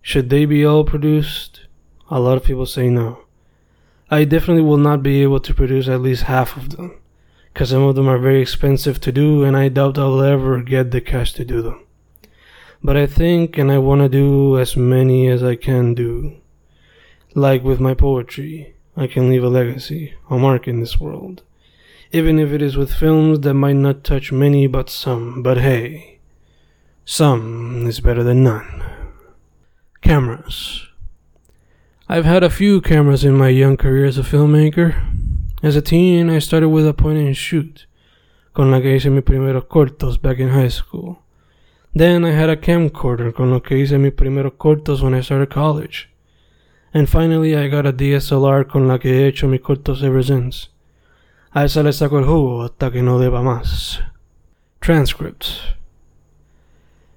Should 0.00 0.30
they 0.30 0.44
be 0.44 0.64
all 0.64 0.84
produced? 0.84 1.66
A 2.08 2.20
lot 2.20 2.36
of 2.36 2.44
people 2.44 2.66
say 2.66 2.88
no. 2.88 3.24
I 4.10 4.24
definitely 4.24 4.62
will 4.62 4.76
not 4.76 5.02
be 5.02 5.22
able 5.22 5.40
to 5.40 5.54
produce 5.54 5.88
at 5.88 6.02
least 6.02 6.24
half 6.24 6.56
of 6.56 6.76
them 6.76 7.00
because 7.52 7.70
some 7.70 7.82
of 7.82 7.96
them 7.96 8.08
are 8.08 8.18
very 8.18 8.40
expensive 8.40 9.00
to 9.00 9.12
do, 9.12 9.44
and 9.44 9.56
I 9.56 9.68
doubt 9.68 9.98
I'll 9.98 10.22
ever 10.22 10.62
get 10.62 10.90
the 10.90 11.00
cash 11.00 11.32
to 11.34 11.44
do 11.44 11.62
them. 11.62 11.84
But 12.82 12.96
I 12.96 13.06
think 13.06 13.58
and 13.58 13.70
I 13.70 13.78
want 13.78 14.00
to 14.02 14.08
do 14.08 14.58
as 14.58 14.76
many 14.76 15.28
as 15.28 15.42
I 15.42 15.56
can 15.56 15.94
do. 15.94 16.36
Like 17.34 17.62
with 17.62 17.80
my 17.80 17.94
poetry, 17.94 18.74
I 18.96 19.06
can 19.06 19.28
leave 19.28 19.44
a 19.44 19.48
legacy, 19.48 20.14
a 20.30 20.38
mark 20.38 20.68
in 20.68 20.80
this 20.80 21.00
world. 21.00 21.42
Even 22.14 22.38
if 22.38 22.52
it 22.52 22.60
is 22.60 22.76
with 22.76 22.92
films 22.92 23.40
that 23.40 23.54
might 23.54 23.76
not 23.76 24.04
touch 24.04 24.32
many 24.32 24.66
but 24.66 24.90
some, 24.90 25.42
but 25.42 25.56
hey, 25.56 26.18
some 27.06 27.86
is 27.86 28.00
better 28.00 28.22
than 28.22 28.44
none. 28.44 28.84
Cameras. 30.02 30.88
I've 32.10 32.26
had 32.26 32.42
a 32.42 32.50
few 32.50 32.82
cameras 32.82 33.24
in 33.24 33.32
my 33.34 33.48
young 33.48 33.78
career 33.78 34.04
as 34.04 34.18
a 34.18 34.22
filmmaker. 34.22 34.94
As 35.62 35.74
a 35.74 35.80
teen, 35.80 36.28
I 36.28 36.38
started 36.38 36.68
with 36.68 36.86
a 36.86 36.92
point 36.92 37.16
and 37.16 37.34
shoot, 37.34 37.86
con 38.52 38.70
la 38.70 38.80
que 38.80 38.94
hice 38.94 39.06
mis 39.06 39.24
primeros 39.24 39.64
cortos 39.64 40.20
back 40.20 40.38
in 40.38 40.50
high 40.50 40.68
school. 40.68 41.22
Then 41.94 42.26
I 42.26 42.32
had 42.32 42.50
a 42.50 42.56
camcorder, 42.56 43.34
con 43.34 43.50
lo 43.50 43.60
que 43.60 43.78
hice 43.78 43.98
mis 43.98 44.12
primeros 44.12 44.58
cortos 44.58 45.00
when 45.00 45.14
I 45.14 45.22
started 45.22 45.48
college. 45.48 46.10
And 46.92 47.08
finally, 47.08 47.56
I 47.56 47.68
got 47.68 47.86
a 47.86 47.92
DSLR 47.92 48.68
con 48.68 48.86
la 48.86 48.98
que 48.98 49.12
he 49.12 49.26
hecho 49.26 49.48
mis 49.48 49.62
cortos 49.62 50.02
ever 50.02 50.22
since. 50.22 50.68
A 51.54 51.64
esa 51.64 51.82
le 51.82 51.92
saco 51.92 52.18
el 52.18 52.24
jugo 52.24 52.62
hasta 52.62 52.90
que 52.90 53.02
no 53.02 53.18
deba 53.18 53.42
más. 53.42 54.00
Transcripts. 54.80 55.60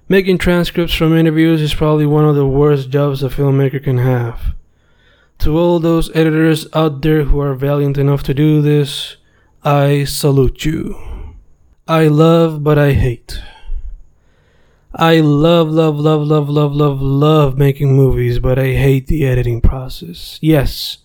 Making 0.08 0.38
transcripts 0.38 0.94
from 0.94 1.16
interviews 1.16 1.62
is 1.62 1.74
probably 1.74 2.06
one 2.06 2.26
of 2.26 2.36
the 2.36 2.46
worst 2.46 2.90
jobs 2.90 3.22
a 3.22 3.28
filmmaker 3.28 3.82
can 3.82 3.98
have. 3.98 4.54
To 5.38 5.56
all 5.56 5.80
those 5.80 6.14
editors 6.14 6.66
out 6.74 7.02
there 7.02 7.24
who 7.24 7.40
are 7.40 7.54
valiant 7.54 7.96
enough 7.96 8.22
to 8.24 8.34
do 8.34 8.60
this, 8.60 9.16
I 9.64 10.04
salute 10.04 10.64
you. 10.64 10.96
I 11.88 12.08
love, 12.08 12.62
but 12.62 12.78
I 12.78 12.92
hate. 12.92 13.40
I 14.94 15.20
love, 15.20 15.68
love, 15.68 15.96
love, 15.96 16.26
love, 16.26 16.48
love, 16.48 16.72
love, 16.72 17.00
love 17.00 17.58
making 17.58 17.96
movies, 17.96 18.38
but 18.38 18.58
I 18.58 18.72
hate 18.72 19.06
the 19.06 19.26
editing 19.26 19.60
process. 19.60 20.38
Yes, 20.42 20.98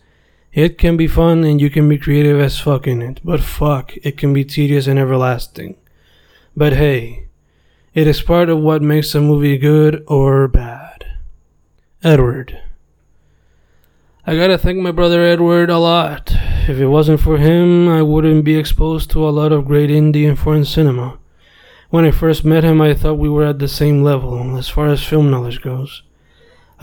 it 0.54 0.78
can 0.78 0.98
be 0.98 1.08
fun 1.08 1.44
and 1.44 1.62
you 1.62 1.70
can 1.70 1.88
be 1.88 1.98
creative 1.98 2.40
as 2.40 2.60
fuck 2.60 2.88
in 2.88 3.02
it, 3.02 3.20
but 3.24 3.42
fuck, 3.42 3.96
it 4.04 4.18
can 4.18 4.34
be 4.34 4.44
tedious 4.44 4.88
and 4.88 5.00
everlasting. 5.00 5.76
But 6.56 6.74
hey, 6.74 7.28
it 7.94 8.08
is 8.08 8.22
part 8.22 8.50
of 8.50 8.60
what 8.60 8.82
makes 8.82 9.16
a 9.16 9.22
movie 9.22 9.58
good 9.58 10.04
or 10.08 10.48
bad. 10.48 11.06
Edward. 12.04 12.60
I 14.26 14.36
gotta 14.36 14.58
thank 14.58 14.78
my 14.78 14.92
brother 14.92 15.24
Edward 15.24 15.70
a 15.70 15.78
lot. 15.78 16.32
If 16.68 16.80
it 16.80 16.88
wasn't 16.88 17.22
for 17.22 17.38
him, 17.38 17.88
I 17.88 18.02
wouldn't 18.02 18.46
be 18.46 18.56
exposed 18.56 19.10
to 19.12 19.28
a 19.28 19.32
lot 19.32 19.52
of 19.52 19.66
great 19.66 19.90
indie 19.90 20.28
and 20.28 20.38
foreign 20.38 20.66
cinema. 20.66 21.18
When 21.90 22.06
I 22.06 22.12
first 22.12 22.46
met 22.46 22.64
him, 22.64 22.82
I 22.82 22.94
thought 22.94 23.18
we 23.18 23.30
were 23.30 23.46
at 23.46 23.60
the 23.60 23.68
same 23.68 24.04
level 24.04 24.58
as 24.58 24.70
far 24.70 24.88
as 24.88 25.04
film 25.04 25.32
knowledge 25.32 25.62
goes. 25.62 26.04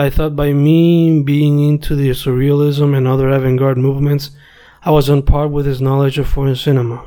I 0.00 0.10
thought 0.10 0.36
by 0.36 0.52
me 0.52 1.22
being 1.22 1.58
into 1.58 1.96
the 1.96 2.10
surrealism 2.10 2.96
and 2.96 3.06
other 3.08 3.28
avant 3.28 3.58
garde 3.58 3.78
movements, 3.78 4.30
I 4.84 4.92
was 4.92 5.10
on 5.10 5.22
par 5.22 5.48
with 5.48 5.66
his 5.66 5.80
knowledge 5.80 6.18
of 6.18 6.28
foreign 6.28 6.54
cinema. 6.54 7.04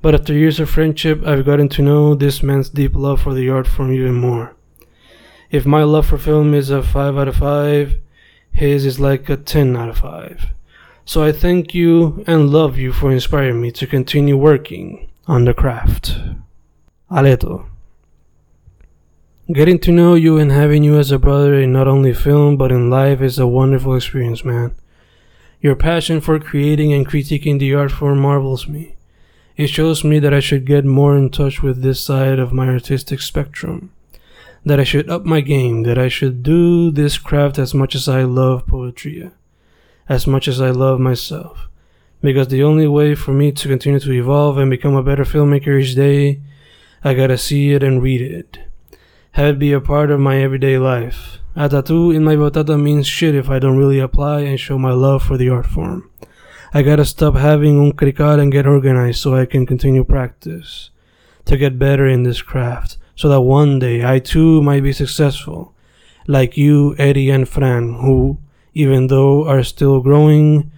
but 0.00 0.14
after 0.14 0.32
years 0.32 0.60
of 0.60 0.70
friendship, 0.70 1.24
I've 1.24 1.44
gotten 1.44 1.68
to 1.70 1.82
know 1.82 2.14
this 2.14 2.42
man's 2.42 2.70
deep 2.70 2.94
love 2.94 3.22
for 3.22 3.34
the 3.34 3.48
art 3.48 3.66
form 3.66 3.92
even 3.92 4.14
more. 4.14 4.54
If 5.50 5.64
my 5.64 5.82
love 5.82 6.06
for 6.06 6.18
film 6.18 6.54
is 6.54 6.70
a 6.70 6.82
5 6.82 7.16
out 7.18 7.28
of 7.28 7.36
5, 7.36 7.94
his 8.52 8.84
is 8.84 9.00
like 9.00 9.28
a 9.28 9.36
10 9.36 9.76
out 9.76 9.88
of 9.88 9.98
5. 9.98 10.46
So 11.04 11.22
I 11.22 11.32
thank 11.32 11.74
you 11.74 12.22
and 12.26 12.50
love 12.50 12.76
you 12.76 12.92
for 12.92 13.10
inspiring 13.10 13.60
me 13.60 13.70
to 13.72 13.86
continue 13.86 14.36
working 14.36 15.08
on 15.26 15.44
the 15.44 15.54
craft. 15.54 16.18
Aleto. 17.10 17.66
Getting 19.50 19.78
to 19.78 19.92
know 19.92 20.14
you 20.14 20.36
and 20.36 20.52
having 20.52 20.82
you 20.82 20.98
as 20.98 21.10
a 21.10 21.18
brother 21.18 21.58
in 21.58 21.72
not 21.72 21.88
only 21.88 22.12
film 22.12 22.58
but 22.58 22.70
in 22.70 22.90
life 22.90 23.22
is 23.22 23.38
a 23.38 23.46
wonderful 23.46 23.94
experience, 23.96 24.44
man. 24.44 24.74
Your 25.62 25.74
passion 25.74 26.20
for 26.20 26.38
creating 26.38 26.92
and 26.92 27.08
critiquing 27.08 27.58
the 27.58 27.74
art 27.74 27.90
form 27.90 28.18
marvels 28.18 28.68
me. 28.68 28.96
It 29.56 29.68
shows 29.68 30.04
me 30.04 30.18
that 30.18 30.34
I 30.34 30.40
should 30.40 30.66
get 30.66 30.84
more 30.84 31.16
in 31.16 31.30
touch 31.30 31.62
with 31.62 31.80
this 31.80 31.98
side 31.98 32.38
of 32.38 32.52
my 32.52 32.68
artistic 32.68 33.22
spectrum. 33.22 33.90
That 34.66 34.80
I 34.80 34.84
should 34.84 35.08
up 35.08 35.24
my 35.24 35.40
game, 35.40 35.84
that 35.84 35.96
I 35.96 36.08
should 36.08 36.42
do 36.42 36.90
this 36.90 37.16
craft 37.16 37.58
as 37.58 37.72
much 37.72 37.94
as 37.94 38.06
I 38.06 38.24
love 38.24 38.66
poetry, 38.66 39.30
as 40.10 40.26
much 40.26 40.46
as 40.46 40.60
I 40.60 40.72
love 40.72 41.00
myself. 41.00 41.70
Because 42.20 42.48
the 42.48 42.62
only 42.62 42.86
way 42.86 43.14
for 43.14 43.32
me 43.32 43.52
to 43.52 43.68
continue 43.68 44.00
to 44.00 44.12
evolve 44.12 44.58
and 44.58 44.70
become 44.70 44.94
a 44.94 45.02
better 45.02 45.24
filmmaker 45.24 45.80
each 45.80 45.94
day, 45.94 46.42
I 47.02 47.14
gotta 47.14 47.38
see 47.38 47.72
it 47.72 47.82
and 47.82 48.02
read 48.02 48.20
it 48.20 48.67
it 49.46 49.58
be 49.58 49.72
a 49.72 49.80
part 49.80 50.10
of 50.10 50.18
my 50.18 50.42
everyday 50.42 50.78
life. 50.78 51.38
A 51.54 51.68
tattoo 51.68 52.10
in 52.10 52.24
my 52.24 52.34
batata 52.34 52.80
means 52.80 53.06
shit 53.06 53.34
if 53.34 53.48
I 53.48 53.58
don't 53.58 53.78
really 53.78 54.00
apply 54.00 54.40
and 54.40 54.58
show 54.58 54.78
my 54.78 54.92
love 54.92 55.22
for 55.22 55.36
the 55.36 55.48
art 55.48 55.66
form. 55.66 56.10
I 56.74 56.82
gotta 56.82 57.04
stop 57.04 57.36
having 57.36 57.78
un 57.80 58.40
and 58.40 58.52
get 58.52 58.66
organized 58.66 59.20
so 59.20 59.34
I 59.34 59.46
can 59.46 59.64
continue 59.64 60.04
practice. 60.04 60.90
To 61.44 61.56
get 61.56 61.78
better 61.78 62.06
in 62.06 62.24
this 62.24 62.42
craft, 62.42 62.98
so 63.14 63.28
that 63.28 63.40
one 63.40 63.78
day 63.78 64.04
I 64.04 64.18
too 64.18 64.60
might 64.60 64.82
be 64.82 64.92
successful. 64.92 65.72
Like 66.26 66.56
you, 66.56 66.94
Eddie, 66.98 67.30
and 67.30 67.48
Fran, 67.48 67.94
who, 67.94 68.38
even 68.74 69.06
though 69.06 69.48
are 69.48 69.62
still 69.62 70.00
growing, 70.00 70.70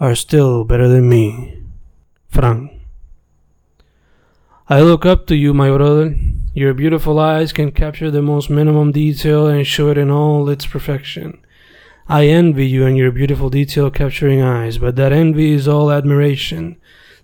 are 0.00 0.14
still 0.14 0.64
better 0.64 0.88
than 0.88 1.08
me. 1.08 1.62
Fran. 2.28 2.70
I 4.68 4.80
look 4.80 5.06
up 5.06 5.26
to 5.26 5.36
you, 5.36 5.54
my 5.54 5.68
brother. 5.68 6.16
Your 6.54 6.74
beautiful 6.74 7.18
eyes 7.18 7.52
can 7.52 7.72
capture 7.72 8.10
the 8.10 8.22
most 8.22 8.50
minimum 8.50 8.92
detail 8.92 9.46
and 9.46 9.66
show 9.66 9.90
it 9.90 9.98
in 9.98 10.10
all 10.10 10.48
its 10.48 10.66
perfection. 10.66 11.38
I 12.08 12.26
envy 12.26 12.66
you 12.66 12.86
and 12.86 12.96
your 12.96 13.12
beautiful 13.12 13.50
detail 13.50 13.90
capturing 13.90 14.40
eyes, 14.40 14.78
but 14.78 14.96
that 14.96 15.12
envy 15.12 15.52
is 15.52 15.68
all 15.68 15.92
admiration. 15.92 16.76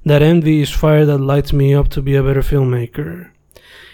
That 0.04 0.20
envy 0.20 0.60
is 0.60 0.70
fire 0.70 1.06
that 1.06 1.18
lights 1.18 1.52
me 1.54 1.74
up 1.74 1.88
to 1.88 2.02
be 2.02 2.14
a 2.14 2.22
better 2.22 2.42
filmmaker. 2.42 3.30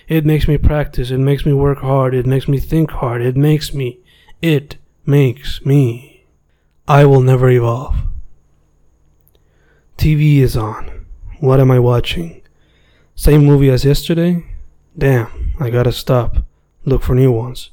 It 0.09 0.27
makes 0.27 0.49
me 0.49 0.59
practice, 0.59 1.13
it 1.13 1.19
makes 1.19 1.47
me 1.47 1.53
work 1.53 1.79
hard, 1.79 2.15
it 2.15 2.27
makes 2.27 2.49
me 2.49 2.59
think 2.59 2.91
hard, 2.91 3.23
it 3.23 3.37
makes 3.37 3.73
me, 3.73 4.01
it 4.43 4.77
makes 5.07 5.65
me. 5.65 6.27
I 6.89 7.05
will 7.05 7.21
never 7.21 7.49
evolve. 7.49 7.95
TV 9.97 10.39
is 10.39 10.57
on. 10.57 11.07
What 11.39 11.61
am 11.61 11.71
I 11.71 11.79
watching? 11.79 12.43
Same 13.15 13.45
movie 13.45 13.71
as 13.71 13.85
yesterday? 13.85 14.50
Damn, 14.97 15.55
I 15.61 15.71
gotta 15.71 15.93
stop. 15.93 16.39
Look 16.85 17.03
for 17.03 17.15
new 17.15 17.31
ones. 17.31 17.71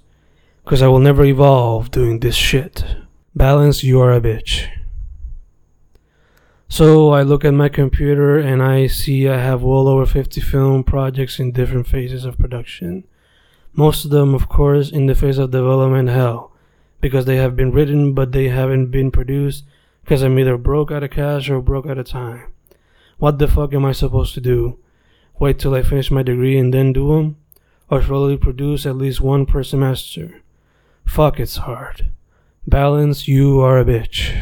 Cause 0.65 0.81
I 0.81 0.87
will 0.87 0.99
never 0.99 1.23
evolve 1.23 1.91
doing 1.91 2.19
this 2.19 2.35
shit. 2.35 2.83
Balance, 3.35 3.83
you 3.83 3.99
are 4.01 4.11
a 4.11 4.21
bitch. 4.21 4.67
So 6.69 7.11
I 7.11 7.23
look 7.23 7.45
at 7.45 7.53
my 7.53 7.69
computer 7.69 8.37
and 8.37 8.61
I 8.61 8.87
see 8.87 9.27
I 9.27 9.37
have 9.37 9.63
well 9.63 9.87
over 9.87 10.05
50 10.05 10.41
film 10.41 10.83
projects 10.83 11.39
in 11.39 11.53
different 11.53 11.87
phases 11.87 12.25
of 12.25 12.37
production. 12.37 13.05
Most 13.73 14.03
of 14.05 14.11
them, 14.11 14.35
of 14.35 14.49
course, 14.49 14.91
in 14.91 15.05
the 15.05 15.15
phase 15.15 15.37
of 15.37 15.51
development 15.51 16.09
hell, 16.09 16.51
because 16.99 17.25
they 17.25 17.37
have 17.37 17.55
been 17.55 17.71
written 17.71 18.13
but 18.13 18.31
they 18.31 18.49
haven't 18.49 18.87
been 18.87 19.11
produced 19.11 19.63
because 20.03 20.21
I'm 20.21 20.37
either 20.37 20.57
broke 20.57 20.91
out 20.91 21.03
of 21.03 21.11
cash 21.11 21.49
or 21.49 21.61
broke 21.61 21.87
out 21.87 21.97
of 21.97 22.07
time. 22.07 22.51
What 23.17 23.39
the 23.39 23.47
fuck 23.47 23.73
am 23.73 23.85
I 23.85 23.93
supposed 23.93 24.33
to 24.35 24.41
do? 24.41 24.77
Wait 25.39 25.59
till 25.59 25.75
I 25.75 25.83
finish 25.83 26.11
my 26.11 26.23
degree 26.23 26.57
and 26.57 26.73
then 26.73 26.93
do 26.93 27.09
them, 27.09 27.37
or 27.89 28.01
slowly 28.01 28.37
produce 28.37 28.85
at 28.85 28.97
least 28.97 29.21
one 29.21 29.45
per 29.45 29.63
semester. 29.63 30.41
Fuck, 31.05 31.39
it's 31.39 31.57
hard. 31.57 32.09
Balance, 32.65 33.27
you 33.27 33.61
are 33.61 33.79
a 33.79 33.85
bitch. 33.85 34.35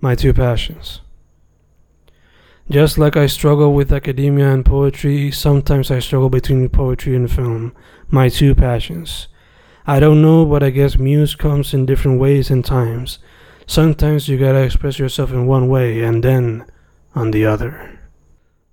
My 0.00 0.14
two 0.14 0.34
passions. 0.34 1.00
Just 2.70 2.98
like 2.98 3.16
I 3.16 3.26
struggle 3.26 3.72
with 3.72 3.92
academia 3.92 4.52
and 4.52 4.64
poetry, 4.64 5.30
sometimes 5.30 5.90
I 5.90 6.00
struggle 6.00 6.28
between 6.28 6.68
poetry 6.68 7.16
and 7.16 7.30
film. 7.30 7.72
My 8.10 8.28
two 8.28 8.54
passions. 8.54 9.28
I 9.86 10.00
don't 10.00 10.20
know, 10.20 10.44
but 10.44 10.62
I 10.62 10.68
guess 10.68 10.98
muse 10.98 11.34
comes 11.34 11.72
in 11.72 11.86
different 11.86 12.20
ways 12.20 12.50
and 12.50 12.62
times. 12.62 13.18
Sometimes 13.66 14.28
you 14.28 14.36
gotta 14.36 14.60
express 14.60 14.98
yourself 14.98 15.30
in 15.30 15.46
one 15.46 15.68
way 15.68 16.02
and 16.02 16.22
then 16.22 16.66
on 17.14 17.30
the 17.30 17.46
other 17.46 17.97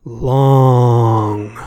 long. 0.05 1.57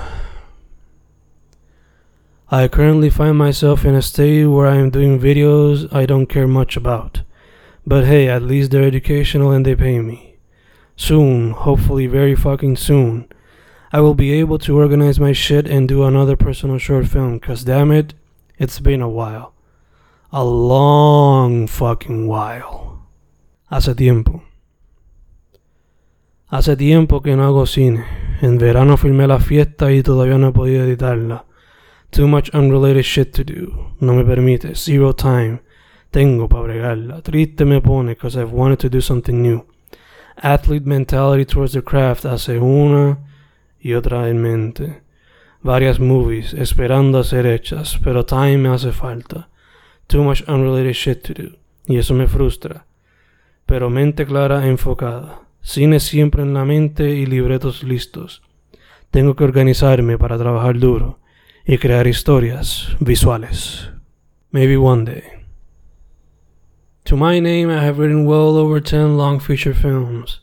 I 2.50 2.68
currently 2.68 3.10
find 3.10 3.36
myself 3.36 3.84
in 3.84 3.96
a 3.96 4.00
state 4.00 4.46
where 4.46 4.68
I 4.68 4.76
am 4.76 4.90
doing 4.90 5.18
videos 5.18 5.92
I 5.92 6.06
don't 6.06 6.28
care 6.28 6.46
much 6.46 6.76
about. 6.76 7.22
But 7.84 8.04
hey, 8.04 8.28
at 8.28 8.42
least 8.42 8.70
they're 8.70 8.84
educational 8.84 9.50
and 9.50 9.66
they 9.66 9.74
pay 9.74 9.98
me. 9.98 10.36
Soon, 10.96 11.50
hopefully 11.50 12.06
very 12.06 12.36
fucking 12.36 12.76
soon, 12.76 13.28
I 13.92 14.00
will 14.00 14.14
be 14.14 14.32
able 14.32 14.58
to 14.58 14.78
organize 14.78 15.18
my 15.18 15.32
shit 15.32 15.66
and 15.66 15.88
do 15.88 16.04
another 16.04 16.36
personal 16.36 16.78
short 16.78 17.08
film, 17.08 17.40
cause 17.40 17.64
damn 17.64 17.90
it, 17.90 18.14
it's 18.56 18.80
been 18.80 19.02
a 19.02 19.08
while. 19.08 19.52
A 20.32 20.44
long 20.44 21.66
fucking 21.66 22.28
while. 22.28 23.06
Hace 23.70 23.94
tiempo. 23.96 24.47
Hace 26.50 26.78
tiempo 26.78 27.20
que 27.20 27.36
no 27.36 27.44
hago 27.44 27.66
cine. 27.66 28.06
En 28.40 28.56
verano 28.56 28.96
filmé 28.96 29.26
la 29.26 29.38
fiesta 29.38 29.92
y 29.92 30.02
todavía 30.02 30.38
no 30.38 30.48
he 30.48 30.52
podido 30.52 30.82
editarla. 30.82 31.44
Too 32.08 32.26
much 32.26 32.48
unrelated 32.54 33.02
shit 33.02 33.32
to 33.32 33.44
do. 33.44 33.92
No 34.00 34.14
me 34.14 34.24
permite. 34.24 34.74
Zero 34.74 35.14
time. 35.14 35.60
Tengo 36.10 36.48
para 36.48 36.62
bregarla. 36.62 37.20
Triste 37.20 37.66
me 37.66 37.82
pone 37.82 38.14
because 38.14 38.40
I've 38.40 38.54
wanted 38.54 38.78
to 38.78 38.88
do 38.88 39.02
something 39.02 39.42
new. 39.42 39.66
Athlete 40.36 40.86
mentality 40.86 41.44
towards 41.44 41.72
the 41.72 41.82
craft 41.82 42.24
hace 42.24 42.58
una 42.58 43.18
y 43.78 43.92
otra 43.92 44.30
en 44.30 44.40
mente. 44.40 45.02
Varias 45.60 46.00
movies 46.00 46.54
esperando 46.54 47.18
a 47.18 47.24
ser 47.24 47.44
hechas, 47.44 48.00
pero 48.02 48.24
time 48.24 48.56
me 48.56 48.68
hace 48.70 48.92
falta. 48.92 49.50
Too 50.06 50.22
much 50.22 50.48
unrelated 50.48 50.94
shit 50.94 51.22
to 51.24 51.34
do. 51.34 51.58
Y 51.84 51.98
eso 51.98 52.14
me 52.14 52.26
frustra. 52.26 52.86
Pero 53.66 53.90
mente 53.90 54.24
clara 54.24 54.66
enfocada. 54.66 55.47
Cine 55.60 56.00
siempre 56.00 56.42
en 56.42 56.54
la 56.54 56.64
mente 56.64 57.10
y 57.10 57.26
libretos 57.26 57.82
listos. 57.82 58.42
Tengo 59.10 59.36
que 59.36 59.44
organizarme 59.44 60.18
para 60.18 60.38
trabajar 60.38 60.78
duro 60.78 61.18
y 61.66 61.78
crear 61.78 62.06
historias 62.06 62.96
visuales. 63.00 63.90
Maybe 64.50 64.76
one 64.76 65.04
day. 65.04 65.24
To 67.04 67.16
my 67.16 67.40
name, 67.40 67.70
I 67.70 67.84
have 67.84 67.98
written 67.98 68.26
well 68.26 68.56
over 68.56 68.80
10 68.80 69.16
long 69.16 69.40
feature 69.40 69.74
films. 69.74 70.40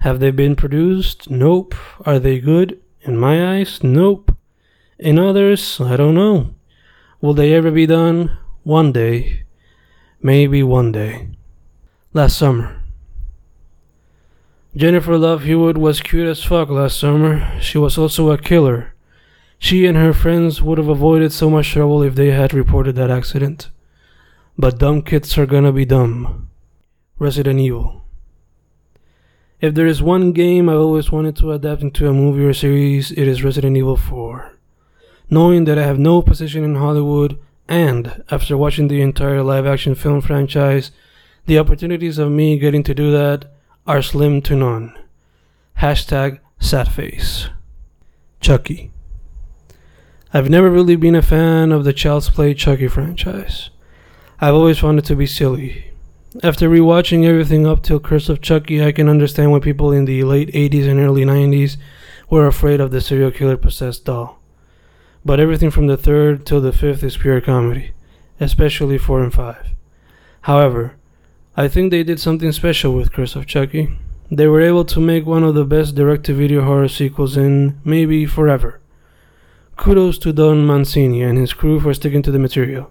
Have 0.00 0.18
they 0.18 0.30
been 0.30 0.56
produced? 0.56 1.30
Nope. 1.30 1.74
Are 2.04 2.18
they 2.18 2.38
good? 2.38 2.78
In 3.02 3.16
my 3.16 3.56
eyes, 3.56 3.82
nope. 3.82 4.36
In 4.98 5.18
others, 5.18 5.80
I 5.80 5.96
don't 5.96 6.14
know. 6.14 6.54
Will 7.20 7.34
they 7.34 7.54
ever 7.54 7.70
be 7.70 7.86
done? 7.86 8.36
One 8.62 8.92
day. 8.92 9.44
Maybe 10.20 10.62
one 10.62 10.92
day. 10.92 11.28
Last 12.12 12.36
summer, 12.36 12.81
Jennifer 14.74 15.18
Love 15.18 15.42
Hewitt 15.42 15.76
was 15.76 16.00
cute 16.00 16.26
as 16.26 16.42
fuck 16.42 16.70
last 16.70 16.98
summer. 16.98 17.60
She 17.60 17.76
was 17.76 17.98
also 17.98 18.30
a 18.30 18.38
killer. 18.38 18.94
She 19.58 19.84
and 19.84 19.98
her 19.98 20.14
friends 20.14 20.62
would 20.62 20.78
have 20.78 20.88
avoided 20.88 21.30
so 21.30 21.50
much 21.50 21.70
trouble 21.70 22.02
if 22.02 22.14
they 22.14 22.30
had 22.30 22.54
reported 22.54 22.96
that 22.96 23.10
accident. 23.10 23.68
But 24.56 24.78
dumb 24.78 25.02
kids 25.02 25.36
are 25.36 25.44
gonna 25.44 25.72
be 25.72 25.84
dumb. 25.84 26.48
Resident 27.18 27.60
Evil. 27.60 28.02
If 29.60 29.74
there 29.74 29.86
is 29.86 30.02
one 30.02 30.32
game 30.32 30.70
I've 30.70 30.78
always 30.78 31.12
wanted 31.12 31.36
to 31.36 31.52
adapt 31.52 31.82
into 31.82 32.08
a 32.08 32.14
movie 32.14 32.44
or 32.44 32.54
series, 32.54 33.12
it 33.12 33.28
is 33.28 33.44
Resident 33.44 33.76
Evil 33.76 33.98
4. 33.98 34.52
Knowing 35.28 35.64
that 35.64 35.78
I 35.78 35.84
have 35.84 35.98
no 35.98 36.22
position 36.22 36.64
in 36.64 36.76
Hollywood, 36.76 37.38
and 37.68 38.24
after 38.30 38.56
watching 38.56 38.88
the 38.88 39.02
entire 39.02 39.42
live 39.42 39.66
action 39.66 39.94
film 39.94 40.22
franchise, 40.22 40.92
the 41.44 41.58
opportunities 41.58 42.16
of 42.16 42.30
me 42.30 42.58
getting 42.58 42.82
to 42.84 42.94
do 42.94 43.12
that 43.12 43.52
are 43.86 44.02
slim 44.02 44.40
to 44.42 44.54
none. 44.54 44.96
Hashtag 45.78 46.38
sadface. 46.60 47.48
Chucky. 48.40 48.90
I've 50.32 50.48
never 50.48 50.70
really 50.70 50.96
been 50.96 51.16
a 51.16 51.22
fan 51.22 51.72
of 51.72 51.84
the 51.84 51.92
Child's 51.92 52.30
Play 52.30 52.54
Chucky 52.54 52.88
franchise. 52.88 53.70
I've 54.40 54.54
always 54.54 54.82
wanted 54.82 55.04
to 55.06 55.16
be 55.16 55.26
silly. 55.26 55.92
After 56.42 56.68
rewatching 56.68 57.24
everything 57.26 57.66
up 57.66 57.82
till 57.82 58.00
Curse 58.00 58.28
of 58.28 58.40
Chucky, 58.40 58.82
I 58.82 58.92
can 58.92 59.08
understand 59.08 59.50
why 59.50 59.58
people 59.58 59.92
in 59.92 60.04
the 60.04 60.22
late 60.22 60.50
80s 60.52 60.88
and 60.88 60.98
early 60.98 61.24
90s 61.24 61.76
were 62.30 62.46
afraid 62.46 62.80
of 62.80 62.90
the 62.90 63.00
serial 63.00 63.30
killer 63.30 63.56
possessed 63.56 64.04
doll. 64.04 64.40
But 65.24 65.40
everything 65.40 65.70
from 65.70 65.88
the 65.88 65.96
third 65.96 66.46
till 66.46 66.60
the 66.60 66.72
fifth 66.72 67.04
is 67.04 67.16
pure 67.16 67.40
comedy, 67.40 67.92
especially 68.40 68.96
four 68.96 69.22
and 69.22 69.32
five. 69.32 69.68
However, 70.42 70.96
I 71.54 71.68
think 71.68 71.90
they 71.90 72.02
did 72.02 72.18
something 72.18 72.50
special 72.50 72.94
with 72.94 73.12
Curse 73.12 73.36
of 73.36 73.46
Chucky. 73.46 73.90
They 74.30 74.46
were 74.46 74.62
able 74.62 74.86
to 74.86 75.00
make 75.00 75.26
one 75.26 75.44
of 75.44 75.54
the 75.54 75.66
best 75.66 75.94
direct 75.94 76.24
to 76.24 76.34
video 76.34 76.64
horror 76.64 76.88
sequels 76.88 77.36
in 77.36 77.78
maybe 77.84 78.24
forever. 78.24 78.80
Kudos 79.76 80.16
to 80.20 80.32
Don 80.32 80.66
Mancini 80.66 81.22
and 81.22 81.36
his 81.36 81.52
crew 81.52 81.78
for 81.78 81.92
sticking 81.92 82.22
to 82.22 82.30
the 82.30 82.38
material. 82.38 82.90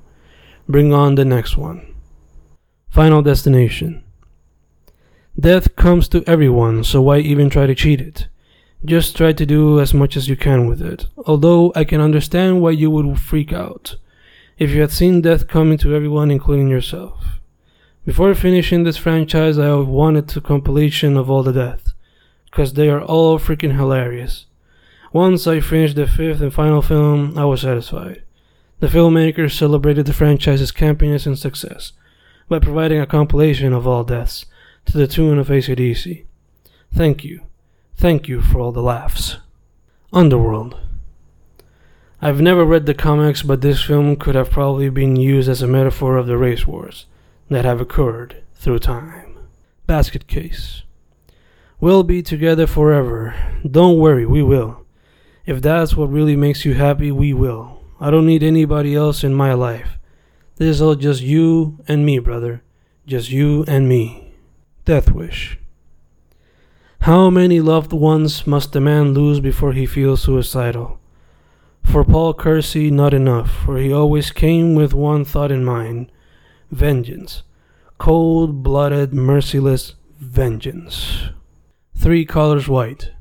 Bring 0.70 0.94
on 0.94 1.16
the 1.16 1.26
next 1.26 1.58
one. 1.58 1.96
Final 2.92 3.24
Destination. 3.24 4.04
Death 5.40 5.76
comes 5.76 6.08
to 6.10 6.24
everyone, 6.28 6.84
so 6.84 7.02
why 7.02 7.18
even 7.18 7.50
try 7.50 7.66
to 7.66 7.74
cheat 7.74 8.00
it? 8.00 8.28
Just 8.86 9.18
try 9.18 9.34
to 9.34 9.46
do 9.46 9.80
as 9.80 9.92
much 9.92 10.16
as 10.16 10.28
you 10.28 10.36
can 10.36 10.68
with 10.68 10.84
it. 10.84 11.08
Although 11.26 11.74
I 11.76 11.84
can 11.84 12.00
understand 12.00 12.62
why 12.62 12.72
you 12.72 12.92
would 12.92 13.20
freak 13.20 13.52
out 13.52 13.96
if 14.60 14.70
you 14.70 14.82
had 14.82 14.92
seen 14.92 15.22
death 15.22 15.48
coming 15.48 15.80
to 15.80 15.96
everyone, 15.96 16.30
including 16.30 16.68
yourself. 16.68 17.41
Before 18.04 18.34
finishing 18.34 18.82
this 18.82 18.98
franchise, 18.98 19.60
I 19.60 19.76
wanted 19.76 20.36
a 20.36 20.42
compilation 20.42 21.16
of 21.16 21.30
all 21.30 21.44
the 21.44 21.54
deaths, 21.54 21.94
because 22.46 22.74
they 22.74 22.90
are 22.90 23.00
all 23.02 23.38
freaking 23.38 23.76
hilarious. 23.76 24.48
Once 25.14 25.46
I 25.46 25.60
finished 25.60 25.96
the 25.96 26.08
fifth 26.08 26.42
and 26.42 26.52
final 26.52 26.82
film, 26.82 27.38
I 27.38 27.46
was 27.46 27.62
satisfied. 27.62 28.24
The 28.80 28.88
filmmakers 28.88 29.56
celebrated 29.56 30.08
the 30.08 30.14
franchise's 30.14 30.72
campiness 30.72 31.28
and 31.28 31.38
success 31.38 31.94
by 32.50 32.58
providing 32.58 33.00
a 33.00 33.06
compilation 33.06 33.72
of 33.72 33.86
all 33.86 34.04
deaths 34.04 34.48
to 34.86 34.98
the 34.98 35.06
tune 35.06 35.38
of 35.38 35.50
ACDC. 35.50 36.26
Thank 36.92 37.24
you. 37.24 37.42
Thank 37.98 38.28
you 38.28 38.42
for 38.42 38.60
all 38.62 38.72
the 38.72 38.82
laughs. 38.82 39.38
Underworld. 40.12 40.76
I've 42.20 42.42
never 42.42 42.66
read 42.66 42.88
the 42.88 42.96
comics, 42.96 43.44
but 43.44 43.62
this 43.62 43.84
film 43.84 44.16
could 44.16 44.34
have 44.34 44.50
probably 44.50 44.90
been 44.90 45.18
used 45.18 45.48
as 45.48 45.62
a 45.62 45.68
metaphor 45.68 46.18
of 46.18 46.26
the 46.26 46.38
race 46.38 46.66
wars 46.66 47.06
that 47.52 47.66
have 47.66 47.82
occurred 47.82 48.42
through 48.54 48.80
time. 48.80 49.38
Basket 49.86 50.26
Case. 50.26 50.84
We'll 51.82 52.04
be 52.04 52.24
together 52.24 52.66
forever. 52.66 53.36
Don't 53.70 54.00
worry, 54.00 54.26
we 54.26 54.42
will. 54.42 54.86
If 55.46 55.62
that's 55.62 55.94
what 55.94 56.10
really 56.10 56.38
makes 56.38 56.64
you 56.64 56.76
happy, 56.76 57.12
we 57.12 57.34
will. 57.34 57.82
I 58.00 58.10
don't 58.10 58.26
need 58.26 58.42
anybody 58.42 58.96
else 58.96 59.22
in 59.22 59.34
my 59.34 59.52
life. 59.54 60.00
This 60.56 60.76
is 60.76 60.82
all 60.82 60.96
just 60.96 61.22
you 61.22 61.78
and 61.90 62.06
me, 62.06 62.20
brother. 62.20 62.64
Just 63.06 63.32
you 63.32 63.66
and 63.68 63.90
me. 63.90 64.34
Death 64.86 65.12
Wish. 65.12 65.60
How 67.02 67.30
many 67.30 67.60
loved 67.60 67.92
ones 67.92 68.48
must 68.48 68.74
a 68.78 68.80
man 68.80 69.14
lose 69.14 69.42
before 69.42 69.74
he 69.74 69.86
feels 69.86 70.22
suicidal? 70.22 71.02
For 71.84 72.06
Paul 72.06 72.34
Kersey, 72.34 72.90
not 72.90 73.14
enough, 73.14 73.52
for 73.66 73.78
he 73.78 73.92
always 73.92 74.32
came 74.32 74.74
with 74.74 74.94
one 74.94 75.26
thought 75.26 75.52
in 75.52 75.66
mind 75.66 76.10
vengeance. 76.72 77.44
Cold 77.98 78.64
blooded, 78.64 79.14
merciless 79.14 79.96
vengeance. 80.20 81.30
Three 81.96 82.26
colors 82.26 82.68
white. 82.68 83.12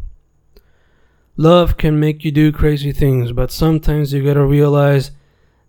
Love 1.37 1.77
can 1.77 2.01
make 2.01 2.25
you 2.25 2.31
do 2.31 2.53
crazy 2.53 2.93
things, 2.93 3.33
but 3.33 3.51
sometimes 3.51 4.13
you 4.13 4.25
gotta 4.25 4.45
realize 4.45 5.11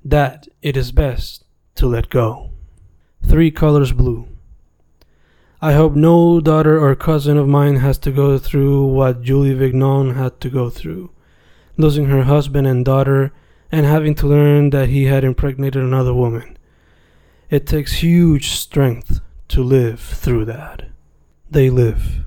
that 0.03 0.47
it 0.61 0.77
is 0.77 0.91
best 0.91 1.43
to 1.75 1.87
let 1.87 2.09
go. 2.09 2.51
Three 3.23 3.51
colors 3.51 3.91
blue. 3.91 4.27
I 5.61 5.73
hope 5.73 5.93
no 5.95 6.41
daughter 6.41 6.79
or 6.79 6.95
cousin 6.95 7.37
of 7.37 7.47
mine 7.47 7.77
has 7.77 7.97
to 7.99 8.11
go 8.11 8.37
through 8.37 8.87
what 8.87 9.21
Julie 9.21 9.53
Vignon 9.53 10.15
had 10.15 10.39
to 10.41 10.49
go 10.49 10.69
through, 10.69 11.11
losing 11.77 12.07
her 12.07 12.23
husband 12.23 12.65
and 12.65 12.83
daughter 12.83 13.31
and 13.71 13.85
having 13.85 14.15
to 14.15 14.27
learn 14.27 14.71
that 14.71 14.89
he 14.89 15.05
had 15.05 15.23
impregnated 15.23 15.83
another 15.83 16.13
woman. 16.13 16.57
It 17.51 17.67
takes 17.67 17.95
huge 17.95 18.51
strength 18.51 19.19
to 19.49 19.61
live 19.61 19.99
through 19.99 20.45
that. 20.45 20.83
They 21.49 21.69
live. 21.69 22.23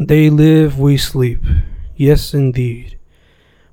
They 0.00 0.30
live, 0.30 0.78
we 0.78 0.96
sleep. 0.96 1.44
Yes, 1.94 2.32
indeed. 2.32 2.98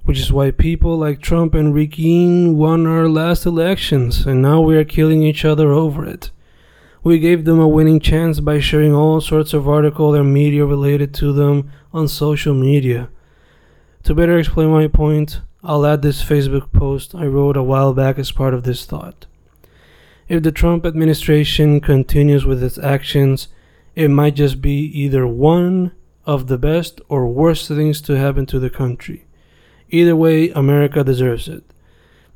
Which 0.04 0.20
is 0.20 0.34
why 0.34 0.52
people 0.52 0.98
like 0.98 1.22
Trump 1.22 1.54
and 1.54 1.74
Ricky 1.74 2.50
won 2.50 2.86
our 2.88 3.08
last 3.08 3.46
elections, 3.46 4.26
and 4.26 4.42
now 4.42 4.60
we 4.60 4.76
are 4.76 4.84
killing 4.84 5.24
each 5.24 5.46
other 5.46 5.72
over 5.72 6.06
it. 6.06 6.32
We 7.02 7.18
gave 7.18 7.46
them 7.46 7.62
a 7.62 7.68
winning 7.68 8.02
chance 8.02 8.42
by 8.42 8.60
sharing 8.60 8.94
all 8.94 9.22
sorts 9.22 9.54
of 9.54 9.70
articles 9.70 10.18
and 10.18 10.34
media 10.34 10.66
related 10.66 11.14
to 11.14 11.32
them 11.32 11.72
on 11.94 12.10
social 12.10 12.54
media. 12.54 13.08
To 14.04 14.14
better 14.14 14.38
explain 14.38 14.72
my 14.72 14.90
point, 14.90 15.40
I'll 15.64 15.86
add 15.86 16.02
this 16.02 16.22
Facebook 16.22 16.74
post 16.74 17.16
I 17.16 17.28
wrote 17.28 17.56
a 17.56 17.64
while 17.64 17.94
back 17.94 18.20
as 18.20 18.34
part 18.34 18.54
of 18.54 18.64
this 18.64 18.86
thought. 18.86 19.26
If 20.30 20.44
the 20.44 20.52
Trump 20.52 20.86
administration 20.86 21.82
continues 21.82 22.46
with 22.46 22.64
its 22.64 22.78
actions, 22.78 23.48
it 23.96 24.10
might 24.10 24.36
just 24.36 24.62
be 24.62 24.80
either 24.80 25.26
one 25.26 25.92
of 26.24 26.46
the 26.46 26.58
best 26.60 27.02
or 27.10 27.28
worst 27.28 27.68
things 27.68 28.00
to 28.02 28.14
happen 28.14 28.46
to 28.46 28.60
the 28.60 28.70
country. 28.70 29.26
Either 29.90 30.16
way, 30.16 30.52
America 30.52 31.04
deserves 31.04 31.48
it. 31.48 31.64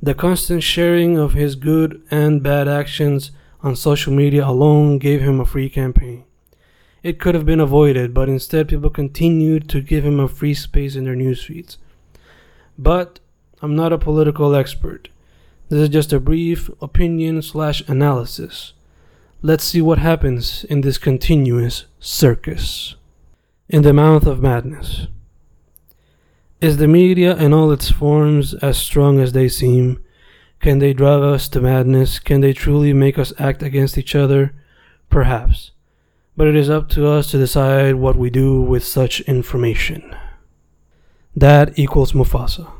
The 0.01 0.15
constant 0.15 0.63
sharing 0.63 1.19
of 1.19 1.33
his 1.33 1.53
good 1.53 2.01
and 2.09 2.41
bad 2.41 2.67
actions 2.67 3.29
on 3.61 3.75
social 3.75 4.11
media 4.11 4.43
alone 4.43 4.97
gave 4.97 5.21
him 5.21 5.39
a 5.39 5.45
free 5.45 5.69
campaign. 5.69 6.23
It 7.03 7.19
could 7.19 7.35
have 7.35 7.45
been 7.45 7.59
avoided, 7.59 8.11
but 8.11 8.27
instead 8.27 8.69
people 8.69 8.89
continued 8.89 9.69
to 9.69 9.81
give 9.81 10.03
him 10.03 10.19
a 10.19 10.27
free 10.27 10.55
space 10.55 10.95
in 10.95 11.03
their 11.03 11.15
news 11.15 11.43
feeds. 11.43 11.77
But 12.75 13.19
I'm 13.61 13.75
not 13.75 13.93
a 13.93 13.99
political 13.99 14.55
expert. 14.55 15.09
This 15.73 15.85
is 15.85 15.89
just 15.89 16.13
a 16.13 16.19
brief 16.19 16.69
opinion 16.83 17.41
slash 17.41 17.81
analysis. 17.87 18.73
Let's 19.41 19.63
see 19.63 19.81
what 19.81 19.97
happens 19.97 20.65
in 20.65 20.81
this 20.81 20.99
continuous 20.99 21.85
circus. 21.99 22.95
In 23.69 23.81
the 23.81 23.91
mouth 23.91 24.27
of 24.27 24.39
madness. 24.39 25.07
Is 26.61 26.77
the 26.77 26.87
media 26.87 27.35
in 27.37 27.55
all 27.55 27.71
its 27.71 27.89
forms 27.89 28.53
as 28.53 28.77
strong 28.77 29.19
as 29.19 29.33
they 29.33 29.49
seem? 29.49 29.99
Can 30.59 30.77
they 30.77 30.93
drive 30.93 31.23
us 31.23 31.49
to 31.49 31.59
madness? 31.59 32.19
Can 32.19 32.41
they 32.41 32.53
truly 32.53 32.93
make 32.93 33.17
us 33.17 33.33
act 33.39 33.63
against 33.63 33.97
each 33.97 34.13
other? 34.13 34.53
Perhaps. 35.09 35.71
But 36.37 36.49
it 36.49 36.55
is 36.55 36.69
up 36.69 36.87
to 36.89 37.07
us 37.07 37.31
to 37.31 37.39
decide 37.39 37.95
what 37.95 38.15
we 38.15 38.29
do 38.29 38.61
with 38.61 38.83
such 38.83 39.21
information. 39.21 40.15
That 41.35 41.79
equals 41.79 42.11
Mufasa. 42.11 42.71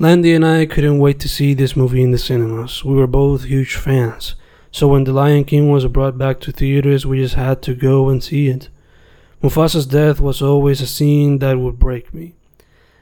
Landy 0.00 0.34
and 0.34 0.44
I 0.44 0.66
couldn't 0.66 0.98
wait 0.98 1.20
to 1.20 1.28
see 1.28 1.54
this 1.54 1.76
movie 1.76 2.02
in 2.02 2.10
the 2.10 2.18
cinemas. 2.18 2.84
We 2.84 2.96
were 2.96 3.06
both 3.06 3.44
huge 3.44 3.76
fans. 3.76 4.34
So 4.72 4.88
when 4.88 5.04
The 5.04 5.12
Lion 5.12 5.44
King 5.44 5.70
was 5.70 5.86
brought 5.86 6.18
back 6.18 6.40
to 6.40 6.50
theaters, 6.50 7.06
we 7.06 7.18
just 7.18 7.36
had 7.36 7.62
to 7.62 7.76
go 7.76 8.08
and 8.08 8.22
see 8.22 8.48
it. 8.48 8.70
Mufasa's 9.40 9.86
death 9.86 10.18
was 10.18 10.42
always 10.42 10.80
a 10.80 10.88
scene 10.88 11.38
that 11.38 11.60
would 11.60 11.78
break 11.78 12.12
me, 12.12 12.34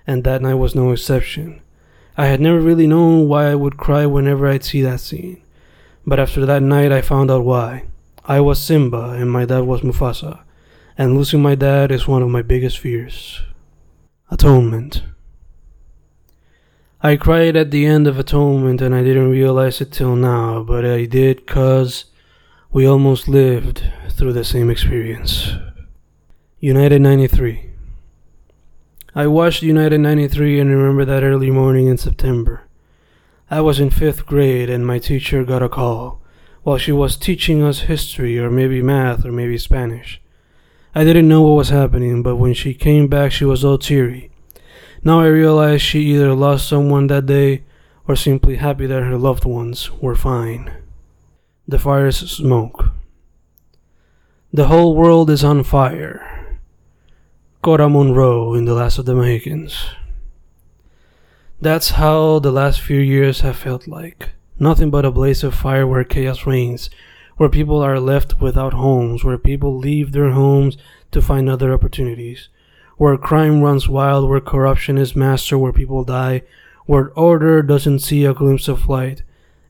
and 0.07 0.23
that 0.25 0.43
night 0.43 0.57
was 0.57 0.75
no 0.75 0.93
exception. 0.93 1.63
I 2.19 2.27
had 2.27 2.43
never 2.43 2.61
really 2.61 2.87
known 2.87 3.27
why 3.27 3.47
I 3.51 3.55
would 3.55 3.79
cry 3.79 4.05
whenever 4.05 4.47
I'd 4.47 4.63
see 4.63 4.83
that 4.83 5.01
scene. 5.01 5.41
But 6.07 6.21
after 6.21 6.45
that 6.45 6.63
night, 6.63 6.93
I 6.93 7.01
found 7.01 7.31
out 7.31 7.45
why. 7.45 7.87
I 8.27 8.41
was 8.41 8.63
Simba 8.63 9.13
and 9.13 9.31
my 9.31 9.47
dad 9.47 9.61
was 9.61 9.81
Mufasa, 9.81 10.41
and 10.99 11.17
losing 11.17 11.41
my 11.41 11.55
dad 11.55 11.91
is 11.91 12.07
one 12.07 12.23
of 12.23 12.29
my 12.29 12.43
biggest 12.43 12.79
fears. 12.79 13.41
Atonement. 14.31 15.05
I 17.05 17.17
cried 17.17 17.57
at 17.57 17.73
the 17.73 17.85
end 17.85 18.07
of 18.07 18.17
Atonement 18.17 18.81
and 18.81 18.95
I 18.95 19.03
didn't 19.03 19.29
realize 19.29 19.81
it 19.81 19.91
till 19.91 20.15
now, 20.15 20.63
but 20.63 20.85
I 20.85 21.05
did 21.07 21.49
cause 21.49 22.05
we 22.71 22.87
almost 22.87 23.27
lived 23.27 23.83
through 24.11 24.35
the 24.35 24.45
same 24.45 24.71
experience. 24.71 25.51
United 26.61 27.01
93. 27.03 27.71
I 29.17 29.27
watched 29.27 29.65
United 29.65 29.99
93 29.99 30.61
and 30.61 30.71
remember 30.71 31.05
that 31.05 31.25
early 31.25 31.51
morning 31.51 31.89
in 31.89 31.99
September. 31.99 32.69
I 33.51 33.61
was 33.63 33.81
in 33.81 33.91
fifth 33.91 34.25
grade 34.25 34.71
and 34.71 34.87
my 34.87 35.01
teacher 35.01 35.43
got 35.43 35.61
a 35.61 35.69
call 35.69 36.23
while 36.63 36.79
she 36.79 36.93
was 36.93 37.17
teaching 37.17 37.65
us 37.65 37.81
history 37.81 38.39
or 38.39 38.49
maybe 38.49 38.81
math 38.81 39.25
or 39.25 39.33
maybe 39.33 39.59
Spanish. 39.59 40.23
I 40.95 41.03
didn't 41.03 41.27
know 41.27 41.43
what 41.43 41.57
was 41.57 41.71
happening, 41.71 42.23
but 42.23 42.37
when 42.37 42.55
she 42.55 42.75
came 42.75 43.09
back, 43.09 43.33
she 43.33 43.45
was 43.45 43.65
all 43.65 43.77
teary. 43.77 44.32
Now 45.05 45.21
I 45.21 45.27
realize 45.27 45.83
she 45.83 46.01
either 46.13 46.33
lost 46.33 46.69
someone 46.69 47.09
that 47.09 47.27
day 47.27 47.65
or 48.07 48.15
simply 48.15 48.57
happy 48.57 48.87
that 48.87 49.03
her 49.03 49.19
loved 49.19 49.45
ones 49.45 49.91
were 50.01 50.15
fine. 50.15 50.73
The 51.67 51.79
fire's 51.79 52.19
smoke. 52.19 52.93
The 54.53 54.67
whole 54.67 54.95
world 54.95 55.29
is 55.31 55.43
on 55.43 55.65
fire. 55.65 56.61
Cora 57.63 57.89
Munro 57.89 58.55
in 58.55 58.65
The 58.65 58.75
Last 58.75 58.99
of 58.99 59.07
the 59.07 59.15
Mohicans. 59.15 59.87
That's 61.61 61.91
how 61.91 62.39
the 62.39 62.53
last 62.53 62.81
few 62.81 62.99
years 62.99 63.41
have 63.41 63.57
felt 63.57 63.89
like. 63.89 64.31
Nothing 64.59 64.91
but 64.91 65.05
a 65.05 65.11
blaze 65.11 65.43
of 65.43 65.55
fire 65.55 65.87
where 65.87 66.05
chaos 66.05 66.47
reigns, 66.47 66.91
where 67.37 67.49
people 67.49 67.81
are 67.81 67.99
left 67.99 68.41
without 68.41 68.75
homes, 68.75 69.25
where 69.25 69.39
people 69.39 69.77
leave 69.77 70.13
their 70.13 70.31
homes 70.31 70.77
to 71.13 71.23
find 71.23 71.49
other 71.49 71.73
opportunities, 71.73 72.49
where 72.97 73.17
crime 73.17 73.63
runs 73.63 73.89
wild, 73.89 74.29
where 74.29 74.41
corruption 74.41 74.99
is 74.99 75.17
master, 75.17 75.59
where 75.59 75.73
people 75.73 76.05
die, 76.05 76.43
where 76.87 77.13
order 77.13 77.63
doesn't 77.63 78.01
see 78.01 78.25
a 78.25 78.35
glimpse 78.35 78.69
of 78.69 78.89
light, 78.89 79.23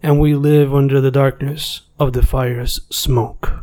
and 0.03 0.19
we 0.19 0.35
live 0.35 0.75
under 0.75 1.01
the 1.01 1.11
darkness 1.11 1.83
of 1.99 2.13
the 2.13 2.23
fire's 2.23 2.81
smoke. 2.91 3.62